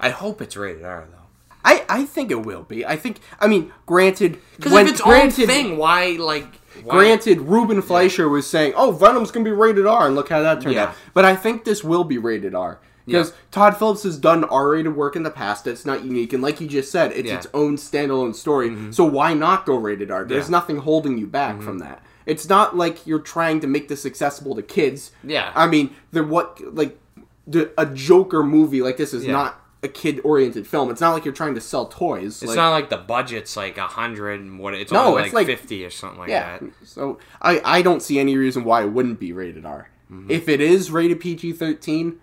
I 0.00 0.10
hope 0.10 0.42
it's 0.42 0.56
rated 0.56 0.84
R 0.84 1.06
though. 1.10 1.19
I 1.64 1.84
I 1.88 2.04
think 2.04 2.30
it 2.30 2.44
will 2.46 2.62
be. 2.62 2.84
I 2.86 2.96
think. 2.96 3.18
I 3.40 3.46
mean, 3.46 3.72
granted, 3.86 4.38
Because 4.56 4.72
if 4.72 4.88
it's 4.88 5.00
granted, 5.00 5.42
own 5.42 5.46
thing, 5.48 5.76
why 5.76 6.16
like 6.18 6.46
why, 6.84 6.94
Granted, 6.96 7.40
Ruben 7.42 7.82
Fleischer 7.82 8.28
was 8.28 8.46
saying, 8.46 8.72
"Oh, 8.76 8.92
Venom's 8.92 9.30
gonna 9.30 9.44
be 9.44 9.50
rated 9.50 9.86
R," 9.86 10.06
and 10.06 10.14
look 10.16 10.28
how 10.30 10.40
that 10.42 10.60
turned 10.62 10.74
Yeah. 10.74 10.84
out. 10.84 10.94
But 11.12 11.24
I 11.24 11.36
think 11.36 11.64
this 11.64 11.84
will 11.84 12.04
be 12.04 12.16
rated 12.16 12.54
R 12.54 12.78
because 13.04 13.30
Yeah. 13.30 13.34
Todd 13.50 13.76
Phillips 13.76 14.04
has 14.04 14.16
done 14.16 14.44
R-rated 14.44 14.96
work 14.96 15.16
in 15.16 15.22
the 15.22 15.30
past. 15.30 15.66
It's 15.66 15.84
not 15.84 16.04
unique, 16.04 16.32
and 16.32 16.42
like 16.42 16.60
you 16.60 16.66
just 16.66 16.90
said, 16.90 17.12
it's 17.12 17.26
Yeah. 17.28 17.34
Mm-hmm. 17.34 17.38
its 17.38 17.46
own 17.52 17.76
standalone 17.76 18.34
story. 18.34 18.74
So 18.92 19.04
why 19.04 19.34
not 19.34 19.66
go 19.66 19.76
rated 19.76 20.10
R? 20.10 20.24
There's 20.24 20.38
Yeah. 20.38 20.42
Mm-hmm. 20.44 20.52
nothing 20.52 20.76
holding 20.78 21.18
you 21.18 21.26
back 21.26 21.60
from 21.60 21.78
that. 21.80 22.02
It's 22.24 22.48
not 22.48 22.76
like 22.76 23.06
you're 23.06 23.18
trying 23.18 23.60
to 23.60 23.66
make 23.66 23.88
this 23.88 24.06
accessible 24.06 24.54
to 24.54 24.62
kids. 24.62 25.10
Yeah. 25.24 25.50
I 25.54 25.66
mean, 25.66 25.90
the 26.12 26.22
what 26.22 26.58
like 26.74 26.98
the, 27.46 27.70
a 27.76 27.84
Joker 27.84 28.42
movie 28.44 28.80
like 28.80 28.96
this 28.96 29.12
is 29.12 29.24
Yeah. 29.26 29.32
not 29.32 29.60
a 29.82 29.88
kid-oriented 29.88 30.66
film. 30.66 30.90
It's 30.90 31.00
not 31.00 31.12
like 31.12 31.24
you're 31.24 31.32
trying 31.32 31.54
to 31.54 31.60
sell 31.60 31.86
toys. 31.86 32.42
It's 32.42 32.48
like, 32.50 32.56
not 32.56 32.70
like 32.70 32.90
the 32.90 32.98
budget's 32.98 33.56
like 33.56 33.78
a 33.78 33.86
hundred 33.86 34.40
and 34.40 34.58
what 34.58 34.74
it's 34.74 34.92
No, 34.92 35.04
only 35.06 35.22
it's 35.24 35.32
like, 35.32 35.46
like- 35.48 35.58
fifty 35.58 35.84
or 35.84 35.90
something 35.90 36.18
like 36.18 36.28
Yeah. 36.28 36.58
that. 36.58 36.70
So 36.84 37.18
I 37.40 37.60
I 37.64 37.82
don't 37.82 38.02
see 38.02 38.18
any 38.18 38.36
reason 38.36 38.64
why 38.64 38.82
it 38.82 38.88
wouldn't 38.92 39.18
be 39.18 39.32
rated 39.32 39.64
R. 39.64 39.88
Mm-hmm. 40.12 40.30
If 40.30 40.48
it 40.48 40.60
is 40.60 40.90
rated 40.90 41.20
PG 41.20 41.52
thirteen, 41.52 42.20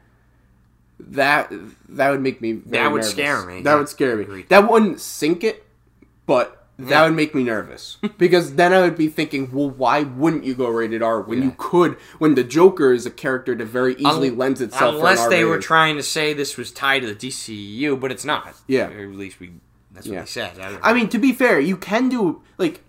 that 0.99 1.51
that 1.89 2.09
would 2.11 2.21
make 2.21 2.41
me 2.41 2.53
very 2.53 2.83
That 2.83 2.91
would 2.91 2.97
nervous. 2.99 3.11
scare 3.11 3.45
me, 3.45 3.61
That 3.61 3.71
yeah. 3.71 3.77
would 3.77 3.89
scare 3.89 4.17
me. 4.17 4.45
That 4.49 4.69
wouldn't 4.69 4.99
sink 4.99 5.43
it, 5.43 5.65
but 6.25 6.56
that 6.79 6.89
Yeah. 6.89 7.03
would 7.05 7.15
make 7.15 7.33
me 7.33 7.43
nervous 7.43 7.97
because 8.17 8.55
then 8.55 8.71
I 8.73 8.81
would 8.81 8.95
be 8.97 9.07
thinking, 9.07 9.51
well, 9.51 9.69
why 9.69 10.03
wouldn't 10.03 10.43
you 10.43 10.53
go 10.53 10.67
rated 10.69 11.01
R 11.01 11.21
when 11.21 11.41
you 11.41 11.55
could? 11.57 11.93
When 12.19 12.35
the 12.35 12.43
Joker 12.43 12.93
is 12.93 13.05
a 13.05 13.11
character 13.11 13.55
that 13.55 13.65
very 13.65 13.95
easily 13.95 14.29
Un- 14.29 14.37
lends 14.37 14.61
itself 14.61 14.95
Unless 14.95 15.27
they 15.27 15.43
were 15.43 15.57
trying 15.59 15.95
to 15.97 16.03
say 16.03 16.33
this 16.33 16.55
was 16.57 16.71
tied 16.71 16.99
to 17.01 17.07
the 17.13 17.15
DCU, 17.15 17.99
but 17.99 18.11
it's 18.11 18.25
not. 18.25 18.55
Yeah. 18.67 18.89
or 18.89 19.01
at 19.03 19.09
least 19.15 19.39
we. 19.39 19.53
That's 19.91 20.07
what 20.07 20.13
Yeah. 20.13 20.21
they 20.21 20.27
said. 20.27 20.59
I 20.59 20.91
I 20.91 20.93
mean, 20.93 21.09
to 21.09 21.17
be 21.17 21.33
fair, 21.33 21.59
you 21.59 21.77
can 21.77 22.09
do 22.09 22.41
like 22.59 22.81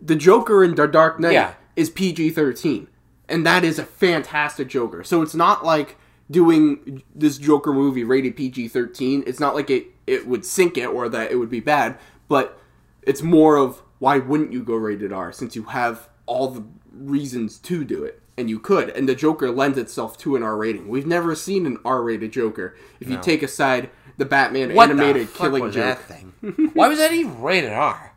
the 0.00 0.14
Joker 0.14 0.62
in 0.62 0.76
The 0.76 0.86
Dark 0.86 1.18
Knight 1.18 1.32
Yeah. 1.32 1.54
is 1.74 1.90
PG 1.90 2.30
thirteen, 2.30 2.86
and 3.28 3.44
that 3.44 3.64
is 3.64 3.80
a 3.80 3.84
fantastic 3.84 4.68
Joker. 4.68 5.02
So 5.02 5.22
it's 5.22 5.34
not 5.34 5.64
like 5.64 5.96
doing 6.30 7.02
this 7.14 7.36
Joker 7.38 7.72
movie 7.72 8.04
rated 8.04 8.36
PG 8.36 8.68
thirteen. 8.68 9.24
It's 9.26 9.40
not 9.40 9.56
like 9.56 9.68
it 9.70 9.86
it 10.06 10.28
would 10.28 10.44
sink 10.44 10.78
it 10.78 10.86
or 10.86 11.08
that 11.08 11.32
it 11.32 11.36
would 11.36 11.50
be 11.50 11.58
bad, 11.60 11.98
but 12.28 12.58
it's 13.02 13.22
more 13.22 13.56
of 13.56 13.82
why 13.98 14.18
wouldn't 14.18 14.52
you 14.52 14.62
go 14.62 14.74
rated 14.74 15.12
R 15.12 15.32
since 15.32 15.54
you 15.56 15.64
have 15.64 16.08
all 16.26 16.48
the 16.48 16.64
reasons 16.92 17.58
to 17.58 17.84
do 17.84 18.04
it. 18.04 18.20
And 18.38 18.48
you 18.48 18.58
could, 18.58 18.88
and 18.90 19.06
the 19.06 19.14
Joker 19.14 19.50
lends 19.50 19.76
itself 19.76 20.16
to 20.18 20.36
an 20.36 20.42
R 20.42 20.56
rating. 20.56 20.88
We've 20.88 21.06
never 21.06 21.34
seen 21.34 21.66
an 21.66 21.76
R-rated 21.84 22.32
Joker. 22.32 22.74
If 22.98 23.10
you 23.10 23.18
take 23.20 23.42
aside 23.42 23.90
the 24.16 24.24
Batman 24.24 24.74
what 24.74 24.88
animated 24.88 25.24
the 25.28 25.30
fuck 25.32 25.38
killing 25.48 25.62
was 25.64 25.74
joke, 25.74 25.98
that 25.98 26.04
thing? 26.40 26.70
Why 26.72 26.88
was 26.88 26.98
that 26.98 27.12
even 27.12 27.42
rated 27.42 27.72
R? 27.72 28.08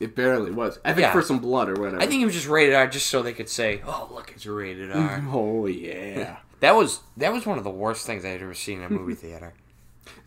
it 0.00 0.16
barely 0.16 0.50
was. 0.50 0.78
I 0.84 0.92
think 0.94 1.02
Yeah. 1.02 1.12
for 1.12 1.22
some 1.22 1.38
blood 1.38 1.68
or 1.68 1.74
whatever. 1.74 2.00
I 2.02 2.06
think 2.06 2.22
it 2.22 2.24
was 2.24 2.34
just 2.34 2.48
rated 2.48 2.74
R 2.74 2.88
just 2.88 3.06
so 3.06 3.22
they 3.22 3.32
could 3.34 3.48
say, 3.48 3.80
"Oh, 3.86 4.08
look, 4.12 4.32
it's 4.34 4.44
rated 4.46 4.90
R." 4.90 5.22
Oh 5.32 5.66
yeah. 5.66 6.38
that 6.60 6.74
was 6.74 7.00
that 7.18 7.32
was 7.32 7.46
one 7.46 7.58
of 7.58 7.64
the 7.64 7.70
worst 7.70 8.06
things 8.06 8.24
I 8.24 8.30
had 8.30 8.42
ever 8.42 8.54
seen 8.54 8.78
in 8.80 8.84
a 8.86 8.90
movie 8.90 9.14
theater. 9.14 9.54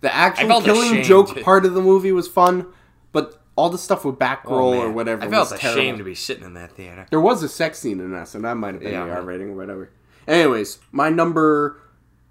The 0.02 0.14
actual 0.14 0.62
killing 0.62 1.04
joke 1.04 1.42
part 1.42 1.66
of 1.66 1.74
the 1.74 1.82
movie 1.82 2.14
was 2.14 2.28
fun, 2.30 2.68
but 3.12 3.43
all 3.56 3.70
the 3.70 3.78
stuff 3.78 4.04
with 4.06 4.18
back 4.18 4.42
Oh, 4.46 4.58
roll 4.58 4.74
or 4.76 4.92
whatever 4.92 5.24
I 5.24 5.30
felt 5.30 5.52
was 5.52 5.60
ashamed 5.60 5.76
terrible. 5.76 5.98
to 6.00 6.04
be 6.04 6.16
sitting 6.16 6.44
in 6.44 6.54
that 6.56 6.72
theater. 6.72 7.06
There 7.10 7.22
was 7.22 7.44
a 7.44 7.50
sex 7.50 7.80
scene 7.80 8.00
in 8.00 8.12
that, 8.12 8.28
so 8.28 8.40
that 8.40 8.56
might 8.56 8.74
have 8.74 8.82
been 8.84 8.94
Yeah, 8.94 9.06
the. 9.06 9.12
R 9.14 9.22
rating 9.22 9.50
or 9.50 9.56
whatever. 9.56 9.90
Anyways, 10.28 10.80
my 10.92 11.10
number 11.10 11.80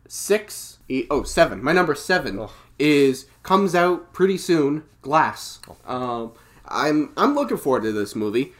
six, 0.08 0.78
eight, 0.88 1.06
oh 1.11 1.22
seven. 1.22 1.62
My 1.62 1.72
number 1.72 1.94
seven 1.94 2.48
is 2.78 3.26
comes 3.42 3.74
out 3.74 4.12
pretty 4.12 4.38
soon. 4.38 4.85
Glass. 5.02 5.61
Oh. 5.87 5.94
Um, 5.94 6.32
I'm 6.66 7.12
I'm 7.16 7.35
looking 7.35 7.56
forward 7.56 7.82
to 7.85 7.92
this 7.92 8.14
movie. 8.14 8.52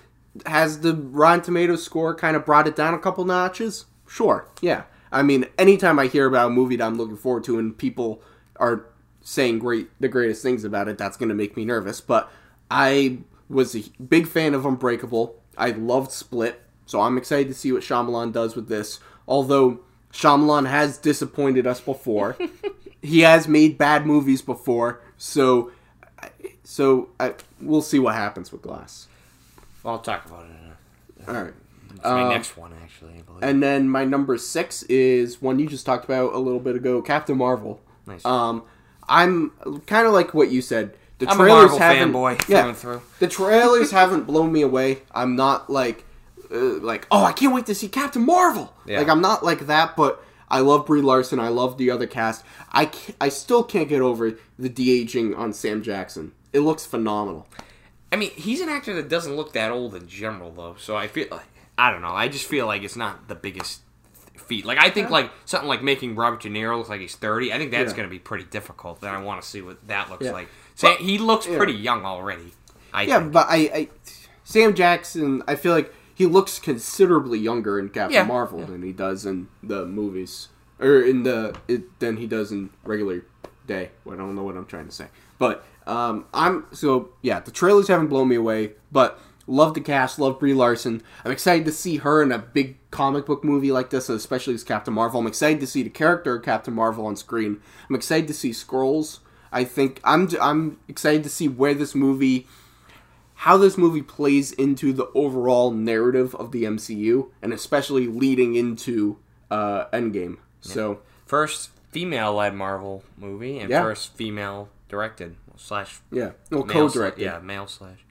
Has 0.47 0.81
the 0.81 0.95
Rotten 0.95 1.43
Tomatoes 1.43 1.83
score 1.83 2.15
kind 2.15 2.37
of 2.37 2.45
brought 2.47 2.67
it 2.67 2.75
down 2.77 2.95
a 2.95 2.99
couple 2.99 3.25
notches? 3.25 3.85
Sure, 4.09 4.49
yeah. 4.61 4.85
I 5.11 5.23
mean, 5.23 5.45
anytime 5.59 5.99
I 5.99 6.07
hear 6.07 6.27
about 6.27 6.47
a 6.49 6.51
movie 6.51 6.77
that 6.77 6.85
I'm 6.87 6.97
looking 6.97 7.17
forward 7.19 7.45
to 7.45 7.59
and 7.59 7.77
people 7.77 8.23
are 8.57 8.87
saying 9.21 9.59
great 9.59 9.89
the 10.01 10.09
greatest 10.09 10.43
things 10.43 10.65
about 10.65 10.89
it, 10.89 10.97
that's 10.99 11.17
going 11.17 11.29
to 11.29 11.35
make 11.35 11.57
me 11.57 11.65
nervous. 11.65 12.01
But 12.01 12.31
I 12.73 13.19
was 13.51 13.77
a 13.77 13.85
big 14.03 14.27
fan 14.27 14.55
of 14.55 14.65
Unbreakable. 14.65 15.37
I 15.59 15.73
loved 15.73 16.11
Split, 16.11 16.63
so 16.87 17.03
I'm 17.03 17.19
excited 17.19 17.49
to 17.49 17.55
see 17.55 17.71
what 17.71 17.83
Shyamalan 17.83 18.33
does 18.33 18.57
with 18.57 18.69
this. 18.69 18.99
Although 19.29 19.81
Shyamalan 20.11 20.67
has 20.67 20.97
disappointed 20.97 21.67
us 21.67 21.83
before, 21.83 22.39
he 23.03 23.21
has 23.21 23.47
made 23.47 23.77
bad 23.77 24.07
movies 24.07 24.41
before, 24.41 25.03
so 25.19 25.71
so 26.65 27.11
I, 27.21 27.35
we'll 27.61 27.83
see 27.83 27.99
what 27.99 28.15
happens 28.15 28.51
with 28.51 28.63
Glass. 28.63 29.07
I'll 29.85 29.99
talk 29.99 30.25
about 30.25 30.47
it. 30.47 31.29
All 31.29 31.35
right. 31.35 31.55
It's 31.95 32.05
my 32.05 32.29
next 32.31 32.57
one, 32.57 32.73
actually. 32.83 33.15
I 33.19 33.21
believe. 33.21 33.43
And 33.43 33.63
then 33.63 33.89
my 33.89 34.05
number 34.05 34.39
six 34.39 34.83
is 34.85 35.43
one 35.43 35.59
you 35.59 35.69
just 35.69 35.85
talked 35.85 36.07
about 36.07 36.33
a 36.33 36.39
little 36.39 36.59
bit 36.59 36.75
ago, 36.75 37.03
Captain 37.03 37.37
Marvel. 37.37 37.81
Nice. 38.07 38.25
Um, 38.25 38.63
I'm 39.09 39.51
kind 39.87 40.07
of 40.07 40.15
like 40.15 40.33
what 40.33 40.51
you 40.51 40.63
said. 40.63 40.97
The 41.23 41.31
I'm 41.31 41.41
a 41.41 41.45
trailers 41.45 41.71
Marvel 41.71 41.79
haven't, 41.79 42.13
fanboy 42.13 42.49
yeah, 42.49 42.73
through. 42.73 43.01
the 43.21 43.29
trailers 43.29 43.91
haven't 43.93 44.25
blown 44.25 44.51
me 44.53 44.63
away. 44.63 44.99
I'm 45.15 45.37
not 45.37 45.71
like, 45.71 46.05
uh, 46.51 46.57
like, 46.81 47.07
oh, 47.13 47.23
I 47.25 47.33
can't 47.33 47.55
wait 47.55 47.67
to 47.67 47.75
see 47.77 47.89
Captain 47.89 48.27
Marvel. 48.27 48.75
Yeah. 48.87 48.99
Like, 48.99 49.09
I'm 49.09 49.21
not 49.21 49.45
like 49.45 49.67
that, 49.69 49.95
but 49.97 50.21
I 50.49 50.61
love 50.61 50.85
Brie 50.87 51.01
Larson. 51.01 51.39
I 51.39 51.47
love 51.49 51.79
the 51.79 51.91
other 51.93 52.09
cast. 52.09 52.45
I, 52.73 52.91
I 53.21 53.29
still 53.29 53.63
can't 53.63 53.89
get 53.89 54.01
over 54.01 54.37
the 54.59 54.69
de 54.69 55.01
aging 55.01 55.35
on 55.35 55.53
Sam 55.53 55.81
Jackson. 55.83 56.33
It 56.53 56.61
looks 56.61 56.85
phenomenal. 56.85 57.47
I 58.11 58.17
mean, 58.17 58.31
he's 58.33 58.61
an 58.61 58.69
actor 58.69 58.93
that 58.95 59.09
doesn't 59.09 59.37
look 59.37 59.53
that 59.53 59.71
old 59.71 59.95
in 59.95 60.09
general, 60.09 60.51
though. 60.51 60.75
So 60.79 60.97
I 60.97 61.07
feel 61.07 61.29
like 61.31 61.47
I 61.79 61.91
don't 61.93 62.03
know. 62.03 62.09
I 62.13 62.27
just 62.29 62.47
feel 62.47 62.67
like 62.67 62.83
it's 62.83 62.97
not 62.97 63.29
the 63.29 63.35
biggest 63.37 63.81
feat. 64.37 64.65
Like 64.67 64.79
I 64.79 64.91
think 64.91 65.09
like 65.09 65.31
something 65.47 65.69
like 65.69 65.83
making 65.83 66.17
Robert 66.17 66.43
De 66.43 66.51
Niro 66.51 66.77
look 66.79 66.89
like 66.91 67.01
he's 67.01 67.15
thirty. 67.15 67.53
I 67.53 67.59
think 67.59 67.71
that's 67.71 67.93
Yeah. 67.93 67.97
going 67.97 68.09
to 68.09 68.11
be 68.11 68.19
pretty 68.19 68.45
difficult. 68.45 68.99
And 69.03 69.09
I 69.11 69.23
want 69.23 69.41
to 69.41 69.49
see 69.49 69.63
what 69.63 69.87
that 69.89 70.11
looks 70.11 70.27
Yeah. 70.27 70.33
like. 70.33 70.49
Sa 70.75 70.97
he 70.97 71.19
looks 71.19 71.47
yeah. 71.47 71.57
pretty 71.57 71.75
young 71.75 72.05
already. 72.05 72.53
I 72.93 73.03
Yeah, 73.03 73.21
think. 73.21 73.33
but 73.33 73.47
I, 73.49 73.57
I, 73.57 73.89
Sam 74.45 74.75
Jackson, 74.75 75.43
I 75.49 75.55
feel 75.55 75.73
like 75.73 75.93
he 76.15 76.27
looks 76.27 76.59
considerably 76.59 77.39
younger 77.39 77.79
in 77.79 77.89
Captain 77.89 78.13
Yeah, 78.15 78.25
Marvel 78.25 78.61
yeah. 78.61 78.67
than 78.67 78.83
he 78.83 78.93
does 78.93 79.25
in 79.25 79.49
the 79.63 79.87
movies, 79.87 80.49
or 80.79 81.01
in 81.01 81.23
the 81.23 81.57
it, 81.69 81.99
than 82.01 82.17
he 82.19 82.27
does 82.27 82.53
in 82.53 82.71
regular 82.85 83.25
day. 83.67 83.91
I 84.11 84.17
don't 84.17 84.35
know 84.35 84.43
what 84.43 84.57
I'm 84.57 84.67
trying 84.67 84.87
to 84.87 84.93
say, 84.93 85.07
but 85.39 85.65
um, 85.87 86.27
I'm 86.35 86.67
so 86.73 87.11
yeah. 87.23 87.41
The 87.41 87.51
trailers 87.51 87.89
haven't 87.89 88.09
blown 88.09 88.29
me 88.29 88.37
away, 88.37 88.73
but 88.91 89.19
love 89.47 89.75
the 89.75 89.81
cast, 89.81 90.19
love 90.19 90.39
Brie 90.39 90.55
Larson. 90.55 91.03
I'm 91.25 91.33
excited 91.33 91.65
to 91.67 91.73
see 91.73 91.97
her 91.99 92.23
in 92.23 92.31
a 92.31 92.39
big 92.39 92.77
comic 92.91 93.27
book 93.27 93.43
movie 93.43 93.73
like 93.73 93.91
this, 93.91 94.09
especially 94.09 94.55
as 94.55 94.65
Captain 94.65 94.93
Marvel. 94.95 95.21
I'm 95.21 95.27
excited 95.27 95.61
to 95.61 95.67
see 95.67 95.83
the 95.83 95.91
character 95.91 96.37
of 96.37 96.45
Captain 96.45 96.75
Marvel 96.75 97.07
on 97.07 97.17
screen. 97.17 97.61
I'm 97.89 97.97
excited 97.97 98.29
to 98.29 98.35
see 98.35 98.51
Skrulls. 98.51 99.21
I 99.53 99.65
think 99.65 100.01
I'm 100.05 100.29
I'm 100.41 100.79
excited 100.89 101.23
to 101.25 101.29
see 101.29 101.49
where 101.49 101.75
this 101.75 101.95
movie 101.95 102.47
how 103.35 103.57
this 103.57 103.77
movie 103.77 104.03
plays 104.03 104.53
into 104.53 104.93
the 104.93 105.09
overall 105.15 105.73
narrative 105.73 106.35
of 106.37 106.53
the 106.53 106.63
MCU, 106.63 107.29
and 107.43 107.53
especially 107.53 108.07
leading 108.07 108.55
into 108.55 109.19
uh, 109.51 109.87
Endgame. 109.87 110.39
So 110.61 111.01
first 111.27 111.71
female-led 111.91 112.55
Marvel 112.55 113.03
movie 113.17 113.59
and 113.59 113.69
Yeah. 113.69 113.83
first 113.83 114.15
female 114.15 114.69
directed 114.89 115.37
slash 115.57 116.01
yeah, 116.13 116.33
well, 116.51 116.65
male 116.65 116.89
co-directed. 116.89 117.23
Yeah, 117.23 117.41
male 117.41 117.67
slash. 117.67 118.05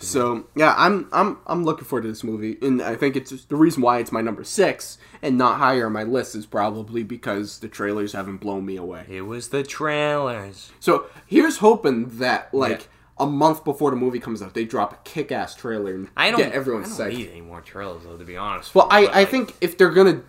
So 0.00 0.46
yeah, 0.54 0.74
I'm 0.76 1.08
I'm 1.12 1.38
I'm 1.46 1.64
looking 1.64 1.84
forward 1.84 2.02
to 2.02 2.08
this 2.08 2.22
movie, 2.22 2.56
and 2.62 2.80
I 2.80 2.94
think 2.94 3.16
it's 3.16 3.30
the 3.46 3.56
reason 3.56 3.82
why 3.82 3.98
it's 3.98 4.12
my 4.12 4.20
number 4.20 4.44
six 4.44 4.98
and 5.22 5.36
not 5.36 5.58
higher 5.58 5.86
on 5.86 5.92
my 5.92 6.04
list 6.04 6.34
is 6.36 6.46
probably 6.46 7.02
because 7.02 7.58
the 7.58 7.68
trailers 7.68 8.12
haven't 8.12 8.36
blown 8.38 8.64
me 8.64 8.76
away. 8.76 9.04
It 9.08 9.22
was 9.22 9.48
the 9.48 9.62
trailers. 9.64 10.70
So 10.80 11.06
here's 11.26 11.58
hoping 11.58 12.18
that 12.18 12.52
like. 12.54 12.88
A 13.20 13.26
month 13.26 13.64
before 13.64 13.90
the 13.90 13.96
movie 13.96 14.20
comes 14.20 14.42
out, 14.42 14.54
they 14.54 14.64
drop 14.64 14.92
a 14.92 14.96
kick-ass 15.02 15.56
trailer 15.56 15.92
and 15.92 16.06
I 16.16 16.30
don't. 16.30 16.38
get 16.38 16.52
everyone 16.52 16.84
I 16.84 16.86
don't 16.86 17.08
need 17.08 17.30
any 17.30 17.40
more 17.40 17.60
trailers 17.60 18.04
though, 18.04 18.16
to 18.16 18.24
be 18.24 18.36
honest. 18.36 18.72
Well, 18.76 18.86
I, 18.92 19.06
I 19.06 19.12
like, 19.12 19.28
think 19.28 19.54
if 19.60 19.76
they're 19.76 19.90
gonna 19.90 20.22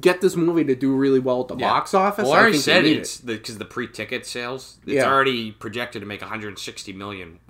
get 0.00 0.20
this 0.20 0.36
movie 0.36 0.62
to 0.66 0.76
do 0.76 0.94
really 0.94 1.18
well 1.18 1.40
at 1.40 1.48
the 1.48 1.56
Yeah. 1.56 1.68
box 1.68 1.94
office, 1.94 2.22
Well, 2.26 2.34
I 2.34 2.38
already 2.38 2.52
think 2.52 2.62
said 2.62 2.84
it's 2.84 3.16
because 3.20 3.58
the, 3.58 3.64
pre-ticket 3.64 4.24
sales. 4.24 4.78
It's 4.86 4.92
Yeah. 4.94 5.12
already 5.12 5.50
projected 5.50 6.00
to 6.02 6.06
make 6.06 6.20
160 6.22 6.92
million 6.92 7.40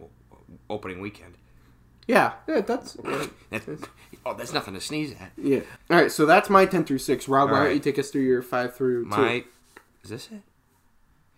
opening 0.71 1.03
weekend. 1.03 1.35
Yeah, 2.09 2.33
yeah, 2.49 2.63
that's 2.63 2.95
That, 3.51 3.89
oh, 4.27 4.35
that's 4.35 4.53
nothing 4.53 4.75
to 4.75 4.81
sneeze 4.81 5.15
at. 5.21 5.31
yeah. 5.37 5.61
All 5.91 6.01
right, 6.01 6.11
so 6.11 6.27
that's 6.27 6.51
my 6.51 6.65
ten 6.67 6.85
through 6.85 6.99
six. 6.99 7.29
Rob, 7.29 7.51
why 7.51 7.59
All 7.59 7.65
don't 7.67 7.75
you 7.75 7.81
take 7.81 7.99
us 7.99 8.11
through 8.11 8.23
your 8.23 8.43
five 8.43 8.75
through 8.75 9.05
two? 9.05 9.11
My 9.11 9.45
is 10.03 10.11
this 10.11 10.29
it? 10.33 10.41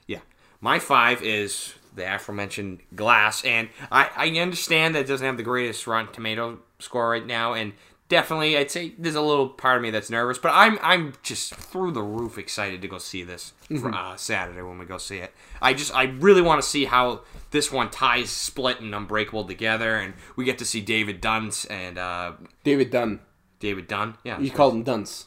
Yeah, 0.07 0.21
my 0.61 0.79
five 0.79 1.23
is 1.23 1.75
the 1.95 2.15
aforementioned 2.15 2.81
Glass, 2.95 3.45
and 3.45 3.69
I 3.91 4.09
I 4.17 4.29
understand 4.41 4.95
that 4.95 5.01
it 5.01 5.09
doesn't 5.09 5.27
have 5.27 5.37
the 5.37 5.43
greatest 5.43 5.87
Rotten 5.87 6.13
Tomato 6.13 6.61
score 6.79 7.11
right 7.11 7.27
now, 7.27 7.53
and 7.53 7.73
definitely 8.11 8.59
I'd 8.59 8.71
say 8.71 8.93
there's 8.99 9.15
a 9.15 9.23
little 9.23 9.49
part 9.49 9.77
of 9.79 9.83
me 9.83 9.89
that's 9.91 10.11
nervous, 10.11 10.37
but 10.37 10.51
I'm 10.55 10.79
I'm 10.83 11.15
just 11.23 11.55
through 11.55 11.93
the 11.93 12.03
roof 12.03 12.37
excited 12.37 12.83
to 12.83 12.89
go 12.89 12.99
see 12.99 13.23
this 13.23 13.55
for 13.81 13.95
uh, 13.95 14.17
Saturday 14.17 14.61
when 14.61 14.79
we 14.79 14.85
go 14.85 14.99
see 14.99 15.17
it. 15.19 15.33
I 15.63 15.73
just 15.73 15.95
I 15.97 16.03
really 16.05 16.43
want 16.43 16.61
to 16.63 16.69
see 16.69 16.85
how 16.85 17.23
this 17.53 17.73
one 17.73 17.89
ties 17.91 18.29
Split 18.29 18.81
and 18.81 18.95
Unbreakable 18.95 19.45
together, 19.45 19.97
and 19.97 20.13
we 20.37 20.45
get 20.45 20.59
to 20.59 20.67
see 20.67 20.83
David 20.83 21.23
Dunn's 21.23 21.65
and 21.65 21.97
uh, 21.97 22.33
David 22.65 22.91
Dunn. 22.91 23.21
David 23.61 23.89
Dunn. 23.89 24.17
Yeah, 24.25 24.39
You 24.39 24.51
called 24.51 24.75
him 24.75 24.83
Dunce. 24.83 25.27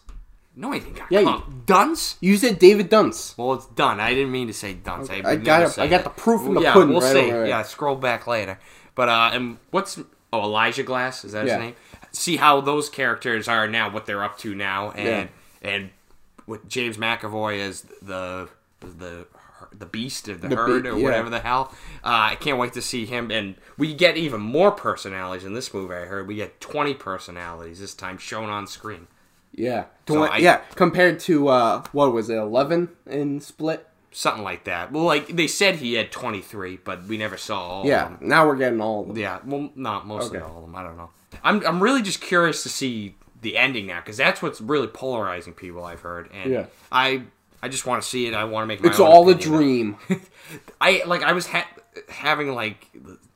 no, 0.56 0.72
I 0.74 0.80
didn't. 0.80 0.98
Yeah, 0.98 1.06
Yeah, 1.10 1.20
you- 1.22 1.44
Dunn's. 1.66 2.18
You 2.20 2.36
said 2.38 2.60
David 2.60 2.90
Dunce. 2.90 3.36
Well, 3.38 3.54
it's 3.54 3.66
done. 3.68 4.00
I 4.00 4.14
didn't 4.14 4.32
mean 4.32 4.48
to 4.48 4.54
say 4.54 4.74
dunce. 4.74 5.10
I, 5.10 5.22
I 5.24 5.36
got 5.36 5.78
I 5.80 5.88
got 5.88 6.04
that. 6.04 6.04
the 6.04 6.10
proof 6.22 6.46
in 6.48 6.54
the 6.56 6.62
yeah, 6.62 6.74
pudding 6.74 6.90
We'll 6.94 7.02
right 7.02 7.14
see. 7.14 7.30
there. 7.32 7.46
Yeah, 7.48 7.62
scroll 7.64 7.96
back 7.96 8.26
later. 8.28 8.60
But 8.96 9.10
uh, 9.10 9.30
and 9.34 9.58
what's 9.72 10.00
oh 10.34 10.42
Elijah 10.44 10.84
Glass 10.84 11.24
is 11.24 11.32
that 11.32 11.46
Yeah. 11.48 11.54
his 11.58 11.62
name? 11.68 11.76
See 12.12 12.36
how 12.38 12.60
those 12.62 12.90
characters 12.90 13.48
are 13.48 13.68
now, 13.68 13.90
what 13.90 14.06
they're 14.06 14.24
up 14.24 14.38
to 14.40 14.54
now, 14.54 14.92
and 14.92 15.30
and 15.62 15.90
with 16.46 16.68
James 16.68 16.98
McAvoy 16.98 17.60
as 17.60 17.82
the 18.02 18.50
the 18.82 19.26
the 19.76 19.86
beast 19.86 20.28
or 20.30 20.36
the, 20.36 20.50
The 20.50 20.56
herd 20.56 20.84
be- 20.84 20.90
or 20.90 20.98
yeah. 20.98 21.04
whatever 21.04 21.30
the 21.30 21.40
hell. 21.40 21.72
Uh, 22.04 22.34
I 22.34 22.36
can't 22.36 22.58
wait 22.60 22.74
to 22.74 22.82
see 22.82 23.06
him, 23.06 23.32
and 23.32 23.56
we 23.78 23.94
get 23.94 24.18
even 24.18 24.42
more 24.42 24.72
personalities 24.72 25.46
in 25.46 25.54
this 25.54 25.74
movie. 25.74 25.96
I 25.96 26.02
heard 26.06 26.28
we 26.28 26.36
get 26.36 26.60
twenty 26.62 26.94
personalities 26.94 27.80
this 27.80 27.94
time 27.96 28.18
shown 28.18 28.50
on 28.50 28.68
screen. 28.68 29.08
Yeah. 29.52 29.86
So 30.08 30.16
Twen- 30.18 30.32
I- 30.32 30.38
yeah, 30.38 30.58
compared 30.76 31.20
to 31.22 31.48
uh 31.48 31.84
what 31.94 32.12
was 32.14 32.30
it, 32.30 32.36
eleven 32.38 32.90
in 33.08 33.40
Split? 33.40 33.88
Something 34.14 34.44
like 34.44 34.66
that. 34.66 34.92
Well, 34.92 35.04
like 35.04 35.28
they 35.28 35.48
said 35.48 35.76
he 35.78 35.96
had 35.96 36.12
twenty 36.12 36.42
three, 36.42 36.78
but 36.84 37.06
we 37.06 37.18
never 37.18 37.36
saw 37.38 37.60
all 37.60 37.82
of 37.82 37.88
Yeah. 37.88 38.16
Now 38.22 38.48
we're 38.48 38.56
getting 38.56 38.80
all 38.80 39.02
of 39.02 39.08
them. 39.08 39.18
Yeah, 39.18 39.40
well, 39.46 39.70
not 39.76 40.06
mostly 40.08 40.38
Okay. 40.38 40.46
all 40.48 40.58
of 40.58 40.62
them. 40.64 40.76
I 40.76 40.84
don't 40.84 40.98
know. 40.98 41.10
I'm 41.44 41.66
I'm 41.66 41.82
really 41.82 42.02
just 42.02 42.22
curious 42.22 42.64
to 42.64 42.70
see 42.70 43.16
the 43.42 43.58
ending 43.58 43.88
now 43.88 44.00
because 44.00 44.16
that's 44.18 44.42
what's 44.42 44.62
really 44.62 44.88
polarizing 44.88 45.54
people. 45.54 45.84
I've 45.84 46.02
heard, 46.02 46.30
and 46.32 46.52
Yeah. 46.52 46.66
I 46.92 47.24
I 47.62 47.70
just 47.70 47.86
want 47.88 48.04
to 48.04 48.08
see 48.08 48.28
it. 48.28 48.34
I 48.34 48.44
want 48.44 48.64
to 48.64 48.68
make 48.68 48.84
my 48.84 48.90
It's 48.90 49.00
all 49.00 49.28
a 49.30 49.36
dream. 49.36 49.98
I 50.82 51.04
like 51.06 51.24
I 51.24 51.34
was 51.34 51.48
ha- 51.48 51.68
having 52.10 52.54
like 52.54 52.88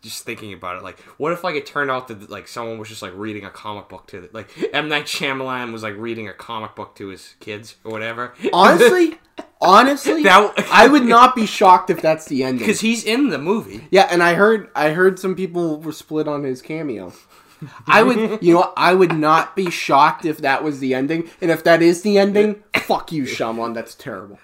just 0.02 0.24
thinking 0.26 0.54
about 0.54 0.78
it. 0.78 0.84
Like, 0.84 1.00
what 1.18 1.32
if 1.34 1.44
like 1.44 1.56
it 1.56 1.66
turned 1.66 1.90
out 1.90 2.08
that 2.10 2.30
like 2.30 2.48
someone 2.48 2.78
was 2.78 2.90
just 2.90 3.02
like 3.02 3.14
reading 3.16 3.46
a 3.46 3.50
comic 3.50 3.90
book 3.90 4.06
to 4.08 4.22
the, 4.22 4.30
like 4.32 4.50
M 4.74 4.90
Night 4.90 5.06
Shyamalan 5.06 5.72
was 5.74 5.82
like 5.84 5.96
reading 5.98 6.28
a 6.28 6.34
comic 6.34 6.76
book 6.76 6.96
to 6.98 7.08
his 7.08 7.36
kids 7.40 7.76
or 7.84 7.92
whatever. 7.92 8.34
honestly, 8.54 9.18
honestly, 9.62 10.24
That- 10.24 10.54
I 10.72 10.88
would 10.88 11.06
not 11.18 11.36
be 11.36 11.46
shocked 11.46 11.90
if 11.90 12.02
that's 12.02 12.26
the 12.26 12.44
ending. 12.44 12.60
because 12.66 12.82
he's 12.82 13.04
in 13.04 13.30
the 13.30 13.38
movie. 13.38 13.88
Yeah, 13.92 14.08
and 14.12 14.22
I 14.24 14.34
heard 14.36 14.70
I 14.76 14.90
heard 14.92 15.20
some 15.20 15.36
people 15.36 15.80
were 15.80 15.92
split 15.92 16.28
on 16.28 16.44
his 16.44 16.62
cameo. 16.62 17.14
I 17.88 18.04
would, 18.04 18.42
you 18.44 18.54
know, 18.54 18.72
I 18.78 18.94
would 18.94 19.14
not 19.14 19.56
be 19.56 19.72
shocked 19.72 20.26
if 20.26 20.38
that 20.40 20.64
was 20.64 20.80
the 20.80 20.94
ending, 20.94 21.30
and 21.42 21.50
if 21.52 21.64
that 21.64 21.82
is 21.82 22.04
the 22.04 22.18
ending, 22.20 22.64
fuck 22.76 23.12
you, 23.12 23.24
Shyamalan. 23.24 23.74
That's 23.74 23.96
terrible. 23.96 24.40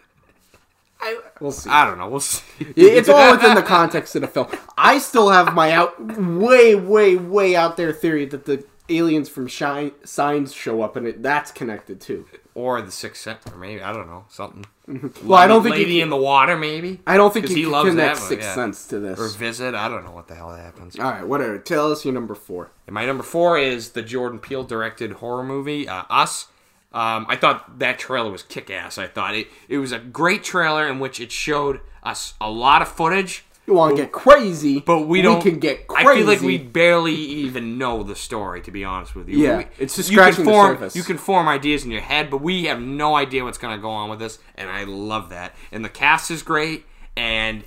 I, 1.00 1.20
We'll 1.42 1.52
see. 1.52 1.70
I 1.70 1.86
don't 1.86 1.98
know. 1.98 2.08
We'll 2.10 2.22
see. 2.22 2.42
It's 2.78 3.10
all 3.10 3.32
within 3.36 3.56
the 3.56 3.62
context 3.62 4.16
of 4.16 4.22
the 4.22 4.28
film. 4.30 4.48
I 4.78 4.98
still 5.00 5.30
have 5.30 5.54
my 5.54 5.72
out 5.74 6.00
way, 6.18 6.76
way, 6.76 7.18
way 7.18 7.56
out 7.58 7.76
there 7.76 7.92
theory 7.92 8.26
that 8.28 8.46
the 8.46 8.64
aliens 8.88 9.28
from 9.28 9.48
Shine, 9.48 9.92
Signs 10.06 10.54
show 10.54 10.82
up, 10.82 10.96
and 10.96 11.06
it, 11.06 11.22
that's 11.22 11.52
connected 11.52 12.00
too. 12.00 12.26
Or 12.56 12.82
the 12.82 12.92
Sixth 12.92 13.22
Sense, 13.22 13.42
or 13.52 13.58
maybe 13.58 13.82
I 13.82 13.94
don't 13.94 14.08
know 14.08 14.26
something. 14.30 14.66
Well, 15.24 15.40
I 15.40 15.48
don't 15.48 15.64
think 15.64 15.76
Lady 15.76 16.02
in 16.02 16.10
the 16.10 16.18
Water, 16.18 16.58
maybe. 16.58 17.00
I 17.08 17.16
don't 17.16 17.34
think 17.34 17.48
he 17.48 17.66
loves 17.66 17.90
connect 17.90 18.20
that 18.20 18.22
Sixth 18.22 18.46
yeah. 18.46 18.54
Sense 18.54 18.86
to 18.88 19.00
this. 19.00 19.18
or 19.18 19.30
visit. 19.30 19.74
I 19.76 19.88
don't 19.88 20.04
know 20.04 20.12
what 20.12 20.28
the 20.28 20.36
hell 20.36 20.54
happens. 20.54 21.00
all 21.00 21.06
right, 21.10 21.26
whatever. 21.26 21.58
Tell 21.58 21.90
us 21.90 22.04
your 22.04 22.14
number 22.14 22.36
four. 22.36 22.72
And 22.86 22.94
my 22.94 23.06
number 23.06 23.24
four 23.24 23.58
is 23.58 23.92
the 23.92 24.02
Jordan 24.02 24.40
Peele 24.40 24.66
directed 24.66 25.14
horror 25.14 25.44
movie, 25.44 25.88
uh, 25.88 26.04
Us. 26.10 26.48
Um, 26.92 27.26
I 27.30 27.38
thought 27.38 27.80
that 27.80 27.98
trailer 27.98 28.30
was 28.30 28.44
kick 28.44 28.70
ass. 28.70 28.98
I 28.98 29.08
thought 29.08 29.36
it, 29.36 29.48
it 29.70 29.78
was 29.78 29.94
a 29.94 30.00
great 30.00 30.44
trailer 30.44 30.88
in 30.88 31.00
which 31.00 31.20
it 31.22 31.32
showed 31.32 31.80
us 32.04 32.34
a 32.42 32.52
lot 32.52 32.82
of 32.82 32.90
footage 32.90 33.46
you 33.66 33.74
want 33.74 33.96
to 33.96 34.02
get 34.04 34.12
crazy, 34.12 34.80
but 34.80 35.08
we 35.08 35.22
don't. 35.22 35.42
can 35.42 35.60
get 35.60 35.88
crazy. 35.88 36.10
I 36.10 36.16
feel 36.18 36.28
like 36.28 36.42
we 36.42 36.58
barely 36.58 37.14
even 37.16 37.78
know 37.78 38.04
the 38.04 38.16
story, 38.16 38.62
to 38.62 38.72
be 38.72 38.84
honest 38.84 39.16
with 39.16 39.30
you. 39.30 39.38
Yeah, 39.40 39.58
We- 39.60 39.66
it's 39.80 39.96
just 39.96 40.10
you 40.12 40.18
can 40.18 40.34
scratching 40.34 40.46
the 40.46 40.52
form, 40.52 40.74
surface. 40.76 40.96
You 40.96 41.04
can 41.04 41.18
form 41.18 41.48
ideas 41.48 41.86
in 41.86 41.92
your 41.92 42.02
head, 42.02 42.30
but 42.30 42.42
we 42.42 42.66
have 42.66 42.82
no 42.82 43.16
idea 43.16 43.44
what's 43.44 43.58
going 43.58 43.76
to 43.76 43.82
go 43.82 43.90
on 43.90 44.10
with 44.10 44.20
this, 44.20 44.40
and 44.56 44.70
I 44.70 44.84
love 44.84 45.30
that. 45.30 45.54
And 45.72 45.84
the 45.86 45.90
cast 45.90 46.30
is 46.32 46.44
great, 46.44 46.86
and 47.16 47.64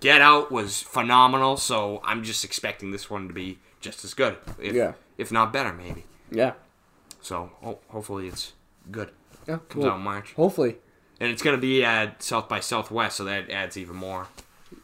Get 0.00 0.20
Out 0.20 0.52
was 0.52 0.82
phenomenal. 0.82 1.56
So 1.56 2.00
I'm 2.04 2.22
just 2.22 2.44
expecting 2.44 2.90
this 2.92 3.08
one 3.10 3.26
to 3.28 3.34
be 3.34 3.58
just 3.80 4.04
as 4.04 4.14
good, 4.14 4.36
if, 4.60 4.74
Yeah. 4.74 4.92
if 5.16 5.32
not 5.32 5.52
better, 5.52 5.72
maybe. 5.72 6.04
yeah, 6.30 6.52
So 7.20 7.50
ho- 7.62 7.78
hopefully 7.88 8.28
it's 8.28 8.52
good. 8.90 9.10
yeah. 9.48 9.58
Comes 9.68 9.84
well, 9.84 9.92
out 9.94 9.96
in 9.98 10.02
March, 10.04 10.32
hopefully, 10.34 10.76
and 11.20 11.30
it's 11.30 11.42
going 11.42 11.56
to 11.56 11.60
be 11.60 11.84
at 11.84 12.22
South 12.22 12.48
by 12.48 12.60
Southwest, 12.60 13.16
so 13.16 13.24
that 13.24 13.50
adds 13.50 13.76
even 13.76 13.96
more. 13.96 14.28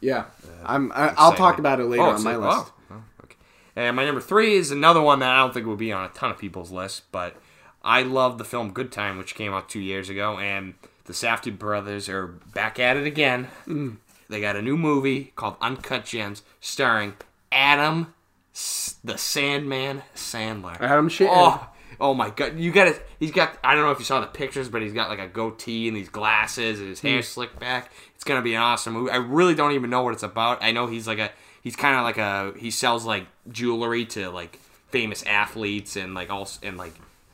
Yeah. 0.01 0.25
I'm. 0.65 0.93
I, 0.93 1.15
I'll 1.17 1.33
talk 1.35 1.59
about 1.59 1.81
it 1.81 1.85
later 1.85 2.03
Oh, 2.03 2.11
on 2.11 2.23
my 2.23 2.37
list. 2.37 2.73
oh, 2.91 2.95
oh, 2.97 3.03
okay. 3.25 3.37
And 3.77 3.97
my 3.97 4.05
number 4.05 4.21
three 4.21 4.55
is 4.55 4.71
another 4.71 5.01
one 5.03 5.19
that 5.21 5.31
I 5.31 5.39
don't 5.39 5.53
think 5.55 5.67
will 5.67 5.77
be 5.77 5.93
on 5.93 6.05
a 6.05 6.09
ton 6.09 6.31
of 6.31 6.39
people's 6.39 6.71
list, 6.71 7.03
but 7.13 7.37
I 7.83 8.03
love 8.03 8.39
the 8.39 8.45
film 8.45 8.73
Good 8.73 8.91
Time, 8.93 9.19
which 9.19 9.35
came 9.35 9.53
out 9.53 9.69
two 9.69 9.81
years 9.81 10.09
ago, 10.09 10.39
and 10.39 10.75
the 11.05 11.13
Safdie 11.13 11.57
brothers 11.59 12.09
are 12.09 12.27
back 12.27 12.79
at 12.81 12.97
it 12.97 13.07
again. 13.07 13.49
Mm. 13.67 13.97
They 14.29 14.41
got 14.41 14.57
a 14.57 14.63
new 14.63 14.77
movie 14.77 15.33
called 15.37 15.57
Uncut 15.61 16.05
Gems, 16.07 16.43
starring 16.61 17.15
Adam, 17.53 18.15
S- 18.55 18.97
the 19.05 19.19
Sandman 19.19 20.03
Sandler. 20.15 20.81
Adam 20.81 21.09
Shithead. 21.11 21.29
Oh, 21.31 21.67
oh 22.05 22.13
my 22.13 22.29
god! 22.29 22.59
You 22.59 22.71
got 22.71 22.87
it. 22.87 23.05
He's 23.19 23.31
got. 23.31 23.57
I 23.65 23.75
don't 23.75 23.85
know 23.85 23.91
if 23.91 23.99
you 23.99 24.05
saw 24.05 24.21
the 24.21 24.27
pictures, 24.27 24.69
but 24.69 24.83
he's 24.83 24.93
got 24.93 25.09
like 25.09 25.19
a 25.19 25.27
goatee 25.27 25.89
and 25.89 25.97
these 25.97 26.11
glasses 26.11 26.79
and 26.79 26.91
his 26.91 27.01
hair 27.01 27.17
hmm. 27.17 27.23
slicked 27.23 27.59
back. 27.59 27.91
It's 28.15 28.25
gonna 28.25 28.43
be 28.43 28.55
an 28.55 28.61
awesome 28.61 28.93
movie. 28.93 29.11
I 29.11 29.17
really 29.17 29.55
don't 29.55 29.73
even 29.73 29.89
know 29.89 30.03
what 30.03 30.13
it's 30.13 30.23
about. 30.23 30.63
I 30.63 30.71
know 30.71 30.87
he's 30.87 31.09
like 31.09 31.19
a. 31.19 31.31
He's 31.63 31.77
kind 31.77 31.97
of 31.97 32.05
like 32.05 32.19
a. 32.19 32.53
He 32.59 32.71
sells 32.71 33.07
like 33.07 33.27
jewelry 33.51 34.05
to 34.07 34.31
like 34.31 34.61
famous 34.91 35.23
athletes 35.23 35.97
and 35.97 36.15
like 36.15 36.31
also 36.31 36.61
and 36.63 36.77
like 36.77 36.93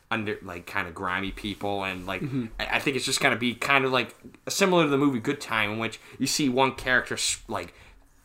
under 0.09 0.37
like 0.41 0.65
kind 0.65 0.87
of 0.87 0.95
grimy 0.95 1.31
people 1.31 1.83
and 1.83 2.07
like 2.07 2.21
mm-hmm. 2.21 2.45
I, 2.57 2.77
I 2.77 2.79
think 2.79 2.95
it's 2.95 3.05
just 3.05 3.19
gonna 3.19 3.35
be 3.35 3.53
kind 3.53 3.83
of 3.83 3.91
like 3.91 4.15
similar 4.47 4.85
to 4.85 4.89
the 4.89 4.97
movie 4.97 5.19
Good 5.19 5.41
Time 5.41 5.71
in 5.71 5.79
which 5.79 5.99
you 6.17 6.27
see 6.27 6.47
one 6.47 6.75
character 6.75 7.17
like 7.49 7.73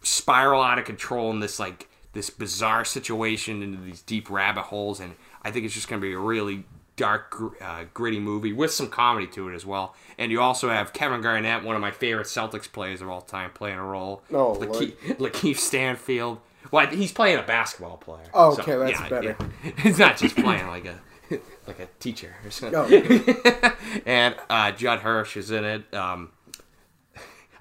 spiral 0.03 0.63
out 0.63 0.79
of 0.79 0.85
control 0.85 1.31
in 1.33 1.41
this 1.41 1.59
like 1.59 1.89
this 2.13 2.31
bizarre 2.31 2.85
situation 2.85 3.63
into 3.63 3.83
these 3.83 4.01
deep 4.01 4.31
rabbit 4.31 4.63
holes 4.63 5.01
and 5.01 5.17
i 5.47 5.51
think 5.51 5.65
it's 5.65 5.75
just 5.75 5.89
going 5.89 6.01
to 6.01 6.07
be 6.07 6.13
a 6.13 6.19
really 6.19 6.65
dark 6.97 7.35
uh, 7.61 7.85
gritty 7.93 8.19
movie 8.19 8.53
with 8.55 8.73
some 8.73 8.89
comedy 8.89 9.27
to 9.27 9.49
it 9.51 9.55
as 9.55 9.67
well 9.67 9.95
and 10.19 10.33
you 10.33 10.41
also 10.41 10.69
have 10.71 10.93
kevin 10.95 11.21
garnett 11.21 11.63
one 11.63 11.75
of 11.77 11.83
my 11.83 11.91
favorite 11.91 12.27
celtics 12.27 12.71
players 12.71 13.01
of 13.03 13.09
all 13.09 13.21
time 13.21 13.51
playing 13.51 13.79
a 13.79 13.85
role 13.85 14.23
Oh, 14.33 14.55
Lakeith, 14.59 14.95
Lakeith 15.19 15.59
stanfield 15.59 16.39
well 16.71 16.87
he's 16.87 17.13
playing 17.13 17.39
a 17.39 17.43
basketball 17.43 17.99
player 17.99 18.25
Oh, 18.33 18.53
okay, 18.59 18.77
that's 18.77 19.09
better. 19.11 19.37
yeah. 19.63 19.73
he's 19.83 19.99
not 19.99 20.17
just 20.17 20.37
playing 20.37 20.67
like 20.69 20.87
a 20.87 20.99
like 21.67 21.81
a 21.81 21.89
teacher 22.01 22.35
or 22.45 22.51
something 22.51 22.79
Oh. 22.79 23.73
and 24.07 24.35
uh, 24.49 24.73
judd 24.73 25.01
hirsch 25.01 25.37
is 25.37 25.51
in 25.51 25.65
it 25.65 25.93
um, 25.95 26.31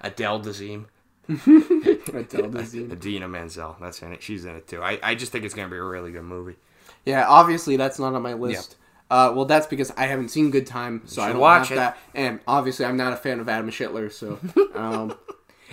adele 0.00 0.40
dazeem 0.40 0.86
Adele 1.28 2.48
Dazeem. 2.50 2.92
Idina 2.92 3.26
Menzel. 3.26 3.74
That's 3.80 4.00
in 4.00 4.12
it. 4.12 4.22
She's 4.22 4.44
in 4.44 4.54
it 4.54 4.68
too. 4.68 4.80
I, 4.80 5.00
I 5.02 5.16
just 5.16 5.32
think 5.32 5.44
it's 5.44 5.54
gonna 5.54 5.68
be 5.68 5.76
a 5.76 5.82
really 5.82 6.12
good 6.12 6.22
movie. 6.22 6.54
Yeah, 7.06 7.26
obviously 7.26 7.76
that's 7.76 7.98
not 7.98 8.14
on 8.14 8.20
my 8.22 8.34
list. 8.34 8.76
Uh, 9.08 9.32
well, 9.34 9.44
that's 9.44 9.68
because 9.68 9.92
I 9.96 10.06
haven't 10.06 10.30
seen 10.30 10.50
Good 10.50 10.66
Time, 10.66 11.02
so 11.06 11.22
I 11.22 11.28
don't 11.28 11.38
watch 11.38 11.68
have 11.68 11.72
it. 11.72 11.80
that. 11.80 11.98
And 12.14 12.40
obviously, 12.48 12.84
I'm 12.84 12.96
not 12.96 13.12
a 13.12 13.16
fan 13.16 13.38
of 13.38 13.48
Adam 13.48 13.70
Schittler, 13.70 14.10
so 14.10 14.40
um, 14.74 15.14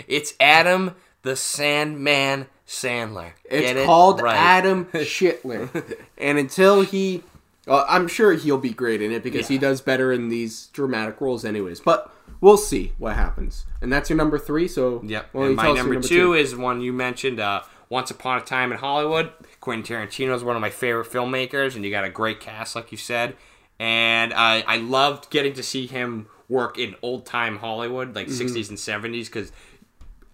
It's 0.08 0.36
Adam 0.40 0.96
the 1.24 1.36
Sandman 1.36 2.46
Sandler. 2.68 3.32
it's 3.46 3.66
Get 3.68 3.78
it 3.78 3.86
called 3.88 4.22
right. 4.22 4.36
Adam 4.36 4.86
Schittler. 4.94 5.98
and 6.18 6.38
until 6.38 6.82
he, 6.82 7.24
uh, 7.68 7.86
I'm 7.90 8.08
sure 8.08 8.34
he'll 8.34 8.58
be 8.60 8.70
great 8.72 9.02
in 9.02 9.12
it 9.12 9.24
because 9.24 9.48
he 9.48 9.58
does 9.58 9.82
better 9.82 10.12
in 10.12 10.30
these 10.30 10.68
dramatic 10.68 11.20
roles, 11.20 11.44
anyways. 11.44 11.80
But 11.80 12.14
we'll 12.40 12.58
see 12.58 12.94
what 13.00 13.16
happens. 13.16 13.66
And 13.82 13.92
that's 13.92 14.10
your 14.12 14.18
number 14.18 14.38
three. 14.38 14.68
So 14.68 15.02
Yep. 15.04 15.34
and 15.34 15.56
my 15.56 15.70
us 15.70 15.78
number, 15.78 15.94
your 15.94 16.02
two, 16.04 16.34
is 16.34 16.56
one 16.56 16.82
you 16.82 16.94
mentioned. 16.94 17.40
Uh, 17.40 17.62
Once 17.90 18.12
Upon 18.12 18.40
a 18.40 18.42
Time 18.42 18.72
in 18.72 18.78
Hollywood. 18.78 19.32
Quentin 19.64 19.96
Tarantino 19.96 20.36
is 20.36 20.44
one 20.44 20.58
of 20.58 20.62
my 20.62 20.70
favorite 20.70 21.08
filmmakers, 21.08 21.74
and 21.74 21.86
you 21.86 21.90
got 21.90 22.04
a 22.04 22.10
great 22.10 22.42
cast, 22.42 22.76
like 22.76 22.92
you 22.92 22.98
said. 22.98 23.38
And 23.80 24.34
I 24.34 24.62
I 24.68 24.76
loved 24.76 25.30
getting 25.30 25.54
to 25.54 25.64
see 25.64 25.88
him 25.88 26.28
work 26.50 26.78
in 26.78 26.98
old 27.02 27.26
time 27.26 27.60
Hollywood, 27.60 28.14
like 28.14 28.28
mm-hmm. 28.28 28.46
60s 28.46 28.68
and 28.68 28.78
70s, 28.78 29.28
because 29.28 29.54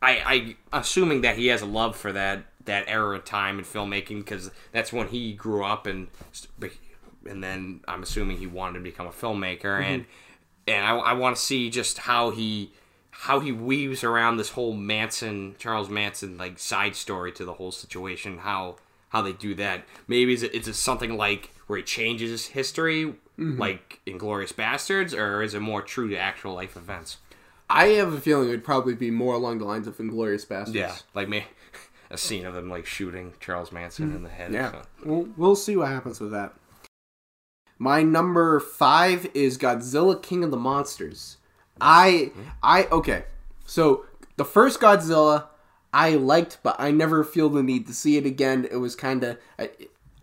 I, 0.02 0.56
I 0.72 0.80
assuming 0.80 1.22
that 1.22 1.38
he 1.38 1.46
has 1.48 1.62
a 1.62 1.68
love 1.68 1.96
for 1.96 2.12
that 2.12 2.46
that 2.66 2.86
era 2.88 3.18
of 3.18 3.24
time 3.24 3.60
in 3.60 3.66
filmmaking 3.66 4.18
because 4.18 4.50
that's 4.72 4.92
when 4.92 5.10
he 5.10 5.34
grew 5.34 5.64
up 5.64 5.86
and 5.86 6.08
and 7.28 7.44
then 7.44 7.82
I'm 7.88 8.02
assuming 8.02 8.38
he 8.38 8.48
wanted 8.48 8.80
to 8.80 8.84
become 8.84 9.06
a 9.06 9.12
filmmaker. 9.12 9.62
Mm-hmm. 9.62 9.94
And 9.94 10.06
and 10.68 10.84
I, 10.84 10.98
I 10.98 11.14
want 11.14 11.36
to 11.36 11.42
see 11.42 11.70
just 11.70 12.00
how 12.00 12.32
he 12.32 12.72
how 13.12 13.42
he 13.42 13.52
weaves 13.52 14.04
around 14.04 14.38
this 14.38 14.50
whole 14.50 14.74
Manson 14.74 15.54
Charles 15.60 15.88
Manson 15.88 16.36
like 16.36 16.58
side 16.58 16.96
story 16.96 17.32
to 17.34 17.46
the 17.46 17.54
whole 17.54 17.72
situation 17.72 18.40
how 18.40 18.78
how 19.10 19.22
they 19.22 19.34
do 19.34 19.54
that 19.56 19.84
maybe 20.08 20.34
is 20.34 20.44
it, 20.44 20.54
is 20.54 20.68
it 20.68 20.76
something 20.76 21.18
like 21.18 21.54
where 21.68 21.78
he 21.78 21.84
changes 21.84 22.48
history 22.48 23.06
mm-hmm. 23.06 23.60
like 23.60 24.00
Inglorious 24.06 24.52
Bastards 24.52 25.14
or 25.14 25.42
is 25.42 25.54
it 25.54 25.60
more 25.60 25.82
true 25.82 26.10
to 26.10 26.18
actual 26.18 26.54
life 26.54 26.76
events 26.76 27.18
I 27.70 27.88
have 27.90 28.14
a 28.14 28.20
feeling 28.20 28.48
it 28.48 28.52
would 28.52 28.64
probably 28.64 28.96
be 28.96 29.12
more 29.12 29.36
along 29.36 29.60
the 29.60 29.66
lines 29.66 29.88
of 29.88 30.00
Inglorious 30.00 30.44
Bastards. 30.44 30.76
Yeah, 30.76 30.96
like 31.14 31.30
me, 31.30 31.46
a 32.10 32.18
scene 32.18 32.46
of 32.46 32.56
them 32.56 32.70
like 32.70 32.86
shooting 32.86 33.34
Charles 33.40 33.72
Manson 33.72 34.16
in 34.16 34.24
the 34.24 34.30
head. 34.30 34.52
Yeah. 34.52 34.82
We'll, 35.06 35.28
we'll 35.38 35.56
see 35.56 35.78
what 35.78 35.90
happens 35.90 36.20
with 36.20 36.32
that. 36.32 36.54
My 37.78 38.02
number 38.02 38.60
five 38.60 39.30
is 39.34 39.58
Godzilla 39.58 40.22
King 40.22 40.44
of 40.44 40.52
the 40.52 40.58
Monsters. 40.58 41.38
I 41.80 42.32
hmm? 42.34 42.42
I 42.64 42.84
okay. 42.86 43.26
So 43.66 44.06
the 44.38 44.46
first 44.46 44.80
Godzilla 44.80 45.46
I 45.94 46.12
liked, 46.12 46.60
but 46.64 46.76
I 46.80 46.92
never 46.92 47.24
feel 47.24 47.50
the 47.50 47.64
need 47.64 47.88
to 47.88 47.94
see 47.94 48.18
it 48.18 48.26
again. 48.26 48.68
It 48.70 48.78
was 48.78 48.96
kind 48.96 49.24
of 49.24 49.38
I, 49.58 49.70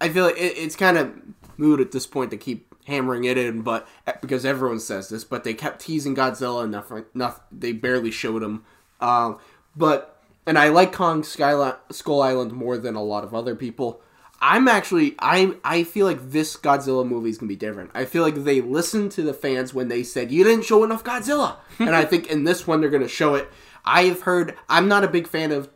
I 0.00 0.08
feel 0.08 0.24
like 0.24 0.36
it, 0.36 0.56
it's 0.56 0.76
kind 0.76 0.96
of 0.96 1.12
mood 1.56 1.80
at 1.80 1.92
this 1.92 2.06
point 2.06 2.30
to 2.30 2.36
keep 2.36 2.74
hammering 2.86 3.24
it 3.24 3.36
in, 3.36 3.62
but 3.62 3.86
because 4.20 4.44
everyone 4.44 4.78
says 4.78 5.08
this, 5.08 5.24
but 5.24 5.44
they 5.44 5.54
kept 5.54 5.80
teasing 5.80 6.14
Godzilla 6.14 6.64
enough. 6.64 6.92
Enough 7.14 7.40
they 7.50 7.72
barely 7.72 8.10
showed 8.10 8.42
him. 8.42 8.64
Um, 9.00 9.38
but 9.76 10.22
and 10.46 10.58
I 10.58 10.68
like 10.68 10.92
Kong 10.92 11.22
Skyli- 11.22 11.76
Skull 11.90 12.22
Island 12.22 12.52
more 12.52 12.78
than 12.78 12.94
a 12.94 13.02
lot 13.02 13.24
of 13.24 13.34
other 13.34 13.54
people. 13.54 14.00
I'm 14.40 14.68
actually 14.68 15.14
I 15.18 15.56
I 15.64 15.82
feel 15.82 16.06
like 16.06 16.30
this 16.30 16.56
Godzilla 16.56 17.06
movie 17.06 17.30
is 17.30 17.38
gonna 17.38 17.48
be 17.48 17.56
different. 17.56 17.90
I 17.94 18.04
feel 18.04 18.22
like 18.22 18.44
they 18.44 18.60
listened 18.60 19.12
to 19.12 19.22
the 19.22 19.34
fans 19.34 19.74
when 19.74 19.88
they 19.88 20.02
said 20.02 20.30
you 20.30 20.44
didn't 20.44 20.64
show 20.64 20.84
enough 20.84 21.02
Godzilla, 21.02 21.56
and 21.78 21.94
I 21.96 22.04
think 22.04 22.30
in 22.30 22.44
this 22.44 22.66
one 22.66 22.80
they're 22.80 22.90
gonna 22.90 23.08
show 23.08 23.34
it. 23.34 23.50
I've 23.86 24.22
heard 24.22 24.56
I'm 24.68 24.88
not 24.88 25.04
a 25.04 25.08
big 25.08 25.28
fan 25.28 25.52
of 25.52 25.68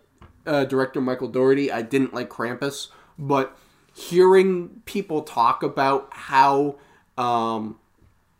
uh, 0.46 0.64
director 0.64 1.00
Michael 1.00 1.28
Dougherty. 1.28 1.70
I 1.70 1.82
didn't 1.82 2.14
like 2.14 2.28
Krampus, 2.28 2.88
but 3.18 3.56
hearing 3.94 4.82
people 4.84 5.22
talk 5.22 5.62
about 5.62 6.08
how 6.12 6.76
um, 7.18 7.78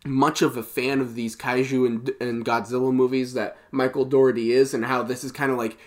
much 0.05 0.43
of 0.43 0.57
a 0.57 0.63
fan 0.63 1.01
of 1.01 1.15
these 1.15 1.37
kaiju 1.37 1.87
and, 1.87 2.11
and 2.21 2.45
Godzilla 2.45 2.93
movies 2.93 3.35
that 3.35 3.57
Michael 3.71 4.05
Dougherty 4.05 4.53
is, 4.53 4.75
and 4.75 4.85
how 4.87 5.03
this 5.03 5.23
is 5.25 5.33
kind 5.33 5.53
of 5.53 5.59
like 5.59 5.79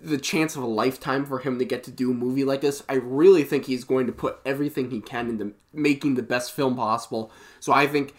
the 0.00 0.18
chance 0.18 0.56
of 0.56 0.62
a 0.62 0.66
lifetime 0.66 1.26
for 1.26 1.40
him 1.40 1.58
to 1.58 1.64
get 1.64 1.84
to 1.84 1.90
do 1.90 2.10
a 2.10 2.14
movie 2.14 2.44
like 2.44 2.60
this. 2.60 2.82
I 2.88 2.94
really 2.94 3.44
think 3.44 3.66
he's 3.66 3.84
going 3.84 4.06
to 4.06 4.12
put 4.12 4.38
everything 4.44 4.90
he 4.90 5.00
can 5.00 5.28
into 5.28 5.52
making 5.72 6.14
the 6.14 6.22
best 6.22 6.52
film 6.52 6.76
possible. 6.76 7.30
So 7.60 7.72
I 7.72 7.86
think 7.86 8.14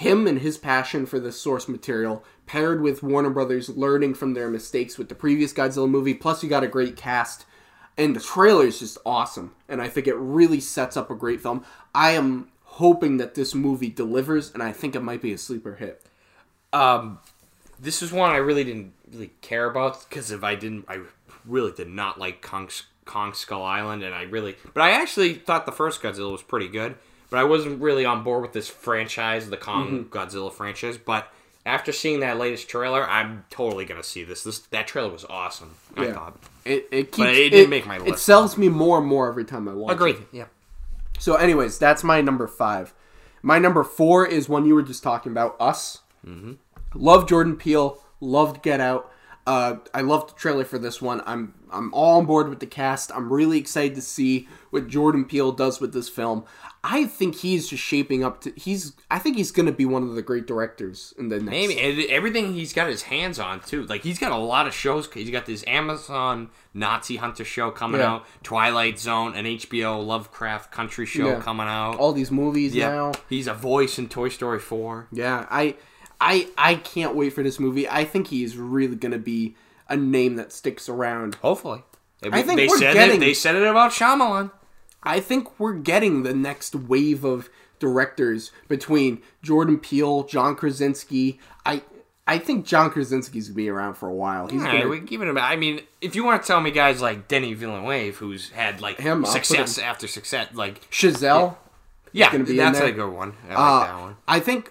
him 0.00 0.26
and 0.26 0.38
his 0.38 0.56
passion 0.56 1.04
for 1.04 1.20
this 1.20 1.38
source 1.38 1.68
material, 1.68 2.24
paired 2.46 2.80
with 2.80 3.02
Warner 3.02 3.28
Brothers 3.28 3.68
learning 3.68 4.14
from 4.14 4.32
their 4.32 4.48
mistakes 4.48 4.96
with 4.96 5.10
the 5.10 5.14
previous 5.14 5.52
Godzilla 5.52 5.90
movie, 5.90 6.14
plus 6.14 6.42
you 6.42 6.48
got 6.48 6.64
a 6.64 6.68
great 6.68 6.96
cast, 6.96 7.44
and 7.98 8.16
the 8.16 8.20
trailer 8.20 8.64
is 8.64 8.78
just 8.78 8.96
awesome. 9.04 9.54
And 9.68 9.82
I 9.82 9.90
think 9.90 10.06
it 10.06 10.16
really 10.16 10.58
sets 10.58 10.96
up 10.96 11.10
a 11.10 11.14
great 11.14 11.42
film. 11.42 11.66
I 11.94 12.12
am 12.12 12.48
hoping 12.64 13.18
that 13.18 13.34
this 13.34 13.54
movie 13.54 13.90
delivers, 13.90 14.50
and 14.54 14.62
I 14.62 14.72
think 14.72 14.96
it 14.96 15.02
might 15.02 15.20
be 15.20 15.34
a 15.34 15.38
sleeper 15.38 15.74
hit. 15.74 16.02
Um, 16.72 17.18
this 17.78 18.00
is 18.00 18.10
one 18.10 18.30
I 18.30 18.38
really 18.38 18.64
didn't 18.64 18.94
really 19.12 19.32
care 19.42 19.68
about 19.68 20.08
because 20.08 20.30
if 20.30 20.42
I 20.42 20.54
didn't, 20.54 20.86
I 20.88 21.00
really 21.44 21.72
did 21.72 21.88
not 21.88 22.18
like 22.18 22.40
Kong, 22.40 22.70
Kong 23.04 23.34
Skull 23.34 23.62
Island, 23.62 24.02
and 24.02 24.14
I 24.14 24.22
really, 24.22 24.56
but 24.72 24.80
I 24.80 24.92
actually 24.92 25.34
thought 25.34 25.66
the 25.66 25.72
first 25.72 26.00
Godzilla 26.00 26.32
was 26.32 26.42
pretty 26.42 26.68
good. 26.68 26.96
But 27.30 27.38
I 27.38 27.44
wasn't 27.44 27.80
really 27.80 28.04
on 28.04 28.24
board 28.24 28.42
with 28.42 28.52
this 28.52 28.68
franchise, 28.68 29.48
the 29.48 29.56
Kong 29.56 30.06
Godzilla 30.10 30.52
franchise. 30.52 30.98
But 30.98 31.32
after 31.64 31.92
seeing 31.92 32.20
that 32.20 32.38
latest 32.38 32.68
trailer, 32.68 33.08
I'm 33.08 33.44
totally 33.50 33.84
gonna 33.84 34.02
see 34.02 34.24
this. 34.24 34.42
This 34.42 34.58
that 34.58 34.86
trailer 34.86 35.10
was 35.10 35.24
awesome. 35.24 35.76
I 35.96 36.10
thought. 36.12 36.36
It, 36.64 36.88
it 36.90 37.12
keeps 37.12 37.18
But 37.18 37.34
it 37.34 37.50
didn't 37.50 37.70
make 37.70 37.86
my 37.86 38.00
It 38.00 38.18
sells 38.18 38.58
me 38.58 38.68
more 38.68 38.98
and 38.98 39.06
more 39.06 39.28
every 39.28 39.44
time 39.44 39.68
I 39.68 39.72
watch 39.72 39.92
it. 39.92 39.94
Agreed. 39.94 40.16
Yeah. 40.32 40.46
So, 41.18 41.34
anyways, 41.34 41.78
that's 41.78 42.02
my 42.02 42.20
number 42.20 42.46
five. 42.46 42.94
My 43.42 43.58
number 43.58 43.84
four 43.84 44.26
is 44.26 44.48
one 44.48 44.66
you 44.66 44.74
were 44.74 44.82
just 44.82 45.02
talking 45.02 45.32
about, 45.32 45.56
Us. 45.60 45.98
Mm-hmm. 46.26 46.54
Love 46.94 47.28
Jordan 47.28 47.56
Peele. 47.56 47.98
Loved 48.20 48.62
Get 48.62 48.80
Out. 48.80 49.10
Uh, 49.50 49.78
I 49.92 50.02
love 50.02 50.28
the 50.28 50.34
trailer 50.34 50.64
for 50.64 50.78
this 50.78 51.02
one. 51.02 51.22
I'm 51.26 51.54
I'm 51.72 51.92
all 51.92 52.18
on 52.18 52.26
board 52.26 52.48
with 52.48 52.60
the 52.60 52.66
cast. 52.66 53.10
I'm 53.12 53.32
really 53.32 53.58
excited 53.58 53.94
to 53.96 54.00
see 54.02 54.46
what 54.70 54.86
Jordan 54.86 55.24
Peele 55.24 55.50
does 55.52 55.80
with 55.80 55.92
this 55.92 56.08
film. 56.08 56.44
I 56.84 57.04
think 57.06 57.34
he's 57.36 57.68
just 57.68 57.82
shaping 57.82 58.22
up 58.22 58.40
to. 58.42 58.52
He's. 58.56 58.92
I 59.10 59.18
think 59.18 59.36
he's 59.36 59.50
going 59.50 59.66
to 59.66 59.72
be 59.72 59.84
one 59.86 60.02
of 60.04 60.14
the 60.14 60.22
great 60.22 60.46
directors 60.46 61.12
in 61.18 61.28
the 61.30 61.36
next. 61.40 61.50
Maybe 61.50 62.08
everything 62.10 62.54
he's 62.54 62.72
got 62.72 62.86
his 62.88 63.02
hands 63.02 63.38
on 63.40 63.58
too. 63.60 63.84
Like 63.86 64.02
he's 64.02 64.18
got 64.20 64.30
a 64.30 64.36
lot 64.36 64.66
of 64.68 64.72
shows. 64.74 65.12
He's 65.12 65.30
got 65.30 65.46
this 65.46 65.64
Amazon 65.66 66.50
Nazi 66.72 67.16
Hunter 67.16 67.44
show 67.44 67.70
coming 67.72 68.00
Yeah. 68.00 68.12
out, 68.12 68.26
Twilight 68.44 68.98
Zone, 69.00 69.34
an 69.34 69.46
HBO 69.46 70.04
Lovecraft 70.06 70.70
Country 70.70 71.06
show 71.06 71.28
Yeah. 71.28 71.40
coming 71.40 71.66
out. 71.66 71.96
all 71.98 72.12
these 72.12 72.30
movies 72.30 72.74
now. 72.74 73.12
he's 73.28 73.46
a 73.48 73.54
voice 73.54 73.98
in 73.98 74.08
Toy 74.08 74.28
Story 74.28 74.60
Four. 74.60 75.08
Yeah, 75.12 75.46
I, 75.50 75.74
I, 76.20 76.48
I 76.58 76.74
can't 76.74 77.14
wait 77.14 77.30
for 77.32 77.42
this 77.42 77.58
movie. 77.58 77.88
I 77.88 78.04
think 78.04 78.28
he's 78.28 78.56
really 78.56 78.96
going 78.96 79.12
to 79.12 79.18
be 79.18 79.54
a 79.88 79.96
name 79.96 80.36
that 80.36 80.52
sticks 80.52 80.88
around. 80.88 81.36
Hopefully, 81.36 81.82
I 82.30 82.42
think 82.42 82.58
they 82.58 82.68
we're 82.68 82.78
said 82.78 82.94
getting- 82.94 83.16
it. 83.16 83.20
They 83.20 83.34
said 83.34 83.54
it 83.56 83.62
about 83.62 83.92
Shyamalan. 83.92 84.50
I 85.02 85.20
think 85.20 85.58
we're 85.58 85.72
getting 85.72 86.22
the 86.24 86.34
next 86.34 86.74
wave 86.74 87.24
of 87.24 87.48
directors 87.78 88.52
between 88.68 89.22
Jordan 89.42 89.78
Peele, 89.78 90.24
John 90.24 90.54
Krasinski. 90.54 91.40
I, 91.64 91.82
I 92.26 92.38
think 92.38 92.66
John 92.66 92.90
Krasinski's 92.90 93.48
gonna 93.48 93.56
be 93.56 93.70
around 93.70 93.94
for 93.94 94.08
a 94.08 94.14
while. 94.14 94.48
He's 94.48 94.60
right, 94.60 94.78
gonna, 94.82 94.88
we 94.90 95.00
give 95.00 95.22
it 95.22 95.28
a. 95.34 95.40
I 95.40 95.56
mean, 95.56 95.80
if 96.02 96.14
you 96.14 96.22
want 96.22 96.42
to 96.42 96.46
tell 96.46 96.60
me 96.60 96.70
guys 96.70 97.00
like 97.00 97.26
Denis 97.28 97.58
Villeneuve, 97.58 98.16
who's 98.16 98.50
had 98.50 98.82
like 98.82 99.00
Him, 99.00 99.24
success 99.24 99.78
after 99.78 100.06
success, 100.06 100.48
like 100.52 100.88
Chazelle. 100.90 101.56
yeah, 102.12 102.30
gonna 102.30 102.44
be 102.44 102.50
in 102.52 102.56
that's 102.58 102.78
a 102.80 102.92
good 102.92 103.10
one. 103.10 103.34
I 103.48 103.54
like 103.54 103.58
Uh, 103.58 103.86
that 103.86 104.00
one. 104.02 104.16
I 104.28 104.40
think. 104.40 104.70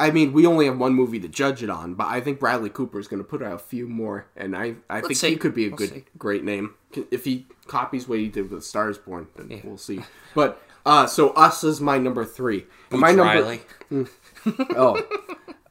I 0.00 0.10
mean, 0.10 0.32
we 0.32 0.46
only 0.46 0.64
have 0.66 0.78
one 0.78 0.94
movie 0.94 1.20
to 1.20 1.28
judge 1.28 1.62
it 1.62 1.68
on, 1.70 1.94
but 1.94 2.06
I 2.06 2.20
think 2.20 2.40
Bradley 2.40 2.70
Cooper 2.70 2.98
is 2.98 3.06
going 3.06 3.22
to 3.22 3.28
put 3.28 3.42
out 3.42 3.52
a 3.52 3.58
few 3.58 3.86
more, 3.86 4.26
and 4.36 4.56
I, 4.56 4.76
I 4.88 5.02
think 5.02 5.16
see. 5.16 5.30
he 5.30 5.36
could 5.36 5.54
be 5.54 5.66
a 5.66 5.68
We'll 5.68 5.76
good, 5.76 5.90
see. 5.90 6.04
great 6.16 6.42
name 6.42 6.74
if 7.10 7.24
he 7.26 7.46
copies 7.66 8.08
what 8.08 8.18
he 8.18 8.28
did 8.28 8.50
with 8.50 8.64
Stars 8.64 8.96
Born. 8.98 9.28
Then 9.36 9.60
we'll 9.62 9.76
see. 9.76 10.00
But 10.34 10.60
uh, 10.86 11.06
so 11.06 11.30
us 11.30 11.62
is 11.64 11.80
my 11.82 11.98
number 11.98 12.24
three. 12.24 12.66
And 12.90 13.00
my 13.00 13.12
number, 13.12 13.42
Riley. 13.42 13.60
oh, 14.76 15.06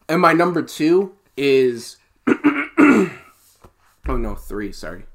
and 0.07 0.21
my 0.21 0.33
number 0.33 0.61
two 0.61 1.15
is. 1.35 1.97
oh 2.27 3.09
no, 4.07 4.35
three. 4.35 4.71
Sorry, 4.71 5.05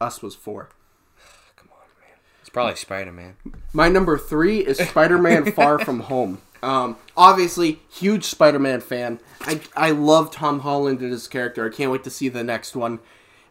us 0.00 0.22
was 0.22 0.34
four. 0.34 0.68
It's 2.40 2.48
probably 2.48 2.74
Spider 2.76 3.12
Man. 3.12 3.36
My 3.72 3.88
number 3.88 4.16
three 4.18 4.58
is 4.60 4.78
Spider-Man: 4.78 5.52
Far 5.58 5.78
From 5.78 6.00
Home. 6.00 6.40
Um, 6.62 6.96
obviously, 7.16 7.80
huge 7.90 8.24
Spider-Man 8.24 8.80
fan. 8.80 9.18
I 9.42 9.60
I 9.76 9.90
love 9.92 10.30
Tom 10.30 10.60
Holland 10.60 11.00
and 11.00 11.10
his 11.12 11.26
character. 11.26 11.66
I 11.66 11.74
can't 11.74 11.90
wait 11.90 12.04
to 12.04 12.10
see 12.10 12.28
the 12.28 12.44
next 12.44 12.76
one. 12.76 12.98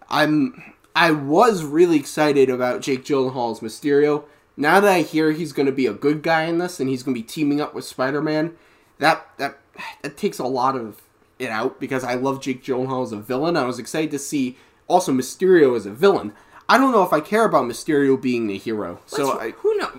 I'm 0.10 0.74
I 0.95 1.12
was 1.12 1.64
really 1.64 1.97
excited 1.97 2.49
about 2.49 2.82
Jake 2.82 3.03
Gyllenhaal's 3.03 3.62
Mysterio. 3.62 4.24
Now 4.57 4.80
that 4.80 4.91
I 4.91 5.01
hear 5.01 5.32
he's 5.32 5.53
going 5.53 5.68
to 5.68 5.72
be 5.72 5.86
a 5.86 5.93
good 5.93 6.22
guy 6.22 6.43
in 6.43 6.57
this 6.57 6.80
and 6.80 6.89
he's 6.89 7.01
going 7.03 7.16
to 7.16 7.22
be 7.22 7.26
teaming 7.28 7.62
up 7.62 7.74
with 7.74 7.86
Spider-Man, 7.86 8.55
that 8.99 9.26
that 9.38 9.57
that 10.01 10.18
takes 10.18 10.38
a 10.39 10.45
lot 10.45 10.76
of 10.76 11.01
it 11.39 11.49
out 11.49 11.80
because 11.80 12.03
I 12.03 12.16
love 12.16 12.41
Jake 12.41 12.64
Gyllenhaal 12.64 13.03
as 13.03 13.12
a 13.14 13.18
villain. 13.18 13.55
I 13.55 13.66
was 13.66 13.80
excited 13.80 14.12
to 14.12 14.20
see 14.20 14.57
also 14.88 15.12
Mysterio 15.12 15.76
as 15.76 15.86
a 15.86 15.91
villain. 15.91 16.34
I 16.68 16.78
don't 16.78 16.91
know 16.91 17.03
if 17.03 17.14
I 17.14 17.20
care 17.22 17.45
about 17.45 17.64
Mysterio 17.66 18.22
being 18.22 18.45
the 18.47 18.57
hero. 18.57 18.99
So 19.07 19.30
Let's- 19.30 19.39
I, 19.39 19.49
who 19.51 19.78
know? 19.78 19.89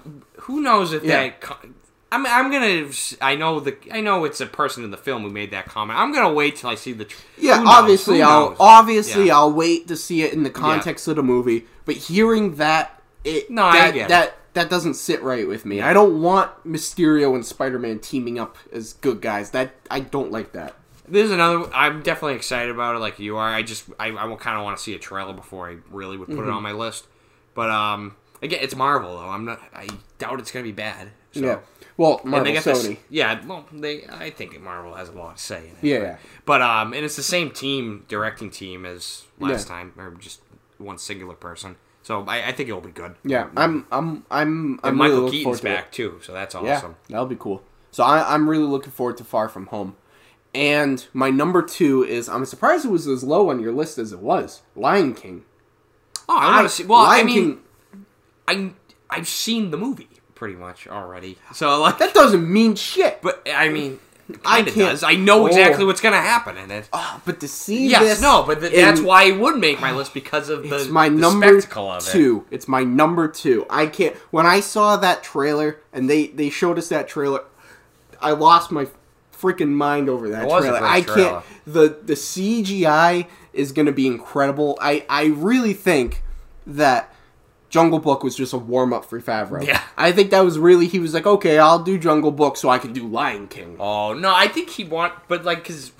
Who 0.43 0.61
knows 0.61 0.93
if 0.93 1.03
Yeah. 1.03 1.23
that? 1.23 1.41
I'm 2.13 2.27
I'm 2.27 2.51
gonna. 2.51 2.91
I 3.21 3.37
know 3.37 3.61
the. 3.61 3.77
I 3.93 4.01
know 4.01 4.25
it's 4.25 4.41
a 4.41 4.47
person 4.47 4.83
in 4.85 4.91
the 4.91 4.97
film 4.97 5.23
who 5.23 5.31
made 5.31 5.53
that 5.53 5.67
comment. 5.67 5.99
I'm 5.99 6.13
gonna 6.13 6.33
wait 6.33 6.57
till 6.57 6.69
I 6.71 6.75
see 6.75 6.93
the. 6.93 7.05
tr- 7.05 7.21
Yeah, 7.39 7.63
obviously 7.67 8.21
I'll 8.23 8.57
obviously 8.59 9.27
Yeah. 9.29 9.37
I'll 9.39 9.53
wait 9.53 9.87
to 9.89 9.97
see 9.97 10.23
it 10.23 10.33
in 10.33 10.43
the 10.43 10.51
context 10.51 11.07
of 11.09 11.17
the 11.17 11.23
movie, 11.23 11.67
but 11.85 11.95
hearing 11.95 12.57
that 12.57 13.01
it 13.25 13.51
No, 13.51 13.65
I 13.65 13.79
that 13.93 13.97
it. 13.97 14.09
that 14.09 14.37
that 14.55 14.69
doesn't 14.71 14.95
sit 14.95 15.23
right 15.23 15.47
with 15.47 15.65
me. 15.65 15.81
I 15.81 15.93
don't 15.93 16.21
want 16.21 16.51
Mysterio 16.67 17.37
and 17.37 17.47
Spider-Man 17.47 18.01
teaming 18.01 18.41
up 18.41 18.57
as 18.73 18.95
good 18.95 19.21
guys. 19.21 19.53
That 19.53 19.73
I 19.89 20.01
don't 20.01 20.33
like 20.33 20.53
that. 20.53 20.75
There's 21.09 21.31
another. 21.31 21.73
I'm 21.73 22.03
definitely 22.03 22.35
excited 22.35 22.71
about 22.73 22.97
it, 22.97 22.99
like 22.99 23.21
you 23.21 23.37
are. 23.37 23.49
I 23.55 23.63
just 23.63 23.85
I, 24.01 24.09
I 24.09 24.35
kind 24.37 24.59
of 24.59 24.65
want 24.65 24.77
to 24.77 24.83
see 24.83 24.95
a 24.97 24.99
trailer 24.99 25.33
before 25.33 25.69
I 25.71 25.77
really 25.93 26.17
would 26.17 26.27
put 26.29 26.39
Mm-hmm. 26.39 26.49
it 26.49 26.53
on 26.53 26.63
my 26.65 26.73
list. 26.73 27.07
But 27.55 27.71
um, 27.71 28.17
again, 28.43 28.59
it's 28.63 28.75
Marvel 28.75 29.17
though. 29.17 29.29
I'm 29.29 29.45
not. 29.45 29.61
I 29.73 29.87
doubt 30.19 30.41
it's 30.41 30.51
gonna 30.51 30.65
be 30.65 30.73
bad. 30.73 31.11
So. 31.33 31.41
Yeah. 31.41 31.59
Well, 31.97 32.21
And 32.23 32.31
Marvel, 32.31 32.53
they 32.53 32.59
Sony. 32.61 32.65
this, 32.89 32.97
yeah. 33.11 33.45
Well, 33.47 33.67
they. 33.73 34.07
I 34.07 34.31
think 34.31 34.59
Marvel 34.61 34.95
has 34.95 35.11
a 35.11 35.13
lot 35.13 35.37
to 35.37 35.43
say 35.43 35.59
in 35.69 35.77
it. 35.77 35.77
Yeah, 35.83 35.99
but, 35.99 36.05
yeah. 36.05 36.17
But 36.47 36.63
um, 36.63 36.93
and 36.95 37.05
it's 37.05 37.17
the 37.17 37.23
same 37.23 37.51
team 37.51 38.05
directing 38.09 38.51
team 38.51 38.87
as 38.87 39.27
last 39.39 39.67
Yeah. 39.69 39.75
time, 39.75 39.93
or 39.99 40.13
just 40.19 40.41
one 40.79 40.97
singular 40.99 41.35
person. 41.35 41.77
So 42.03 42.25
I, 42.27 42.49
I 42.49 42.53
think 42.53 42.69
it'll 42.71 42.81
be 42.81 42.91
good. 42.91 43.17
Yeah, 43.25 43.49
I'm 43.57 43.87
I'm 43.93 44.25
I'm 44.31 44.81
I'm 44.83 44.83
And 44.83 44.83
really 44.83 44.97
Michael 44.97 45.17
looking 45.25 45.31
Keaton's 45.41 45.45
forward 45.45 45.59
to 45.61 45.67
it. 45.67 45.77
back 45.85 45.93
too, 45.93 46.21
so 46.23 46.33
that's 46.33 46.55
Yeah, 46.55 46.61
awesome. 46.77 46.97
that'll 47.11 47.27
be 47.27 47.37
cool. 47.37 47.63
So 47.91 48.03
I, 48.05 48.35
I'm 48.35 48.49
really 48.49 48.65
looking 48.65 48.93
forward 48.93 49.17
to 49.19 49.25
Far 49.25 49.49
From 49.51 49.67
Home. 49.67 49.97
And 50.55 51.07
my 51.13 51.31
number 51.31 51.61
two 51.63 52.03
is 52.03 52.29
I'm 52.29 52.45
surprised 52.47 52.85
it 52.87 52.91
was 52.91 53.07
as 53.07 53.23
low 53.23 53.51
on 53.51 53.61
your 53.61 53.73
list 53.73 53.99
as 53.99 54.13
it 54.13 54.21
was. 54.21 54.63
Lion 54.75 55.13
King. 55.15 55.45
Oh, 56.29 56.37
I 56.37 56.57
want 56.57 56.69
to 56.69 56.75
see. 56.75 56.85
Well, 56.85 57.01
I 57.01 57.23
mean, 57.23 57.35
King. 57.35 57.61
I 58.49 58.73
I've 59.11 59.29
seen 59.29 59.71
the 59.71 59.77
movie 59.77 60.09
pretty 60.41 60.57
much 60.57 60.89
already. 60.89 61.37
So 61.53 61.79
like, 61.83 61.99
That 61.99 62.15
doesn't 62.15 62.51
mean 62.51 62.75
shit. 62.75 63.21
but 63.21 63.47
I 63.55 63.69
mean, 63.69 64.01
I 64.43 64.57
kind 64.57 64.69
of 64.69 64.75
can't- 64.75 64.91
does. 64.93 65.03
I 65.03 65.15
know 65.17 65.43
Oh. 65.43 65.47
exactly 65.49 65.85
what's 65.85 66.01
gonna 66.01 66.17
happen 66.17 66.57
in 66.57 66.71
it. 66.71 66.89
Ah, 66.95 67.21
but 67.27 67.41
to 67.41 67.47
see 67.49 67.89
Yes, 67.89 68.01
this, 68.03 68.21
no, 68.23 68.43
but 68.47 68.61
th- 68.61 68.73
in- 68.73 68.81
that's 68.81 69.03
why 69.03 69.25
it 69.25 69.39
would 69.39 69.59
make 69.59 69.83
my 69.83 69.93
list 69.93 70.15
because 70.15 70.49
of 70.49 70.67
the, 70.71 70.77
it's 70.77 70.89
my 70.89 71.11
the 71.11 71.17
number 71.17 71.61
spectacle 71.61 71.93
of 71.93 72.09
it. 72.09 72.11
two. 72.11 72.47
It's 72.51 72.67
my 72.67 72.83
number 72.85 73.29
two. 73.29 73.67
I 73.69 73.85
can't. 73.85 74.17
When 74.31 74.47
I 74.47 74.61
saw 74.61 74.97
that 74.97 75.23
trailer 75.23 75.81
and 75.93 76.09
they 76.09 76.29
they 76.29 76.49
showed 76.49 76.79
us 76.79 76.89
that 76.89 77.07
trailer, 77.07 77.43
I 78.23 78.31
lost 78.31 78.71
my 78.71 78.87
freaking 79.39 79.73
mind 79.73 80.09
over 80.09 80.31
that 80.31 80.45
It 80.45 80.49
was 80.49 80.65
a 80.65 80.69
trailer. 80.69 80.79
great 80.81 80.91
I 80.91 81.01
trailer. 81.03 81.31
can't. 81.31 81.45
The 81.67 81.97
the 82.03 82.15
CGI 82.17 83.27
is 83.53 83.73
going 83.73 83.87
to 83.87 83.93
be 83.93 84.07
incredible. 84.07 84.79
I 84.81 85.05
I 85.11 85.25
really 85.27 85.75
think 85.75 86.23
that. 86.67 87.13
Jungle 87.71 88.01
Book 88.01 88.23
was 88.23 88.37
just 88.37 88.53
a 88.53 88.59
warm 88.59 88.93
up 88.93 89.05
for 89.07 89.21
Favreau. 89.21 89.65
Yeah. 89.67 89.81
I 89.97 90.13
think 90.13 90.31
that 90.33 90.41
was 90.41 90.59
really 90.59 90.87
he 90.89 90.99
was 90.99 91.15
like, 91.15 91.27
okay, 91.27 91.59
I'll 91.59 91.83
do 91.83 91.97
Jungle 91.99 92.33
Book 92.33 92.57
so 92.57 92.69
I 92.69 92.79
can 92.79 92.93
do 92.93 93.07
Lion 93.09 93.49
King. 93.49 93.77
Oh 93.81 94.13
no, 94.13 94.35
I 94.35 94.49
think 94.49 94.69
he 94.71 94.85
want, 94.85 95.15
but 95.29 95.45
like, 95.45 95.65
cause 95.65 95.93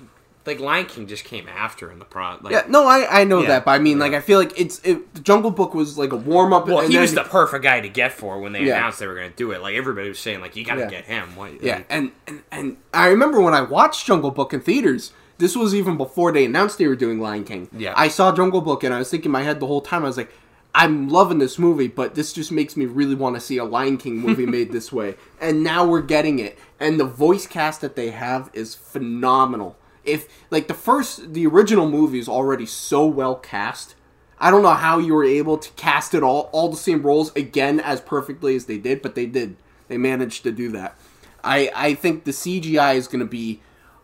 like 0.45 0.59
Lion 0.59 0.85
King 0.87 1.07
just 1.07 1.23
came 1.23 1.47
after 1.47 1.91
in 1.91 1.99
the 1.99 2.05
pro. 2.05 2.37
Like, 2.41 2.51
Yeah, 2.51 2.63
no, 2.67 2.85
I 2.87 3.21
I 3.21 3.23
know 3.23 3.41
Yeah. 3.41 3.47
that, 3.49 3.65
but 3.65 3.71
I 3.71 3.79
mean, 3.79 3.99
like, 3.99 4.13
I 4.13 4.19
feel 4.21 4.37
like 4.39 4.59
it's 4.59 4.79
it, 4.83 5.13
the 5.13 5.21
Jungle 5.21 5.51
Book 5.51 5.73
was 5.73 5.97
like 5.97 6.11
a 6.11 6.15
warm 6.17 6.51
up. 6.51 6.67
Well, 6.67 6.79
and 6.81 6.91
he 6.91 6.97
was 6.97 7.13
the 7.13 7.23
perfect 7.23 7.63
guy 7.63 7.79
to 7.79 7.89
get 7.89 8.11
for 8.11 8.39
when 8.39 8.51
they 8.51 8.63
Yeah. 8.63 8.77
announced 8.77 8.99
they 8.99 9.07
were 9.07 9.15
gonna 9.15 9.29
do 9.29 9.51
it. 9.51 9.61
Like 9.61 9.75
everybody 9.75 10.09
was 10.09 10.19
saying, 10.19 10.41
like 10.41 10.55
you 10.55 10.65
gotta 10.65 10.81
Yeah. 10.81 10.89
get 10.89 11.05
him. 11.05 11.35
What, 11.35 11.63
Yeah, 11.63 11.75
like- 11.75 11.85
and, 11.89 12.11
and 12.27 12.41
and 12.51 12.77
I 12.93 13.07
remember 13.07 13.39
when 13.39 13.53
I 13.53 13.61
watched 13.61 14.05
Jungle 14.05 14.31
Book 14.31 14.53
in 14.53 14.59
theaters. 14.61 15.13
This 15.37 15.55
was 15.55 15.73
even 15.73 15.97
before 15.97 16.31
they 16.31 16.45
announced 16.45 16.77
they 16.77 16.85
were 16.87 16.95
doing 16.95 17.19
Lion 17.19 17.43
King. 17.45 17.67
Yeah. 17.75 17.93
I 17.97 18.09
saw 18.09 18.31
Jungle 18.31 18.61
Book 18.61 18.83
and 18.83 18.93
I 18.93 18.99
was 18.99 19.09
thinking 19.09 19.29
in 19.29 19.31
my 19.31 19.41
head 19.41 19.59
the 19.59 19.65
whole 19.65 19.81
time. 19.81 20.03
I 20.03 20.07
was 20.07 20.15
like, 20.17 20.31
I'm 20.73 21.09
loving 21.09 21.39
this 21.39 21.59
movie, 21.59 21.87
but 21.87 22.15
this 22.15 22.31
just 22.31 22.51
makes 22.51 22.77
me 22.77 22.85
really 22.85 23.15
want 23.15 23.35
to 23.35 23.41
see 23.41 23.57
a 23.57 23.65
Lion 23.65 23.97
King 23.97 24.17
movie 24.17 24.45
made 24.45 24.71
this 24.71 24.91
way. 24.91 25.15
And 25.41 25.63
now 25.63 25.83
we're 25.87 26.03
getting 26.03 26.37
it, 26.37 26.57
and 26.79 26.99
the 26.99 27.05
voice 27.05 27.47
cast 27.47 27.81
that 27.81 27.95
they 27.95 28.11
have 28.11 28.51
is 28.53 28.75
phenomenal. 28.75 29.75
If 30.03 30.27
like 30.51 30.67
the 30.67 30.75
first, 30.75 31.33
the 31.33 31.47
original 31.47 31.89
movie 31.89 32.19
is 32.19 32.29
already 32.29 32.67
so 32.67 33.07
well 33.07 33.33
cast. 33.35 33.95
I 34.39 34.51
don't 34.51 34.61
know 34.61 34.73
how 34.73 34.99
you 34.99 35.15
were 35.15 35.23
able 35.23 35.57
to 35.57 35.71
cast 35.71 36.13
it 36.13 36.21
all 36.21 36.49
all 36.51 36.69
the 36.69 36.77
same 36.77 37.01
roles 37.01 37.35
again 37.35 37.79
as 37.79 38.01
perfectly 38.01 38.55
as 38.55 38.65
they 38.65 38.77
did, 38.77 39.01
but 39.01 39.15
they 39.15 39.25
did. 39.25 39.55
They 39.87 39.97
managed 39.97 40.43
to 40.43 40.51
do 40.51 40.69
that. 40.73 40.95
I 41.43 41.71
I 41.75 41.93
think 41.95 42.23
the 42.23 42.31
CGI 42.31 42.95
is 42.95 43.07
going 43.07 43.21
to 43.21 43.25
be 43.25 43.61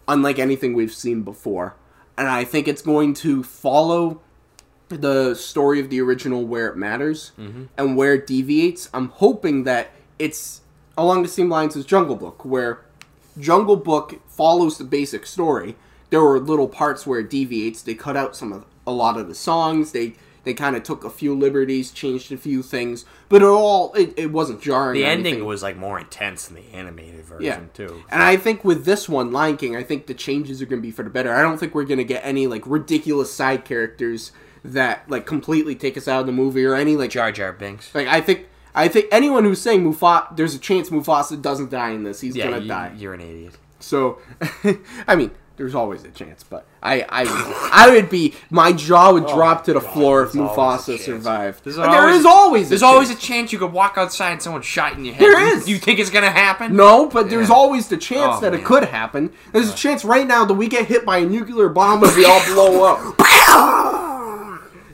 unlike 0.08 0.40
anything 0.40 0.74
we've 0.74 0.94
seen 0.94 1.22
before, 1.22 1.76
and 2.18 2.28
I 2.28 2.46
think 2.46 2.68
it's 2.68 2.82
going 2.82 3.14
to 3.16 3.44
follow 3.44 4.22
the 4.90 5.36
story 5.36 5.80
of 5.80 5.90
the 5.90 6.00
original 6.02 6.46
where 6.46 6.68
it 6.68 6.78
matters 6.78 7.32
mm-hmm. 7.40 7.66
and 7.78 7.98
where 7.98 8.14
it 8.14 8.28
deviates. 8.28 8.90
I'm 8.94 9.10
hoping 9.10 9.64
that 9.66 9.92
it's 10.18 10.62
along 10.98 11.24
the 11.24 11.30
same 11.30 11.50
lines 11.50 11.76
as 11.76 11.86
Jungle 11.86 12.16
Book, 12.16 12.44
where 12.46 12.82
Jungle 13.40 13.76
Book 13.76 14.20
follows 14.28 14.78
the 14.78 14.84
basic 14.84 15.26
story. 15.26 15.76
There 16.10 16.22
were 16.22 16.40
little 16.40 16.68
parts 16.68 17.06
where 17.06 17.20
it 17.20 17.30
deviates. 17.30 17.82
They 17.82 17.96
cut 17.96 18.16
out 18.16 18.36
some 18.36 18.54
of 18.54 18.66
a 18.86 18.92
lot 18.92 19.18
of 19.18 19.28
the 19.28 19.36
songs. 19.36 19.92
They 19.92 20.16
they 20.48 20.54
kind 20.54 20.78
of 20.78 20.84
took 20.84 21.04
a 21.04 21.10
few 21.10 21.36
liberties, 21.36 21.92
changed 21.92 22.32
a 22.32 22.38
few 22.38 22.64
things, 22.64 23.04
but 23.28 23.42
it 23.42 23.46
all 23.46 23.94
it, 23.96 24.14
it 24.18 24.32
wasn't 24.32 24.62
jarring. 24.62 24.94
the 24.94 25.06
ending 25.06 25.26
anything. 25.26 25.46
was 25.46 25.62
like 25.62 25.76
more 25.76 26.00
intense 26.00 26.48
than 26.48 26.56
the 26.56 26.74
animated 26.74 27.26
version 27.26 27.46
Yeah. 27.46 27.60
too. 27.74 28.04
And 28.10 28.24
I 28.24 28.38
think 28.38 28.64
with 28.64 28.86
this 28.86 29.10
one, 29.10 29.34
Lion 29.34 29.58
King, 29.58 29.76
I 29.76 29.84
think 29.84 30.08
the 30.08 30.14
changes 30.14 30.62
are 30.62 30.66
going 30.66 30.82
to 30.82 30.88
be 30.88 30.92
for 30.92 31.04
the 31.04 31.10
better. 31.10 31.34
I 31.34 31.42
don't 31.42 31.58
think 31.58 31.76
we're 31.76 31.84
going 31.84 31.98
to 31.98 32.06
get 32.06 32.22
any 32.24 32.48
like 32.48 32.64
ridiculous 32.66 33.32
side 33.32 33.66
characters 33.66 34.32
that 34.64 35.10
like 35.10 35.26
completely 35.26 35.76
take 35.76 35.98
us 35.98 36.08
out 36.08 36.22
of 36.22 36.26
the 36.26 36.32
movie 36.32 36.66
or 36.66 36.76
any 36.76 36.96
like 36.96 37.12
Jar 37.12 37.32
Jar 37.32 37.54
Binks. 37.54 37.94
like 37.96 38.08
I 38.08 38.22
think 38.22 38.48
I 38.76 38.88
think 38.88 39.08
anyone 39.12 39.44
who's 39.44 39.62
saying 39.62 39.84
Mufasa, 39.84 40.36
there's 40.36 40.54
a 40.54 40.60
chance 40.60 40.90
Mufasa 40.90 41.42
doesn't 41.42 41.72
die 41.72 41.92
in 41.92 42.04
this. 42.04 42.22
He's 42.22 42.36
Yeah, 42.36 42.46
gonna 42.46 42.60
you, 42.60 42.68
die. 42.68 42.92
you're 42.98 43.14
an 43.14 43.22
idiot. 43.22 43.56
So, 43.80 44.20
I 45.08 45.16
mean, 45.16 45.32
there's 45.56 45.74
always 45.74 46.04
a 46.04 46.10
chance, 46.10 46.44
but 46.44 46.66
I, 46.84 47.02
I, 47.10 47.26
I 47.72 47.90
would 47.92 48.10
be, 48.10 48.36
my 48.52 48.72
jaw 48.74 49.14
would 49.14 49.24
oh 49.26 49.34
drop 49.36 49.64
to 49.66 49.74
the 49.74 49.82
floor 49.82 50.24
if 50.24 50.36
Oh 50.36 50.48
always 50.48 50.82
Mufasa 50.82 50.86
chance. 50.88 51.02
survived. 51.06 51.64
There's 51.64 51.76
But 51.78 51.90
there 51.92 52.02
always- 52.02 52.20
is 52.20 52.26
always, 52.26 52.70
There's 52.70 52.82
a 52.84 52.86
always 52.86 53.10
a 53.10 53.14
chance. 53.14 53.24
chance 53.26 53.54
you 53.54 53.60
could 53.60 53.74
walk 53.74 53.96
outside 53.98 54.32
and 54.34 54.42
someone 54.42 54.62
shot 54.62 54.94
in 54.94 55.06
your 55.06 55.16
head. 55.16 55.22
There 55.24 55.40
is. 55.58 55.68
You- 55.68 55.76
You 55.76 55.80
think 55.80 55.98
it's 56.00 56.10
gonna 56.12 56.30
happen? 56.32 56.76
No, 56.76 57.08
but 57.08 57.30
there's 57.32 57.50
always 57.50 57.88
the 57.88 57.98
chance 57.98 58.38
Oh, 58.38 58.42
that 58.42 58.54
it 58.54 58.64
could 58.64 58.84
happen. 58.86 59.32
There's 59.54 59.72
a 59.72 59.76
chance 59.76 60.04
right 60.06 60.28
now 60.28 60.46
that 60.46 60.54
we 60.54 60.68
get 60.68 60.86
hit 60.88 61.04
by 61.06 61.18
a 61.20 61.26
nuclear 61.26 61.70
bomb 61.70 62.04
and 62.04 62.16
we 62.16 62.26
all 62.26 62.44
blow 62.54 62.84
up. 62.86 63.16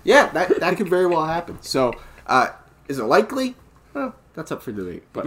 yeah, 0.03 0.27
that 0.33 0.59
that 0.59 0.77
could 0.77 0.89
very 0.89 1.05
well 1.07 1.25
happen. 1.25 1.57
So, 1.61 1.93
uh, 2.27 2.49
is 2.87 2.99
it 2.99 3.03
likely? 3.03 3.55
Well, 3.93 4.15
that's 4.33 4.51
up 4.51 4.61
for 4.61 4.71
debate. 4.71 5.03
But 5.13 5.25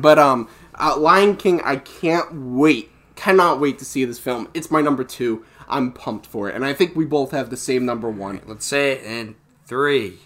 But 0.00 0.18
um, 0.18 0.48
uh, 0.74 0.96
Lion 0.98 1.36
King, 1.36 1.60
I 1.62 1.76
can't 1.76 2.32
wait, 2.34 2.90
cannot 3.16 3.60
wait 3.60 3.78
to 3.78 3.84
see 3.84 4.04
this 4.04 4.18
film. 4.18 4.48
It's 4.54 4.70
my 4.70 4.80
number 4.80 5.04
two. 5.04 5.44
I'm 5.68 5.92
pumped 5.92 6.26
for 6.26 6.48
it, 6.48 6.54
and 6.54 6.64
I 6.64 6.74
think 6.74 6.94
we 6.94 7.04
both 7.04 7.30
have 7.30 7.50
the 7.50 7.56
same 7.56 7.86
number 7.86 8.10
one. 8.10 8.40
Let's 8.46 8.66
say 8.66 8.92
it 8.92 9.04
in 9.04 9.36
three, 9.66 10.18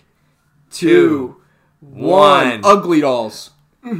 Two, 0.71 1.37
one. 1.81 2.61
one. 2.61 2.61
Ugly 2.65 3.01
Dolls. 3.03 3.51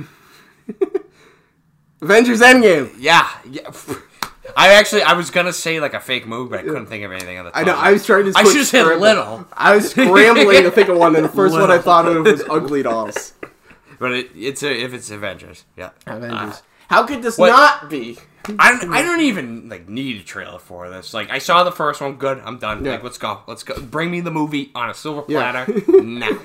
Avengers 2.01 2.41
Endgame. 2.41 2.93
Yeah, 2.99 3.29
yeah. 3.49 3.71
I 4.57 4.75
actually 4.75 5.03
I 5.03 5.13
was 5.15 5.31
gonna 5.31 5.53
say 5.53 5.81
like 5.81 5.95
a 5.95 6.01
fake 6.01 6.27
move, 6.27 6.51
but 6.51 6.61
I 6.61 6.63
couldn't 6.63 6.87
think 6.87 7.05
of 7.05 7.13
anything 7.13 7.39
on 7.39 7.47
the. 7.47 7.57
I 7.57 7.65
know. 7.65 7.75
I 7.77 7.93
was 7.93 8.05
trying 8.05 8.25
to. 8.25 8.33
I 8.37 8.45
should 8.45 8.57
have 8.57 8.67
said 8.67 8.83
scramble. 8.85 9.01
little, 9.01 9.47
I 9.53 9.75
was 9.77 9.91
scrambling 9.91 10.63
to 10.63 10.71
think 10.71 10.89
of 10.89 10.97
one, 10.97 11.15
and 11.17 11.25
the 11.25 11.29
first 11.29 11.55
one 11.55 11.71
I 11.71 11.79
thought 11.79 12.07
of 12.07 12.25
was 12.25 12.43
Ugly 12.49 12.83
Dolls. 12.83 13.35
but 13.99 14.13
it, 14.13 14.31
it's 14.35 14.63
a, 14.63 14.71
if 14.73 14.95
it's 14.95 15.11
Avengers, 15.11 15.65
yeah. 15.77 15.91
Avengers. 16.07 16.55
Uh, 16.55 16.57
How 16.89 17.07
could 17.07 17.23
this 17.23 17.39
what- 17.39 17.49
not 17.49 17.89
be? 17.91 18.19
I 18.59 18.79
don't, 18.79 18.91
I 18.95 19.03
don't 19.03 19.21
even 19.21 19.69
like 19.69 19.91
need 19.91 20.23
a 20.23 20.25
trailer 20.25 20.59
for 20.59 20.89
this. 20.89 21.13
Like 21.13 21.29
I 21.31 21.37
saw 21.39 21.65
the 21.65 21.73
first 21.73 22.01
one, 22.01 22.15
good. 22.17 22.41
I'm 22.47 22.59
done. 22.59 22.83
Yeah. 22.83 22.93
Like 22.93 23.03
let's 23.03 23.19
go, 23.19 23.43
let's 23.47 23.63
go. 23.63 23.79
Bring 23.79 24.11
me 24.11 24.21
the 24.23 24.31
movie 24.31 24.71
on 24.75 24.89
a 24.89 24.95
silver 24.95 25.25
Yeah. 25.29 25.53
platter 25.67 25.83
now. 26.03 26.39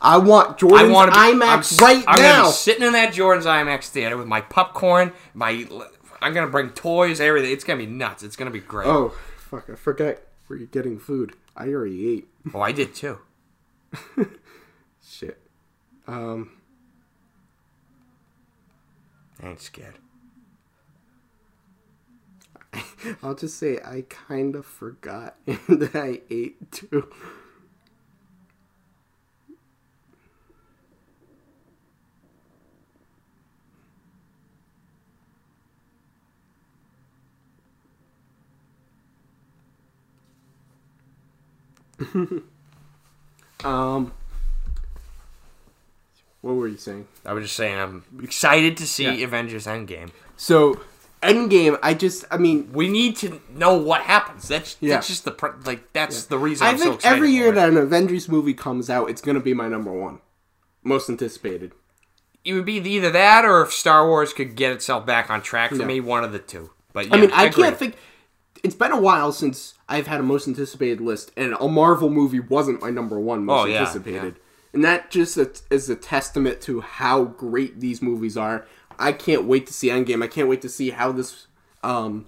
I 0.00 0.16
want 0.16 0.50
I 0.50 0.56
Jordan's 0.56 0.92
want 0.92 1.12
to 1.12 1.18
IMAX 1.18 1.78
I'm, 1.80 1.84
right 1.84 2.04
I'm 2.08 2.22
now. 2.22 2.32
gonna 2.38 2.48
be 2.48 2.52
sitting 2.52 2.82
in 2.86 2.92
that 2.94 3.12
Jordan's 3.12 3.44
IMAX 3.46 3.88
theater 3.88 4.16
with 4.16 4.26
my 4.26 4.40
popcorn, 4.40 5.12
my. 5.34 5.66
I'm 6.26 6.34
gonna 6.34 6.48
bring 6.48 6.70
toys, 6.70 7.20
everything. 7.20 7.52
It's 7.52 7.62
gonna 7.62 7.78
be 7.78 7.86
nuts. 7.86 8.24
It's 8.24 8.34
gonna 8.34 8.50
be 8.50 8.58
great. 8.58 8.88
oh, 8.88 9.10
fuck! 9.36 9.70
I 9.70 9.76
forget 9.76 10.26
you're 10.48 10.58
getting 10.66 10.98
food. 10.98 11.34
I 11.56 11.68
already 11.68 12.16
ate. 12.16 12.28
Oh, 12.52 12.60
I 12.60 12.72
did 12.72 12.96
too. 12.96 13.20
Shit. 15.08 15.40
Um. 16.08 16.50
I 19.40 19.50
ain't 19.50 19.60
scared. 19.60 19.98
I'll 23.22 23.36
just 23.36 23.56
say 23.56 23.78
I 23.84 24.02
kind 24.08 24.56
of 24.56 24.66
forgot 24.66 25.36
that 25.46 25.94
I 25.94 26.22
ate 26.28 26.72
too. 26.72 27.08
um, 43.64 44.12
what 46.40 46.54
were 46.54 46.68
you 46.68 46.76
saying? 46.76 47.06
I 47.24 47.32
was 47.32 47.44
just 47.44 47.56
saying, 47.56 47.78
I'm 47.78 48.04
excited 48.22 48.76
to 48.78 48.86
see 48.86 49.04
Yeah. 49.04 49.24
Avengers 49.26 49.66
Endgame. 49.66 50.10
So, 50.36 50.80
Endgame. 51.22 51.78
I 51.82 51.94
just, 51.94 52.24
I 52.30 52.36
mean, 52.36 52.70
We 52.72 52.88
need 52.88 53.16
to 53.16 53.40
know 53.50 53.74
what 53.76 54.02
happens. 54.02 54.46
That's 54.48 54.76
Yeah. 54.80 54.94
that's 54.94 55.08
just 55.08 55.24
the 55.24 55.30
pr- 55.32 55.56
like 55.64 55.92
that's 55.92 56.24
the 56.26 56.38
reason. 56.38 56.66
I 56.66 56.70
I'm 56.70 56.78
so 56.78 56.84
think 56.84 56.94
excited 56.96 57.16
every 57.16 57.30
year 57.30 57.50
that 57.52 57.68
an 57.68 57.76
Avengers 57.76 58.28
movie 58.28 58.54
comes 58.54 58.88
out, 58.90 59.10
it's 59.10 59.20
gonna 59.22 59.40
be 59.40 59.54
my 59.54 59.68
number 59.68 59.90
one, 59.92 60.20
most 60.84 61.08
anticipated. 61.10 61.72
it 62.44 62.52
would 62.54 62.64
be 62.66 62.74
either 62.76 63.10
that 63.10 63.44
or 63.44 63.62
if 63.62 63.72
Star 63.72 64.06
Wars 64.06 64.32
could 64.32 64.54
get 64.54 64.70
itself 64.70 65.04
back 65.04 65.30
on 65.30 65.42
track 65.42 65.70
for 65.70 65.76
Yeah. 65.78 65.86
me, 65.86 66.00
one 66.00 66.22
of 66.22 66.30
the 66.30 66.38
two. 66.38 66.70
But 66.92 67.12
I 67.12 67.20
mean, 67.20 67.32
I 67.32 67.46
agree. 67.46 67.64
can't 67.64 67.76
think. 67.76 67.96
It's 68.66 68.74
been 68.74 68.90
a 68.90 69.00
while 69.00 69.30
since 69.30 69.74
I've 69.88 70.08
had 70.08 70.18
a 70.18 70.24
most 70.24 70.48
anticipated 70.48 71.00
list, 71.00 71.30
and 71.36 71.54
a 71.60 71.68
Marvel 71.68 72.10
movie 72.10 72.40
wasn't 72.40 72.82
my 72.82 72.90
number 72.90 73.16
one 73.16 73.44
most 73.44 73.62
Oh, 73.62 73.64
yeah, 73.66 73.78
anticipated. 73.78 74.40
And 74.72 74.84
that 74.84 75.08
just 75.08 75.38
is 75.70 75.88
a 75.88 75.94
testament 75.94 76.60
to 76.62 76.80
how 76.80 77.26
great 77.26 77.78
these 77.78 78.02
movies 78.02 78.36
are. 78.36 78.66
I 78.98 79.12
can't 79.12 79.44
wait 79.44 79.68
to 79.68 79.72
see 79.72 79.86
Endgame. 79.86 80.20
I 80.20 80.26
can't 80.26 80.48
wait 80.48 80.62
to 80.62 80.68
see 80.68 80.90
how 80.90 81.12
this, 81.12 81.46
um, 81.84 82.26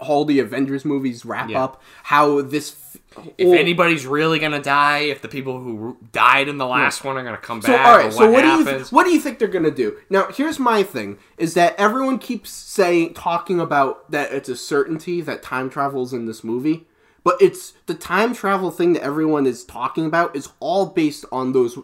all 0.00 0.24
the 0.24 0.40
Avengers 0.40 0.84
movies 0.84 1.24
wrap 1.24 1.48
Yeah. 1.50 1.64
up. 1.64 1.82
How 2.04 2.42
this, 2.42 2.76
f- 3.16 3.26
If 3.38 3.52
anybody's 3.58 4.06
really 4.06 4.38
gonna 4.38 4.60
die, 4.62 4.98
if 5.00 5.22
the 5.22 5.28
people 5.28 5.58
who 5.60 5.96
died 6.12 6.48
in 6.48 6.58
the 6.58 6.66
last 6.66 7.02
one 7.04 7.16
are 7.16 7.24
gonna 7.24 7.36
come 7.36 7.62
So 7.62 7.68
back, 7.72 7.86
all 7.86 7.94
or 7.94 7.98
right, 7.98 8.04
what 8.06 8.12
so 8.14 8.30
what 8.30 8.42
do 8.42 8.48
you 8.48 8.64
th- 8.64 8.92
what 8.92 9.04
do 9.04 9.10
you 9.10 9.20
think 9.20 9.38
they're 9.38 9.48
gonna 9.48 9.70
do? 9.70 9.96
Now, 10.10 10.26
here's 10.32 10.58
my 10.58 10.82
thing: 10.82 11.18
is 11.38 11.54
that 11.54 11.74
everyone 11.78 12.18
keeps 12.18 12.50
saying 12.50 13.14
talking 13.14 13.58
about 13.60 14.10
that 14.10 14.32
it's 14.32 14.48
a 14.48 14.56
certainty 14.56 15.20
that 15.22 15.42
time 15.42 15.70
travels 15.70 16.12
in 16.12 16.26
this 16.26 16.44
movie, 16.44 16.86
but 17.24 17.36
it's 17.40 17.72
the 17.86 17.94
time 17.94 18.34
travel 18.34 18.70
thing 18.70 18.92
that 18.92 19.02
everyone 19.02 19.46
is 19.46 19.64
talking 19.64 20.04
about 20.06 20.36
is 20.36 20.50
all 20.60 20.86
based 20.86 21.24
on 21.32 21.52
those 21.52 21.78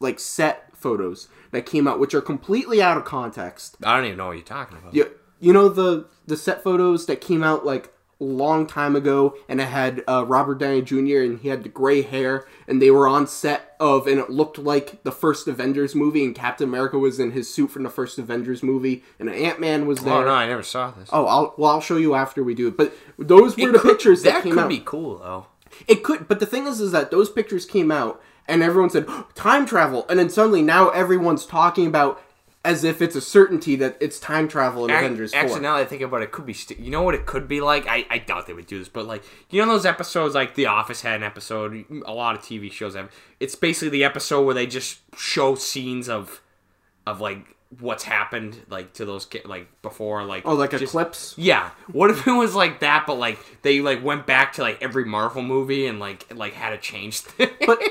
like 0.00 0.20
set 0.20 0.70
photos 0.76 1.26
that 1.50 1.66
came 1.66 1.88
out, 1.88 1.98
which 1.98 2.14
are 2.14 2.20
completely 2.20 2.80
out 2.80 2.96
of 2.96 3.04
context. 3.04 3.76
I 3.82 3.96
don't 3.96 4.04
even 4.06 4.18
know 4.18 4.26
what 4.26 4.36
you're 4.36 4.44
talking 4.44 4.78
about. 4.78 4.94
You, 4.94 5.10
you 5.40 5.52
know 5.52 5.68
the 5.68 6.06
the 6.26 6.36
set 6.36 6.62
photos 6.62 7.06
that 7.06 7.20
came 7.20 7.42
out 7.42 7.64
like 7.64 7.92
a 8.20 8.24
long 8.24 8.66
time 8.66 8.96
ago, 8.96 9.36
and 9.48 9.60
it 9.60 9.68
had 9.68 10.02
uh, 10.08 10.24
Robert 10.26 10.56
Downey 10.58 10.82
Jr. 10.82 11.20
and 11.22 11.38
he 11.38 11.48
had 11.48 11.62
the 11.62 11.68
gray 11.68 12.02
hair, 12.02 12.46
and 12.66 12.82
they 12.82 12.90
were 12.90 13.06
on 13.06 13.28
set 13.28 13.76
of, 13.78 14.08
and 14.08 14.18
it 14.18 14.28
looked 14.28 14.58
like 14.58 15.04
the 15.04 15.12
first 15.12 15.46
Avengers 15.46 15.94
movie, 15.94 16.24
and 16.24 16.34
Captain 16.34 16.68
America 16.68 16.98
was 16.98 17.20
in 17.20 17.30
his 17.30 17.48
suit 17.52 17.70
from 17.70 17.84
the 17.84 17.88
first 17.90 18.18
Avengers 18.18 18.60
movie, 18.62 19.04
and 19.20 19.30
Ant 19.30 19.60
Man 19.60 19.86
was 19.86 20.00
there. 20.00 20.14
Oh 20.14 20.24
no, 20.24 20.32
I 20.32 20.46
never 20.48 20.64
saw 20.64 20.90
this. 20.90 21.08
Oh, 21.12 21.26
I'll 21.26 21.54
well, 21.56 21.70
I'll 21.70 21.80
show 21.80 21.96
you 21.96 22.14
after 22.16 22.42
we 22.42 22.54
do 22.54 22.66
it. 22.66 22.76
But 22.76 22.92
those 23.18 23.56
were 23.56 23.68
It 23.68 23.72
the 23.72 23.78
could- 23.78 23.92
pictures 23.92 24.22
that, 24.24 24.32
that 24.32 24.42
came 24.42 24.54
could 24.54 24.64
out. 24.64 24.68
be 24.68 24.82
cool 24.84 25.18
though. 25.18 25.46
It 25.86 26.02
could, 26.02 26.26
but 26.26 26.40
the 26.40 26.46
thing 26.46 26.66
is, 26.66 26.80
is 26.80 26.90
that 26.92 27.12
those 27.12 27.30
pictures 27.30 27.64
came 27.66 27.92
out, 27.92 28.20
and 28.48 28.64
everyone 28.64 28.90
said 28.90 29.06
time 29.36 29.64
travel, 29.64 30.04
and 30.08 30.18
then 30.18 30.28
suddenly 30.28 30.62
now 30.62 30.88
everyone's 30.88 31.46
talking 31.46 31.86
about 31.86 32.20
as 32.64 32.84
if 32.84 33.00
it's 33.00 33.14
a 33.16 33.20
certainty 33.20 33.76
that 33.76 33.96
it's 34.00 34.18
time 34.18 34.48
travel 34.48 34.84
in 34.84 34.90
Avengers 34.90 35.32
Four. 35.32 35.40
Actually, 35.40 35.60
now 35.60 35.76
that 35.76 35.82
I 35.82 35.84
think 35.84 36.02
about 36.02 36.20
it, 36.22 36.24
it 36.24 36.32
could 36.32 36.46
be. 36.46 36.52
St- 36.52 36.80
you 36.80 36.90
know 36.90 37.02
what 37.02 37.14
it 37.14 37.24
could 37.26 37.48
be 37.48 37.60
like? 37.60 37.86
I, 37.86 38.04
I 38.10 38.18
doubt 38.18 38.46
they 38.46 38.52
would 38.52 38.66
do 38.66 38.78
this, 38.78 38.88
but 38.88 39.06
like 39.06 39.22
you 39.50 39.64
know 39.64 39.70
those 39.72 39.86
episodes 39.86 40.34
like 40.34 40.54
The 40.54 40.66
Office 40.66 41.02
had 41.02 41.16
an 41.16 41.22
episode. 41.22 41.84
A 42.04 42.12
lot 42.12 42.36
of 42.36 42.42
TV 42.42 42.70
shows 42.70 42.94
have. 42.94 43.10
It's 43.40 43.54
basically 43.54 43.90
the 43.90 44.04
episode 44.04 44.42
where 44.44 44.54
they 44.54 44.66
just 44.66 44.98
show 45.16 45.54
scenes 45.54 46.08
of, 46.08 46.40
of 47.06 47.20
like 47.20 47.54
what's 47.80 48.02
happened 48.04 48.58
like 48.70 48.94
to 48.94 49.04
those 49.04 49.26
ki- 49.26 49.42
like 49.44 49.68
before 49.82 50.24
like 50.24 50.42
oh, 50.46 50.54
like 50.54 50.70
just- 50.70 50.82
eclipse. 50.82 51.34
Yeah. 51.36 51.70
What 51.92 52.10
if 52.10 52.26
it 52.26 52.32
was 52.32 52.54
like 52.54 52.80
that, 52.80 53.06
but 53.06 53.14
like 53.18 53.38
they 53.62 53.80
like 53.80 54.02
went 54.02 54.26
back 54.26 54.54
to 54.54 54.62
like 54.62 54.82
every 54.82 55.04
Marvel 55.04 55.42
movie 55.42 55.86
and 55.86 56.00
like 56.00 56.26
like 56.34 56.54
had 56.54 56.70
to 56.70 56.78
change. 56.78 57.22
But 57.66 57.82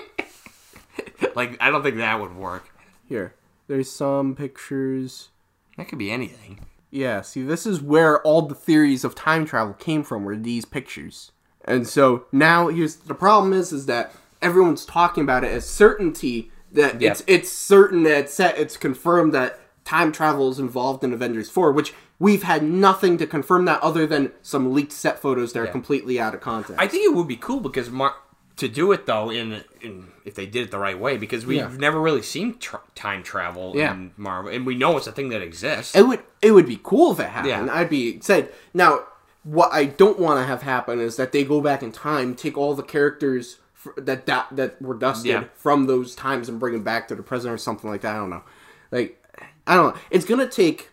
like 1.35 1.57
I 1.59 1.69
don't 1.69 1.83
think 1.83 1.97
that 1.97 2.19
would 2.19 2.35
work. 2.35 2.67
Here, 3.07 3.33
there's 3.67 3.91
some 3.91 4.35
pictures. 4.35 5.29
That 5.77 5.87
could 5.87 5.99
be 5.99 6.11
anything. 6.11 6.65
Yeah, 6.89 7.21
see, 7.21 7.41
this 7.43 7.65
is 7.65 7.81
where 7.81 8.21
all 8.21 8.43
the 8.43 8.55
theories 8.55 9.03
of 9.03 9.13
time 9.13 9.45
travel 9.45 9.73
came 9.73 10.03
from, 10.03 10.23
were 10.23 10.37
these 10.37 10.65
pictures. 10.65 11.31
And 11.65 11.85
so 11.87 12.25
now 12.31 12.69
here's 12.69 12.95
the 12.95 13.13
problem 13.13 13.51
is 13.53 13.71
is 13.73 13.85
that 13.87 14.13
everyone's 14.41 14.85
talking 14.85 15.23
about 15.23 15.43
it 15.43 15.51
as 15.51 15.67
certainty 15.67 16.49
that 16.71 17.01
Yeah. 17.01 17.11
it's 17.11 17.23
it's 17.27 17.51
certain 17.51 18.03
that 18.03 18.17
it's 18.17 18.33
set, 18.33 18.57
it's 18.57 18.77
confirmed 18.77 19.33
that 19.33 19.59
time 19.83 20.11
travel 20.11 20.49
is 20.49 20.59
involved 20.59 21.03
in 21.03 21.11
Avengers 21.13 21.49
4, 21.49 21.71
which 21.73 21.93
we've 22.19 22.43
had 22.43 22.63
nothing 22.63 23.17
to 23.17 23.27
confirm 23.27 23.65
that 23.65 23.81
other 23.81 24.05
than 24.07 24.31
some 24.41 24.73
leaked 24.73 24.91
set 24.93 25.19
photos 25.19 25.53
that 25.53 25.59
are 25.61 25.67
completely 25.67 26.19
out 26.19 26.33
of 26.33 26.41
context. 26.41 26.75
I 26.81 26.87
think 26.87 27.05
it 27.05 27.15
would 27.15 27.27
be 27.27 27.35
cool 27.37 27.59
because 27.59 27.89
Mar- 27.89 28.15
to 28.57 28.67
do 28.67 28.91
it 28.91 29.05
though 29.05 29.29
in 29.29 29.63
in 29.81 30.07
if 30.25 30.35
they 30.35 30.45
did 30.45 30.63
it 30.63 30.71
the 30.71 30.79
right 30.79 30.99
way 30.99 31.17
because 31.17 31.45
we've 31.45 31.57
Yeah. 31.57 31.71
never 31.77 31.99
really 32.01 32.21
seen 32.21 32.57
tr 32.57 32.77
time 32.95 33.23
travel 33.23 33.73
Yeah. 33.75 33.93
in 33.93 34.11
Marvel 34.17 34.51
and 34.51 34.65
we 34.65 34.75
know 34.75 34.97
it's 34.97 35.07
a 35.07 35.11
thing 35.11 35.29
that 35.29 35.41
exists. 35.41 35.95
It 35.95 36.07
would 36.07 36.21
it 36.41 36.51
would 36.51 36.65
be 36.65 36.79
cool 36.83 37.13
if 37.13 37.19
it 37.19 37.29
happened. 37.29 37.67
Yeah. 37.67 37.73
I'd 37.73 37.89
be 37.89 38.09
excited. 38.09 38.51
Now, 38.73 39.03
what 39.43 39.69
I 39.71 39.85
don't 39.85 40.19
want 40.19 40.39
to 40.41 40.45
have 40.45 40.63
happen 40.63 40.99
is 40.99 41.15
that 41.15 41.31
they 41.31 41.43
go 41.43 41.61
back 41.61 41.81
in 41.81 41.91
time, 41.91 42.35
take 42.35 42.57
all 42.57 42.73
the 42.75 42.83
characters 42.83 43.59
f- 43.85 43.93
that 44.03 44.25
that, 44.25 44.47
that 44.51 44.81
were 44.81 44.95
dusted 44.95 45.27
Yeah. 45.31 45.43
from 45.55 45.85
those 45.87 46.15
times 46.15 46.49
and 46.49 46.59
bring 46.59 46.73
them 46.73 46.83
back 46.83 47.07
to 47.07 47.15
the 47.15 47.23
present 47.23 47.53
or 47.53 47.57
something 47.57 47.89
like 47.89 48.01
that. 48.01 48.15
I 48.15 48.17
don't 48.17 48.29
know. 48.31 48.43
Like 48.91 49.23
I 49.65 49.75
don't 49.75 49.93
know. 49.95 50.01
It's 50.09 50.25
gonna 50.25 50.47
take. 50.49 50.89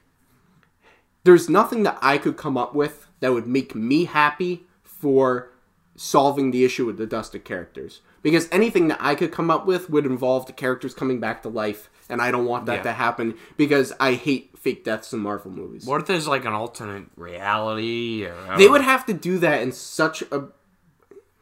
There's 1.25 1.49
nothing 1.49 1.83
that 1.85 1.99
I 2.03 2.19
could 2.19 2.37
come 2.37 2.59
up 2.59 2.75
with 2.75 3.07
that 3.21 3.33
would 3.33 3.47
make 3.47 3.75
me 3.75 4.05
happy 4.05 4.67
for 4.83 5.51
solving 5.97 6.51
the 6.51 6.65
issue 6.65 6.87
with 6.87 6.97
the 6.99 7.07
dusted 7.07 7.45
characters. 7.45 8.01
Because 8.23 8.49
anything 8.51 8.89
that 8.89 8.99
I 9.01 9.15
could 9.15 9.31
come 9.33 9.51
up 9.51 9.67
with 9.67 9.91
would 9.91 10.07
involve 10.07 10.47
the 10.47 10.53
characters 10.53 10.95
coming 10.95 11.21
back 11.21 11.43
to 11.43 11.49
life, 11.49 11.91
and 12.09 12.21
I 12.23 12.31
don't 12.31 12.47
want 12.47 12.67
that 12.67 12.77
Yeah. 12.79 12.83
to 12.85 12.93
happen 12.93 13.35
because 13.57 13.93
I 14.01 14.15
hate 14.15 14.51
fake 14.59 14.83
deaths 14.85 15.13
in 15.13 15.21
Marvel 15.21 15.51
movies. 15.51 15.85
What 15.85 16.01
if 16.01 16.07
there's 16.07 16.27
like 16.27 16.45
an 16.47 16.53
alternate 16.55 17.05
reality? 17.17 18.25
Or, 18.27 18.57
They 18.57 18.67
would 18.69 18.81
have 18.81 19.05
to 19.07 19.13
do 19.13 19.39
that 19.39 19.61
in 19.63 19.73
such 19.73 20.23
a 20.33 20.45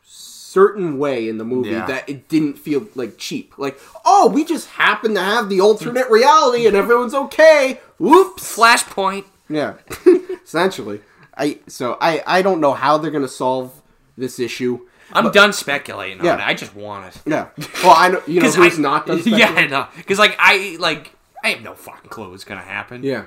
certain 0.05 0.99
way 0.99 1.29
in 1.29 1.39
the 1.39 1.45
movie 1.45 1.71
Yeah. 1.71 1.87
that 1.87 2.09
it 2.09 2.29
didn't 2.29 2.59
feel 2.59 2.87
like 2.95 3.17
cheap. 3.19 3.55
Like, 3.57 3.81
oh, 4.05 4.29
we 4.29 4.45
just 4.45 4.69
happen 4.71 5.15
to 5.15 5.21
have 5.21 5.49
the 5.49 5.61
alternate 5.61 6.11
reality 6.11 6.67
and 6.67 6.77
everyone's 6.77 7.15
okay. 7.15 7.81
Whoops. 7.99 8.57
Flashpoint. 8.57 9.25
Yeah, 9.49 9.75
essentially. 10.45 11.01
I 11.37 11.59
so 11.67 11.97
I 12.01 12.23
I 12.27 12.43
don't 12.43 12.61
know 12.61 12.75
how 12.75 12.99
they're 12.99 13.11
gonna 13.11 13.29
solve 13.29 13.81
this 14.17 14.39
issue. 14.39 14.87
I'm 15.13 15.31
done 15.31 15.53
speculating 15.53 16.25
Yeah. 16.25 16.35
on 16.35 16.41
it. 16.41 16.47
I 16.47 16.55
just 16.55 16.75
want 16.75 17.15
it. 17.15 17.23
Yeah. 17.27 17.49
Well, 17.83 17.95
I 17.97 18.09
know 18.09 18.23
you 18.27 18.41
know 18.41 18.51
who's 18.51 18.79
I, 18.79 18.83
not 18.83 19.07
done. 19.07 19.21
Yeah, 19.27 19.49
I 19.51 19.67
know. 19.67 19.87
Because 19.97 20.19
like 20.19 20.37
I 20.39 20.77
like 20.81 21.13
I 21.45 21.49
have 21.49 21.63
no 21.63 21.75
fucking 21.75 22.09
clue 22.11 22.31
what's 22.31 22.45
gonna 22.45 22.61
happen. 22.61 23.03
Yeah, 23.03 23.25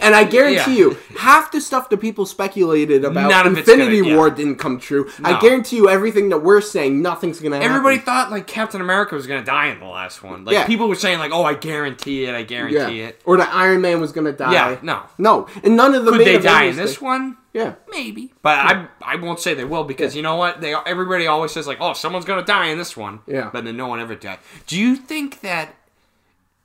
and 0.00 0.14
I 0.14 0.24
guarantee 0.24 0.72
Yeah. 0.78 0.78
you, 0.78 0.96
half 1.18 1.50
the 1.50 1.60
stuff 1.60 1.88
that 1.90 1.96
people 1.98 2.24
speculated 2.26 3.04
about 3.04 3.28
None 3.28 3.46
Infinity 3.56 3.98
gonna- 4.00 4.10
yeah. 4.10 4.16
War 4.16 4.30
didn't 4.30 4.56
come 4.56 4.78
true. 4.78 5.08
I 5.24 5.38
guarantee 5.40 5.76
you, 5.76 5.88
everything 5.88 6.28
that 6.28 6.38
we're 6.42 6.60
saying, 6.60 7.02
nothing's 7.02 7.40
gonna 7.40 7.56
happen. 7.56 7.68
Everybody 7.70 7.98
thought 7.98 8.30
like 8.30 8.46
Captain 8.46 8.80
America 8.80 9.14
was 9.14 9.26
gonna 9.26 9.44
die 9.44 9.66
in 9.66 9.80
the 9.80 9.86
last 9.86 10.22
one. 10.22 10.44
Like 10.44 10.54
Yeah. 10.54 10.66
people 10.66 10.88
were 10.88 10.94
saying 10.94 11.18
like, 11.18 11.32
"Oh, 11.32 11.44
I 11.44 11.54
guarantee 11.54 12.24
it. 12.24 12.34
I 12.34 12.42
guarantee 12.42 13.00
yeah, 13.00 13.06
it." 13.08 13.20
or 13.24 13.36
that 13.38 13.50
Iron 13.52 13.80
Man 13.80 14.00
was 14.00 14.12
gonna 14.12 14.32
die. 14.32 14.52
Yeah, 14.52 14.76
no. 14.82 15.00
no, 15.18 15.46
and 15.64 15.76
none 15.76 15.94
of 15.94 16.04
the 16.04 16.12
Could 16.12 16.20
they 16.26 16.38
die 16.38 16.64
in 16.64 16.76
this 16.76 16.94
did. 16.94 17.02
one? 17.02 17.36
Yeah, 17.52 17.72
Maybe, 17.90 18.32
but 18.42 18.58
I 18.58 18.86
I 19.02 19.16
won't 19.16 19.40
say 19.40 19.54
they 19.54 19.64
will 19.64 19.82
because 19.82 20.14
you 20.14 20.22
know 20.22 20.36
what? 20.36 20.60
They 20.60 20.72
everybody 20.72 21.26
always 21.26 21.50
says 21.50 21.66
like, 21.66 21.78
"Oh, 21.80 21.94
someone's 21.94 22.24
gonna 22.24 22.44
die 22.44 22.66
in 22.66 22.78
this 22.78 22.96
one." 22.96 23.20
Yeah. 23.26 23.50
but 23.52 23.64
then 23.64 23.76
no 23.76 23.88
one 23.88 23.98
ever 23.98 24.14
died. 24.14 24.38
Do 24.68 24.78
you 24.78 24.94
think 24.94 25.40
that 25.40 25.74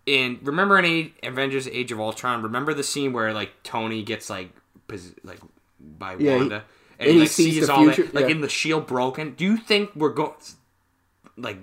in 0.06 0.39
remember 0.43 0.78
in 0.80 0.86
A- 0.86 1.14
Avengers: 1.24 1.68
Age 1.68 1.91
of 1.91 1.99
Ultron? 1.99 2.41
Remember 2.43 2.74
the 2.74 2.84
scene 2.84 3.14
where 3.14 3.34
like 3.34 3.51
Tony 3.64 4.03
gets 4.03 4.30
like 4.30 4.51
pos- 4.88 5.14
like 5.24 5.39
by 5.80 6.14
Yeah, 6.14 6.18
he- 6.18 6.28
Wanda 6.38 6.64
and 6.99 7.12
he 7.12 7.26
sees 7.28 7.68
the 7.68 7.74
all 7.74 7.86
that 7.86 8.14
like 8.14 8.26
yeah. 8.26 8.32
in 8.32 8.41
the 8.41 8.49
shield 8.49 8.88
broken. 8.88 9.32
Do 9.36 9.43
you 9.45 9.58
think 9.58 9.91
we're 9.95 10.14
going 10.14 10.34
like 11.38 11.58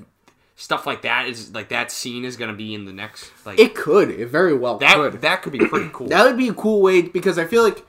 stuff 0.56 0.86
like 0.86 1.02
that 1.02 1.26
is 1.26 1.52
like 1.54 1.70
that 1.70 1.90
scene 1.90 2.24
is 2.24 2.36
gonna 2.36 2.52
be 2.52 2.74
in 2.74 2.84
the 2.84 2.92
next 2.92 3.30
like 3.46 3.58
it 3.58 3.74
could. 3.74 4.10
It 4.10 4.26
very 4.26 4.54
well 4.54 4.78
that 4.78 4.96
could. 4.96 5.20
that 5.22 5.42
could 5.42 5.52
be 5.52 5.58
pretty 5.60 5.88
cool. 5.92 6.08
That 6.08 6.24
would 6.26 6.36
be 6.36 6.48
a 6.48 6.54
cool 6.54 6.82
way 6.82 7.02
because 7.02 7.38
I 7.38 7.46
feel 7.46 7.62
like 7.62 7.84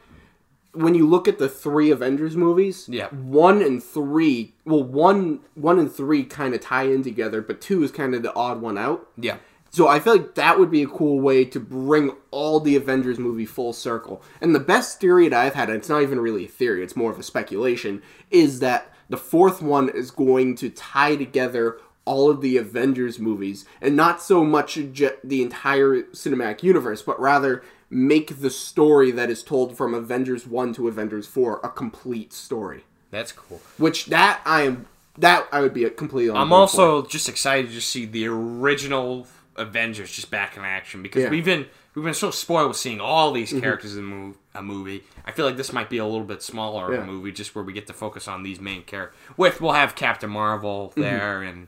when 0.74 0.95
you 0.95 1.08
look 1.08 1.28
at 1.28 1.38
the 1.38 1.47
three 1.49 1.91
Avengers 1.91 2.36
movies, 2.36 2.88
Yeah. 2.89 3.10
one 3.10 3.62
and 3.62 3.84
three, 3.84 4.54
well, 4.66 4.82
one 4.82 5.41
one 5.54 5.78
and 5.78 5.91
three 5.91 6.24
kind 6.24 6.56
of 6.56 6.62
tie 6.62 6.84
in 6.86 7.04
together, 7.04 7.41
but 7.41 7.62
two 7.62 7.84
is 7.84 7.91
kind 7.91 8.16
of 8.16 8.24
the 8.24 8.34
odd 8.34 8.60
one 8.62 8.78
out. 8.78 9.08
yeah. 9.18 9.38
So 9.74 9.88
I 9.88 9.99
feel 9.99 10.17
like 10.17 10.36
that 10.36 10.59
would 10.59 10.69
be 10.69 10.84
a 10.84 10.88
cool 10.88 11.19
way 11.19 11.45
to 11.45 11.59
bring 11.59 12.11
all 12.30 12.59
the 12.59 12.76
Avengers 12.76 13.17
movie 13.17 13.47
full 13.47 13.74
circle. 13.74 14.21
And 14.39 14.53
the 14.53 14.59
best 14.59 15.01
theory 15.01 15.28
that 15.30 15.45
I've 15.45 15.55
had, 15.55 15.67
and 15.67 15.80
it's 15.80 15.89
not 15.89 16.03
even 16.03 16.19
really 16.19 16.45
a 16.45 16.47
theory, 16.47 16.84
it's 16.84 16.95
more 16.95 17.11
of 17.11 17.17
a 17.17 17.24
speculation, 17.24 18.03
is 18.30 18.59
that 18.59 18.93
the 19.09 19.17
fourth 19.17 19.63
one 19.63 19.89
is 19.89 20.11
going 20.11 20.55
to 20.57 20.69
tie 20.69 21.15
together 21.15 21.80
all 22.05 22.30
of 22.30 22.41
the 22.41 22.55
Avengers 22.55 23.17
movies 23.17 23.65
and 23.82 23.95
not 23.95 24.21
so 24.21 24.45
much 24.45 24.76
the 24.76 25.41
entire 25.41 26.03
cinematic 26.03 26.61
universe, 26.61 27.01
but 27.01 27.19
rather 27.19 27.63
make 27.89 28.41
the 28.41 28.51
story 28.51 29.09
that 29.09 29.32
is 29.32 29.41
told 29.41 29.76
from 29.76 29.95
Avengers 29.95 30.45
1 30.45 30.76
to 30.76 30.88
Avengers 30.88 31.26
4 31.26 31.61
a 31.63 31.69
complete 31.69 32.32
story. 32.32 32.84
That's 33.09 33.32
cool. 33.32 33.59
Which 33.80 34.05
that 34.07 34.39
I 34.45 34.61
am 34.61 34.86
that 35.17 35.47
I 35.51 35.61
would 35.61 35.74
be 35.74 35.88
completely 35.89 36.36
I'm 36.36 36.53
also 36.53 37.03
just 37.05 37.28
excited 37.28 37.71
to 37.71 37.82
see 37.82 38.05
the 38.05 38.28
original 38.28 39.28
Avengers 39.56 40.12
just 40.12 40.32
back 40.32 40.58
in 40.58 40.64
action 40.64 41.04
because 41.04 41.24
Yeah. 41.24 41.30
we've 41.30 41.45
been 41.45 41.68
we've 41.95 42.06
been 42.06 42.14
so 42.14 42.32
spoiled 42.32 42.70
with 42.70 42.78
seeing 42.78 42.99
all 42.99 43.32
these 43.32 43.51
characters 43.54 43.95
in 43.97 44.04
mov- 44.06 44.36
a 44.56 44.62
movie. 44.64 45.04
I 45.26 45.32
feel 45.32 45.45
like 45.45 45.58
this 45.58 45.72
might 45.74 45.89
be 45.89 45.97
a 45.99 46.06
little 46.06 46.24
bit 46.26 46.41
smaller 46.41 46.93
of 46.93 47.04
a 47.04 47.06
movie, 47.06 47.32
just 47.32 47.54
where 47.56 47.64
we 47.64 47.74
get 47.74 47.88
to 47.88 47.93
focus 47.93 48.28
on 48.28 48.43
these 48.43 48.60
main 48.60 48.84
characters. 48.84 49.18
With 49.38 49.62
we'll 49.62 49.74
have 49.74 49.95
Captain 49.95 50.30
Marvel 50.30 50.91
there 50.95 51.41
and 51.43 51.68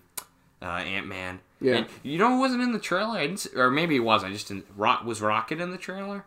uh, 0.62 0.66
Ant 0.66 1.08
Man. 1.08 1.36
Mm-hmm. 1.36 1.66
Yeah. 1.68 1.76
And 1.78 1.88
you 2.04 2.18
know 2.18 2.30
who 2.30 2.40
wasn't 2.40 2.64
in 2.64 2.72
the 2.74 2.80
trailer? 2.80 3.18
I 3.18 3.28
didn't, 3.28 3.40
see- 3.42 3.56
or 3.56 3.70
maybe 3.72 3.96
it 3.96 4.00
was. 4.00 4.24
I 4.24 4.32
just 4.32 4.48
didn't. 4.48 4.66
Rock 4.76 5.06
was 5.06 5.22
Rocket 5.22 5.62
in 5.62 5.72
the 5.72 5.78
trailer. 5.78 6.26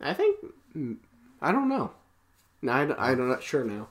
I 0.00 0.14
think 0.14 0.36
I 1.42 1.52
don't 1.52 1.68
know. 1.68 1.92
No, 2.62 2.72
I, 2.72 3.12
am 3.12 3.28
not 3.28 3.42
sure 3.42 3.64
now. 3.64 3.88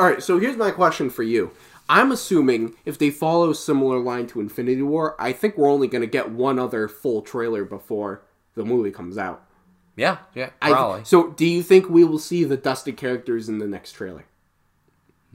All 0.00 0.06
right, 0.06 0.22
so 0.22 0.38
here's 0.38 0.56
my 0.56 0.70
question 0.70 1.10
for 1.10 1.22
you. 1.22 1.50
I'm 1.88 2.10
assuming 2.12 2.74
if 2.84 2.98
they 2.98 3.10
follow 3.10 3.50
a 3.50 3.54
similar 3.54 3.98
line 3.98 4.26
to 4.28 4.40
Infinity 4.40 4.82
War, 4.82 5.14
I 5.20 5.32
think 5.32 5.56
we're 5.58 5.68
only 5.70 5.88
going 5.88 6.00
to 6.02 6.06
get 6.06 6.30
one 6.30 6.58
other 6.58 6.88
full 6.88 7.22
trailer 7.22 7.64
before 7.64 8.22
the 8.54 8.64
movie 8.64 8.90
comes 8.90 9.18
out. 9.18 9.44
Yeah, 9.96 10.18
yeah, 10.34 10.50
I- 10.62 10.70
probably. 10.70 11.04
so, 11.04 11.28
do 11.30 11.44
you 11.44 11.62
think 11.62 11.88
we 11.90 12.02
will 12.04 12.18
see 12.18 12.44
the 12.44 12.56
dusted 12.56 12.96
characters 12.96 13.48
in 13.48 13.58
the 13.58 13.66
next 13.68 13.92
trailer? 13.92 14.24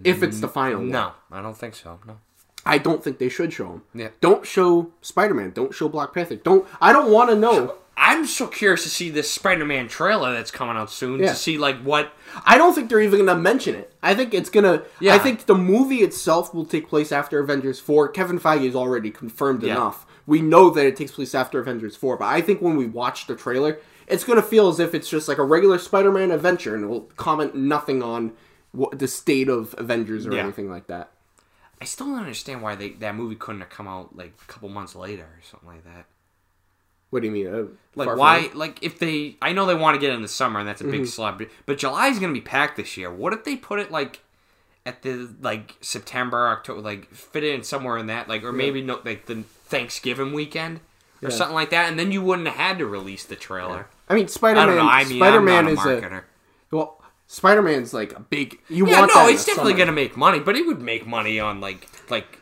If 0.04 0.22
it's 0.24 0.39
the 0.39 0.48
final 0.48 0.80
one. 0.80 0.89
no, 0.89 1.12
I 1.32 1.41
don't 1.41 1.58
think 1.58 1.74
so. 1.76 2.00
No. 2.08 2.18
I 2.66 2.78
don't 2.78 3.04
think 3.04 3.18
they 3.18 3.30
should 3.30 3.54
show 3.54 3.68
them. 3.68 3.84
Yeah. 3.93 4.10
Don't 4.22 4.45
show 4.45 4.91
Spider-Man. 5.02 5.52
Don't 5.52 5.74
show 5.74 5.88
Black 5.89 6.14
Panther. 6.14 6.36
Don't. 6.36 6.68
I 6.82 6.91
don't 6.91 7.12
want 7.12 7.30
to 7.30 7.36
know. 7.36 7.76
I'm 8.00 8.28
so 8.28 8.45
curious 8.48 8.84
to 8.84 8.89
see 8.89 9.10
this 9.10 9.30
Spider-Man 9.32 9.88
trailer 9.88 10.32
that's 10.34 10.52
coming 10.52 10.78
out 10.78 10.91
soon 10.91 11.20
Yeah. 11.20 11.30
to 11.30 11.36
see 11.36 11.58
like 11.58 11.82
what 11.82 12.14
I 12.45 12.58
don't 12.58 12.74
think 12.76 12.89
they're 12.89 13.02
even 13.02 13.26
gonna 13.26 13.39
mention 13.39 13.74
it. 13.76 13.91
I 14.04 14.14
think 14.14 14.34
it's 14.36 14.50
gonna. 14.52 14.84
Yeah. 15.00 15.16
I 15.16 15.18
think 15.20 15.45
the 15.48 15.56
movie 15.56 15.98
itself 16.04 16.54
will 16.54 16.66
take 16.66 16.88
place 16.88 17.12
after 17.12 17.39
Avengers 17.39 17.80
Four. 17.80 18.08
Kevin 18.10 18.39
Feige 18.39 18.66
is 18.68 18.76
already 18.76 19.10
confirmed 19.10 19.64
Yeah. 19.64 19.74
enough. 19.74 20.06
We 20.28 20.41
know 20.41 20.70
that 20.70 20.86
it 20.86 20.95
takes 20.95 21.12
place 21.12 21.34
after 21.34 21.60
Avengers 21.60 21.95
Four, 21.95 22.18
but 22.18 22.26
I 22.26 22.41
think 22.41 22.62
when 22.62 22.76
we 22.78 22.86
watch 22.86 23.26
the 23.28 23.36
trailer, 23.36 23.80
it's 24.08 24.24
gonna 24.24 24.43
feel 24.43 24.68
as 24.70 24.80
if 24.80 24.93
it's 24.93 25.10
just 25.10 25.28
like 25.28 25.39
a 25.39 25.43
regular 25.43 25.80
Spider-Man 25.80 26.32
adventure, 26.32 26.76
and 26.76 26.89
we'll 26.89 27.10
comment 27.18 27.56
nothing 27.56 28.04
on 28.04 28.34
what, 28.74 29.00
the 29.00 29.08
state 29.08 29.50
of 29.50 29.74
Avengers 29.78 30.28
or 30.28 30.34
Yeah. 30.34 30.43
anything 30.43 30.70
like 30.70 30.86
that. 30.88 31.12
I 31.82 31.86
still 31.86 32.08
don't 32.08 32.20
understand 32.20 32.62
why 32.62 32.76
they 32.76 32.89
that 32.89 33.16
movie 33.16 33.36
couldn't 33.36 33.62
have 33.62 33.70
come 33.70 33.88
out 33.88 34.16
like 34.16 34.34
a 34.41 34.52
couple 34.52 34.70
months 34.70 34.95
later 34.95 35.24
or 35.24 35.39
something 35.50 35.68
like 35.70 35.84
that. 35.86 36.06
What 37.10 37.22
do 37.22 37.28
you 37.28 37.32
mean? 37.34 37.47
Uh, 37.47 37.64
Like 37.95 38.08
Far 38.08 38.14
From 38.16 38.20
why? 38.20 38.49
Like 38.53 38.84
if 38.84 38.99
they, 38.99 39.38
I 39.41 39.53
know 39.53 39.66
they 39.66 39.76
want 39.76 39.95
to 39.95 40.01
get 40.01 40.14
in 40.14 40.22
the 40.22 40.28
summer 40.28 40.60
and 40.60 40.68
that's 40.68 40.82
a 40.82 40.84
Mm-hmm. 40.84 40.91
big 40.91 41.08
slab, 41.08 41.41
but 41.66 41.78
July 41.78 42.08
is 42.08 42.20
gonna 42.20 42.34
be 42.34 42.41
packed 42.41 42.76
this 42.78 42.97
year. 42.97 43.12
What 43.12 43.34
if 43.34 43.43
they 43.43 43.55
put 43.55 43.80
it 43.80 43.91
like 43.91 44.22
at 44.86 45.01
the 45.01 45.30
like 45.41 45.76
September, 45.82 46.47
October, 46.49 46.82
like 46.82 47.10
fit 47.14 47.43
it 47.43 47.53
in 47.55 47.64
somewhere 47.64 47.97
in 47.97 48.08
that, 48.08 48.28
like 48.28 48.43
or 48.43 48.51
maybe 48.51 48.82
no, 48.82 48.99
like 49.05 49.26
the 49.26 49.43
Thanksgiving 49.66 50.34
weekend 50.34 50.80
or 51.24 51.30
Yeah. 51.30 51.36
something 51.36 51.55
like 51.55 51.70
that, 51.72 51.89
and 51.89 51.97
then 51.99 52.12
you 52.12 52.22
wouldn't 52.22 52.47
have 52.47 52.58
had 52.58 52.78
to 52.80 52.86
release 52.86 53.24
the 53.26 53.36
trailer. 53.36 53.88
I 54.10 54.14
mean, 54.16 54.28
Spider-Man. 54.28 54.80
I 54.80 55.03
mean, 55.03 55.20
not 55.20 55.66
a 55.66 55.70
is 55.70 55.80
a 55.86 56.24
well. 56.72 57.01
Spider-Man's 57.30 57.93
like 57.93 58.14
a 58.14 58.22
big. 58.22 58.60
You 58.70 58.88
Yeah, 58.88 58.99
want 59.01 59.12
no, 59.14 59.28
it's 59.28 59.43
definitely 59.45 59.74
summer. 59.74 59.80
gonna 59.80 59.91
make 59.91 60.16
money, 60.16 60.39
but 60.39 60.55
it 60.55 60.66
would 60.66 60.82
make 60.82 61.05
money 61.05 61.39
on 61.39 61.60
like 61.60 61.88
like 62.10 62.39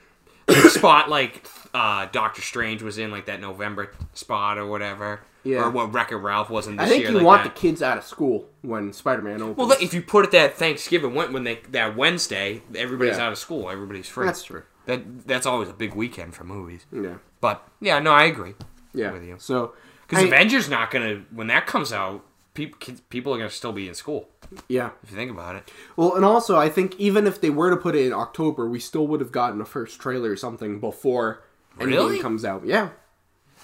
spot 0.70 1.10
like 1.10 1.46
uh 1.74 2.08
Doctor 2.12 2.42
Strange 2.42 2.82
was 2.82 2.98
in 2.98 3.12
like 3.12 3.26
that 3.26 3.42
November 3.42 3.92
spot 4.14 4.58
or 4.58 4.66
whatever. 4.66 5.22
Yeah. 5.44 5.66
Or 5.66 5.70
what 5.70 5.94
Wreck-It 5.94 6.16
Ralph 6.16 6.50
was 6.50 6.66
in 6.66 6.76
this 6.76 6.88
I 6.88 6.90
think 6.90 7.02
year. 7.04 7.12
you 7.12 7.18
like 7.18 7.26
want 7.26 7.44
that. 7.44 7.54
the 7.54 7.60
kids 7.62 7.84
out 7.84 8.00
of 8.00 8.04
school 8.04 8.48
when 8.64 8.92
Spider-Man 8.94 9.44
opens. 9.44 9.58
Well, 9.58 9.72
if 9.80 9.94
you 9.94 10.02
put 10.02 10.26
it 10.26 10.32
that 10.32 10.56
Thanksgiving 10.56 11.14
when 11.14 11.34
when 11.34 11.44
they 11.44 11.60
that 11.70 11.96
Wednesday, 11.96 12.64
everybody's 12.76 13.18
Yeah. 13.18 13.28
out 13.28 13.32
of 13.32 13.38
school, 13.38 13.70
everybody's 13.70 14.08
free. 14.10 14.26
That's 14.26 14.44
true. 14.44 14.64
That 14.88 15.28
that's 15.28 15.46
always 15.46 15.70
a 15.70 15.74
big 15.74 15.94
weekend 15.94 16.34
for 16.34 16.46
movies. 16.46 16.86
Yeah. 16.92 17.16
But 17.42 17.68
yeah, 17.80 18.00
no, 18.00 18.12
I 18.12 18.24
agree. 18.24 18.54
Yeah. 18.94 19.12
With 19.12 19.24
you. 19.24 19.36
So, 19.38 19.74
Because 20.08 20.24
I- 20.24 20.28
Avengers 20.28 20.68
not 20.70 20.90
gonna 20.90 21.24
when 21.32 21.46
that 21.48 21.68
comes 21.68 21.94
out, 21.94 22.24
people 22.56 22.78
kids, 22.80 23.02
people 23.02 23.32
are 23.34 23.38
gonna 23.38 23.50
still 23.52 23.74
be 23.74 23.88
in 23.88 23.94
school. 23.94 24.30
Yeah. 24.68 24.92
If 25.04 25.12
you 25.12 25.18
think 25.18 25.32
about 25.32 25.56
it. 25.56 25.72
Well, 25.96 26.16
and 26.16 26.26
also 26.26 26.58
I 26.58 26.70
think 26.70 27.00
even 27.00 27.28
if 27.28 27.42
they 27.42 27.50
were 27.50 27.70
to 27.70 27.78
put 27.78 27.96
it 27.96 28.06
in 28.06 28.14
October, 28.14 28.70
we 28.70 28.80
still 28.80 29.08
would 29.08 29.20
have 29.20 29.32
gotten 29.32 29.62
a 29.62 29.66
first 29.66 30.00
trailer 30.00 30.32
or 30.32 30.38
something 30.38 30.80
before 30.80 31.44
Really? 31.78 32.18
Endgame 32.18 32.22
comes 32.22 32.46
out. 32.46 32.66
Yeah. 32.66 32.90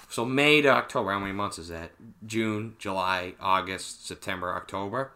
So 0.08 0.24
May 0.24 0.60
to 0.62 0.68
October, 0.68 1.12
how 1.12 1.18
many 1.18 1.32
months 1.32 1.58
is 1.58 1.68
that? 1.68 1.92
June, 2.26 2.76
July, 2.78 3.34
August, 3.40 4.06
September, 4.06 4.54
October. 4.54 5.12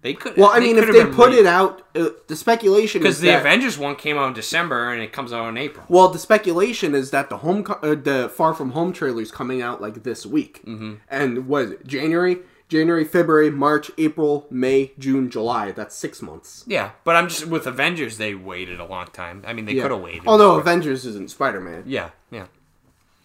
They 0.00 0.14
could. 0.14 0.36
Well, 0.36 0.50
I 0.52 0.58
mean, 0.58 0.78
if 0.78 0.90
they 0.90 1.06
put 1.06 1.32
it 1.32 1.46
out, 1.46 1.86
uh, 1.94 2.08
the 2.26 2.34
speculation 2.34 3.00
because 3.00 3.20
the 3.20 3.28
that, 3.28 3.40
Avengers 3.42 3.78
one 3.78 3.94
came 3.94 4.18
out 4.18 4.26
in 4.26 4.32
December 4.34 4.92
and 4.92 5.00
it 5.00 5.12
comes 5.12 5.32
out 5.32 5.48
in 5.48 5.56
April. 5.56 5.86
well, 5.88 6.08
the 6.08 6.18
speculation 6.18 6.92
is 6.96 7.12
that 7.12 7.30
the 7.30 7.36
home, 7.36 7.64
uh, 7.68 7.94
the 7.94 8.28
Far 8.34 8.52
From 8.52 8.72
Home 8.72 8.92
trailer 8.92 9.22
is 9.22 9.30
coming 9.30 9.62
out 9.62 9.80
like 9.80 10.02
this 10.02 10.26
week, 10.26 10.60
mm-hmm. 10.66 10.94
and 11.08 11.48
it? 11.48 11.86
January, 11.86 12.38
January, 12.72 13.04
February, 13.04 13.50
March, 13.50 13.90
April, 13.98 14.46
May, 14.50 14.92
June, 14.98 15.28
July. 15.28 15.72
That's 15.72 15.94
six 15.94 16.22
months. 16.22 16.64
Yeah, 16.66 16.92
but 17.04 17.14
I'm 17.16 17.28
just 17.28 17.46
with 17.46 17.66
Avengers. 17.66 18.16
They 18.16 18.34
waited 18.34 18.80
a 18.80 18.86
long 18.86 19.08
time. 19.08 19.44
I 19.46 19.52
mean, 19.52 19.66
they 19.66 19.74
Yeah. 19.74 19.82
could 19.82 19.90
have 19.90 20.00
waited. 20.00 20.22
Although 20.26 20.58
Avengers 20.58 21.04
isn't 21.04 21.30
Spider-Man. 21.30 21.82
yeah, 21.86 22.10
yeah. 22.30 22.46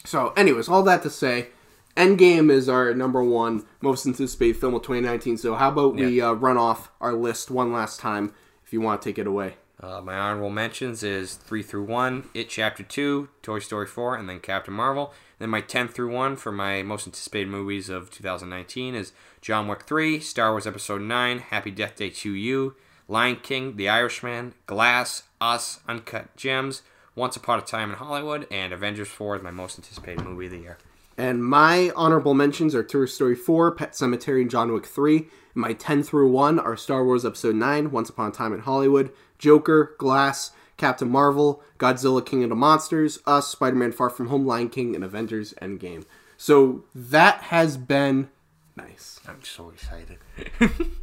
So, 0.05 0.33
anyways, 0.35 0.67
all 0.67 0.83
that 0.83 1.01
to 1.03 1.09
say, 1.09 1.47
Endgame 1.95 2.51
is 2.51 2.67
our 2.69 2.93
number 2.93 3.23
one 3.23 3.65
most 3.81 4.05
anticipated 4.05 4.57
film 4.57 4.73
of 4.75 4.81
2019. 4.83 5.37
So, 5.37 5.55
how 5.55 5.69
about 5.69 5.95
we 5.95 6.21
uh, 6.21 6.33
run 6.33 6.57
off 6.57 6.91
our 7.01 7.13
list 7.13 7.49
one 7.49 7.71
last 7.71 7.99
time 8.01 8.33
if 8.65 8.71
you 8.73 8.81
want 8.81 9.01
to 9.01 9.09
take 9.09 9.17
it 9.17 9.27
away? 9.27 9.55
Uh, 9.79 10.01
my 10.01 10.17
honorable 10.17 10.49
mentions 10.49 11.03
is 11.03 11.35
3 11.35 11.61
through 11.61 11.83
1, 11.83 12.29
It 12.33 12.49
Chapter 12.49 12.81
2, 12.81 13.29
Toy 13.43 13.59
Story 13.59 13.85
4, 13.85 14.15
and 14.15 14.27
then 14.27 14.39
Captain 14.39 14.73
Marvel. 14.73 15.13
Then 15.37 15.51
my 15.51 15.61
10 15.61 15.89
through 15.89 16.11
1 16.11 16.35
for 16.37 16.51
my 16.51 16.81
most 16.81 17.05
anticipated 17.05 17.49
movies 17.49 17.87
of 17.87 18.09
2019 18.09 18.95
is 18.95 19.11
John 19.39 19.67
Wick 19.67 19.83
3, 19.83 20.19
Star 20.19 20.51
Wars 20.51 20.65
Episode 20.65 21.01
9, 21.01 21.39
Happy 21.39 21.69
Death 21.69 21.95
Day 21.95 22.09
to 22.09 22.31
You, 22.31 22.75
Lion 23.07 23.35
King, 23.35 23.77
The 23.77 23.87
Irishman, 23.87 24.55
Glass, 24.65 25.23
Us, 25.39 25.79
Uncut 25.87 26.35
Gems, 26.35 26.81
Once 27.15 27.35
Upon 27.35 27.59
a 27.59 27.61
Time 27.61 27.91
in 27.91 27.97
Hollywood, 27.97 28.47
and 28.49 28.73
Avengers 28.73 29.09
4 29.09 29.35
is 29.35 29.43
my 29.43 29.51
most 29.51 29.77
anticipated 29.77 30.25
movie 30.25 30.45
of 30.45 30.51
the 30.53 30.57
year. 30.57 30.79
And 31.19 31.43
my 31.43 31.91
honorable 31.95 32.35
mentions 32.35 32.75
are 32.75 32.83
Toy 32.83 33.05
Story 33.05 33.35
4, 33.35 33.71
Pet 33.71 33.93
Sematary, 33.93 34.41
and 34.41 34.51
John 34.51 34.71
Wick 34.71 34.85
3. 34.85 35.17
And 35.17 35.27
my 35.55 35.73
10 35.73 36.03
through 36.03 36.29
1 36.29 36.59
are 36.59 36.77
Star 36.77 37.03
Wars 37.03 37.25
Episode 37.25 37.55
9, 37.55 37.89
Once 37.89 38.09
Upon 38.09 38.29
a 38.29 38.31
Time 38.31 38.53
in 38.53 38.59
Hollywood, 38.59 39.11
Joker, 39.37 39.95
Glass, 39.97 40.51
Captain 40.77 41.09
Marvel, 41.09 41.63
Godzilla 41.79 42.25
King 42.25 42.43
of 42.43 42.49
the 42.49 42.55
Monsters, 42.55 43.19
Us, 43.25 43.47
Spider 43.47 43.75
Man 43.75 43.91
Far 43.91 44.09
From 44.09 44.27
Home, 44.27 44.45
Lion 44.45 44.69
King, 44.69 44.95
and 44.95 45.03
Avengers 45.03 45.53
Endgame. 45.61 46.05
So 46.37 46.85
that 46.93 47.41
has 47.43 47.77
been 47.77 48.29
nice. 48.75 49.19
I'm 49.27 49.43
so 49.43 49.69
excited. 49.69 50.19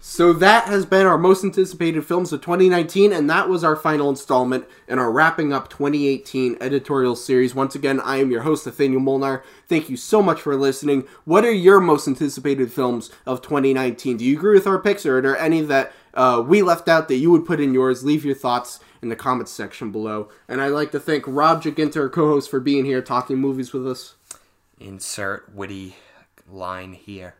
So 0.00 0.32
that 0.34 0.66
has 0.66 0.86
been 0.86 1.06
our 1.06 1.18
most 1.18 1.42
anticipated 1.42 2.06
films 2.06 2.32
of 2.32 2.40
2019, 2.40 3.12
and 3.12 3.28
that 3.28 3.48
was 3.48 3.64
our 3.64 3.74
final 3.74 4.08
installment 4.08 4.64
in 4.86 4.98
our 4.98 5.10
wrapping 5.10 5.52
up 5.52 5.68
2018 5.68 6.56
editorial 6.60 7.16
series. 7.16 7.54
Once 7.54 7.74
again, 7.74 8.00
I 8.00 8.18
am 8.18 8.30
your 8.30 8.42
host, 8.42 8.64
Nathanael 8.64 9.00
Molnár. 9.00 9.42
Thank 9.68 9.90
you 9.90 9.96
so 9.96 10.22
much 10.22 10.40
for 10.40 10.54
listening. 10.54 11.06
What 11.24 11.44
are 11.44 11.52
your 11.52 11.80
most 11.80 12.06
anticipated 12.06 12.72
films 12.72 13.10
of 13.26 13.42
2019? 13.42 14.18
Do 14.18 14.24
you 14.24 14.36
agree 14.36 14.54
with 14.54 14.68
our 14.68 14.78
picks, 14.78 15.04
or 15.04 15.18
are 15.18 15.22
there 15.22 15.36
any 15.36 15.62
that 15.62 15.92
uh, 16.18 16.42
we 16.42 16.62
left 16.62 16.88
out 16.88 17.06
that 17.08 17.16
you 17.16 17.30
would 17.30 17.46
put 17.46 17.60
in 17.60 17.72
yours? 17.72 18.04
Leave 18.04 18.24
your 18.24 18.34
thoughts 18.34 18.80
in 19.00 19.08
the 19.08 19.16
comments 19.16 19.52
section 19.52 19.92
below. 19.92 20.28
And 20.48 20.60
I'd 20.60 20.68
like 20.68 20.90
to 20.90 21.00
thank 21.00 21.24
Rob 21.26 21.62
Giachinta, 21.62 21.96
our 21.96 22.08
co-host, 22.08 22.50
for 22.50 22.58
being 22.58 22.84
here 22.84 23.00
talking 23.00 23.38
movies 23.38 23.72
with 23.72 23.86
us. 23.86 24.16
Insert 24.80 25.54
witty 25.54 25.96
line 26.50 26.92
here. 26.94 27.36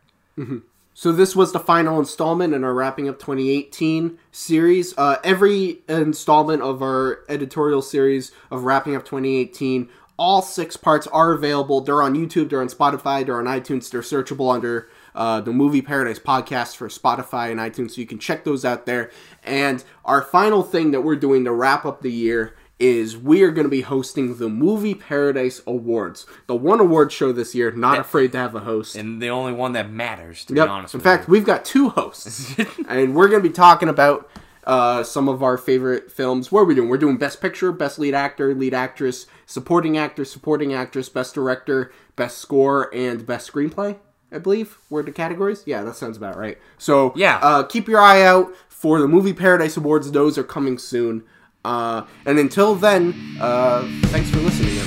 So 0.95 1.13
this 1.13 1.37
was 1.37 1.53
the 1.53 1.61
final 1.61 1.99
installment 1.99 2.55
in 2.55 2.65
our 2.65 2.75
wrapping 2.75 3.09
up 3.09 3.19
2018 3.19 4.19
series. 4.33 4.97
Uh, 4.97 5.19
every 5.23 5.79
installment 5.89 6.63
of 6.63 6.83
our 6.83 7.21
editorial 7.29 7.83
series 7.83 8.33
of 8.51 8.65
wrapping 8.65 8.97
up 8.97 9.05
2018, 9.05 9.89
all 10.17 10.43
six 10.43 10.77
parts 10.77 11.07
are 11.09 11.33
available. 11.33 11.81
They're 11.81 12.03
on 12.03 12.15
YouTube, 12.15 12.51
they're 12.51 12.61
on 12.61 12.69
Spotify, 12.69 13.25
they're 13.25 13.39
on 13.39 13.45
iTunes. 13.45 13.91
They're 13.91 14.03
searchable 14.03 14.53
under 14.53 14.89
uh, 15.19 15.41
the 15.43 15.53
Movie 15.53 15.83
Paradise 15.83 16.19
podcast 16.19 16.77
for 16.77 16.89
Spotify 16.89 17.51
and 17.51 17.59
iTunes, 17.61 17.91
so 17.91 18.01
you 18.01 18.07
can 18.07 18.19
check 18.19 18.45
those 18.45 18.65
out 18.65 18.87
there. 18.87 19.11
And 19.43 19.85
our 20.05 20.23
final 20.23 20.63
thing 20.63 20.93
that 20.93 21.03
we're 21.03 21.17
doing 21.17 21.45
to 21.45 21.53
wrap 21.53 21.85
up 21.85 22.01
the 22.03 22.13
year 22.13 22.55
is 22.79 23.17
we 23.19 23.43
are 23.43 23.51
going 23.51 23.65
to 23.65 23.71
be 23.71 23.81
hosting 23.81 24.37
the 24.37 24.49
Movie 24.49 24.95
Paradise 24.95 25.61
Awards, 25.67 26.25
the 26.47 26.55
one 26.55 26.79
award 26.79 27.11
show 27.11 27.33
this 27.33 27.53
year. 27.53 27.73
Not 27.73 27.99
afraid 27.99 28.31
to 28.33 28.39
have 28.39 28.55
a 28.55 28.61
host. 28.61 28.95
And 28.95 29.21
the 29.21 29.31
only 29.31 29.53
one 29.53 29.73
that 29.73 29.91
matters, 29.91 30.45
to 30.45 30.55
Yep. 30.55 30.67
be 30.67 30.71
honest 30.71 30.95
In 30.95 31.01
fact, 31.01 31.27
you. 31.27 31.33
we've 31.33 31.45
got 31.45 31.65
two 31.65 31.89
hosts, 31.89 32.55
and 32.89 33.17
we're 33.17 33.27
going 33.29 33.43
to 33.43 33.49
be 33.49 33.53
talking 33.53 33.89
about 33.89 34.31
uh, 34.63 35.03
some 35.03 35.29
of 35.29 35.43
our 35.43 35.59
favorite 35.59 36.13
films. 36.13 36.53
What 36.53 36.61
are 36.61 36.65
we 36.67 36.77
doing? 36.77 36.89
We're 36.89 36.99
doing 36.99 37.17
Best 37.17 37.41
Picture, 37.41 37.73
Best 37.73 37.99
Lead 37.99 38.15
Actor, 38.15 38.55
Lead 38.55 38.75
Actress, 38.75 39.27
Supporting 39.47 39.99
Actor, 39.99 40.25
Supporting 40.27 40.73
Actress, 40.75 41.09
Best 41.09 41.35
Director, 41.35 41.91
Best 42.15 42.39
Score, 42.39 42.95
and 42.95 43.27
Best 43.27 43.51
Screenplay. 43.53 43.97
I 44.31 44.39
believe 44.39 44.79
were 44.91 45.03
the 45.03 45.13
categories. 45.13 45.63
Yeah, 45.67 45.83
that 45.85 45.97
sounds 45.97 46.17
about 46.17 46.37
right. 46.37 46.59
So 46.79 47.13
Yeah. 47.17 47.39
uh, 47.43 47.63
keep 47.65 47.89
your 47.89 48.01
eye 48.01 48.23
out 48.23 48.53
for 48.69 49.01
the 49.01 49.09
Movie 49.09 49.33
Paradise 49.33 49.77
Awards. 49.77 50.11
Those 50.13 50.37
are 50.39 50.45
coming 50.45 50.79
soon. 50.79 51.25
Uh, 51.65 52.03
and 52.25 52.39
until 52.39 52.75
then, 52.75 53.15
uh, 53.41 53.83
thanks 54.07 54.31
for 54.31 54.39
listening. 54.39 54.78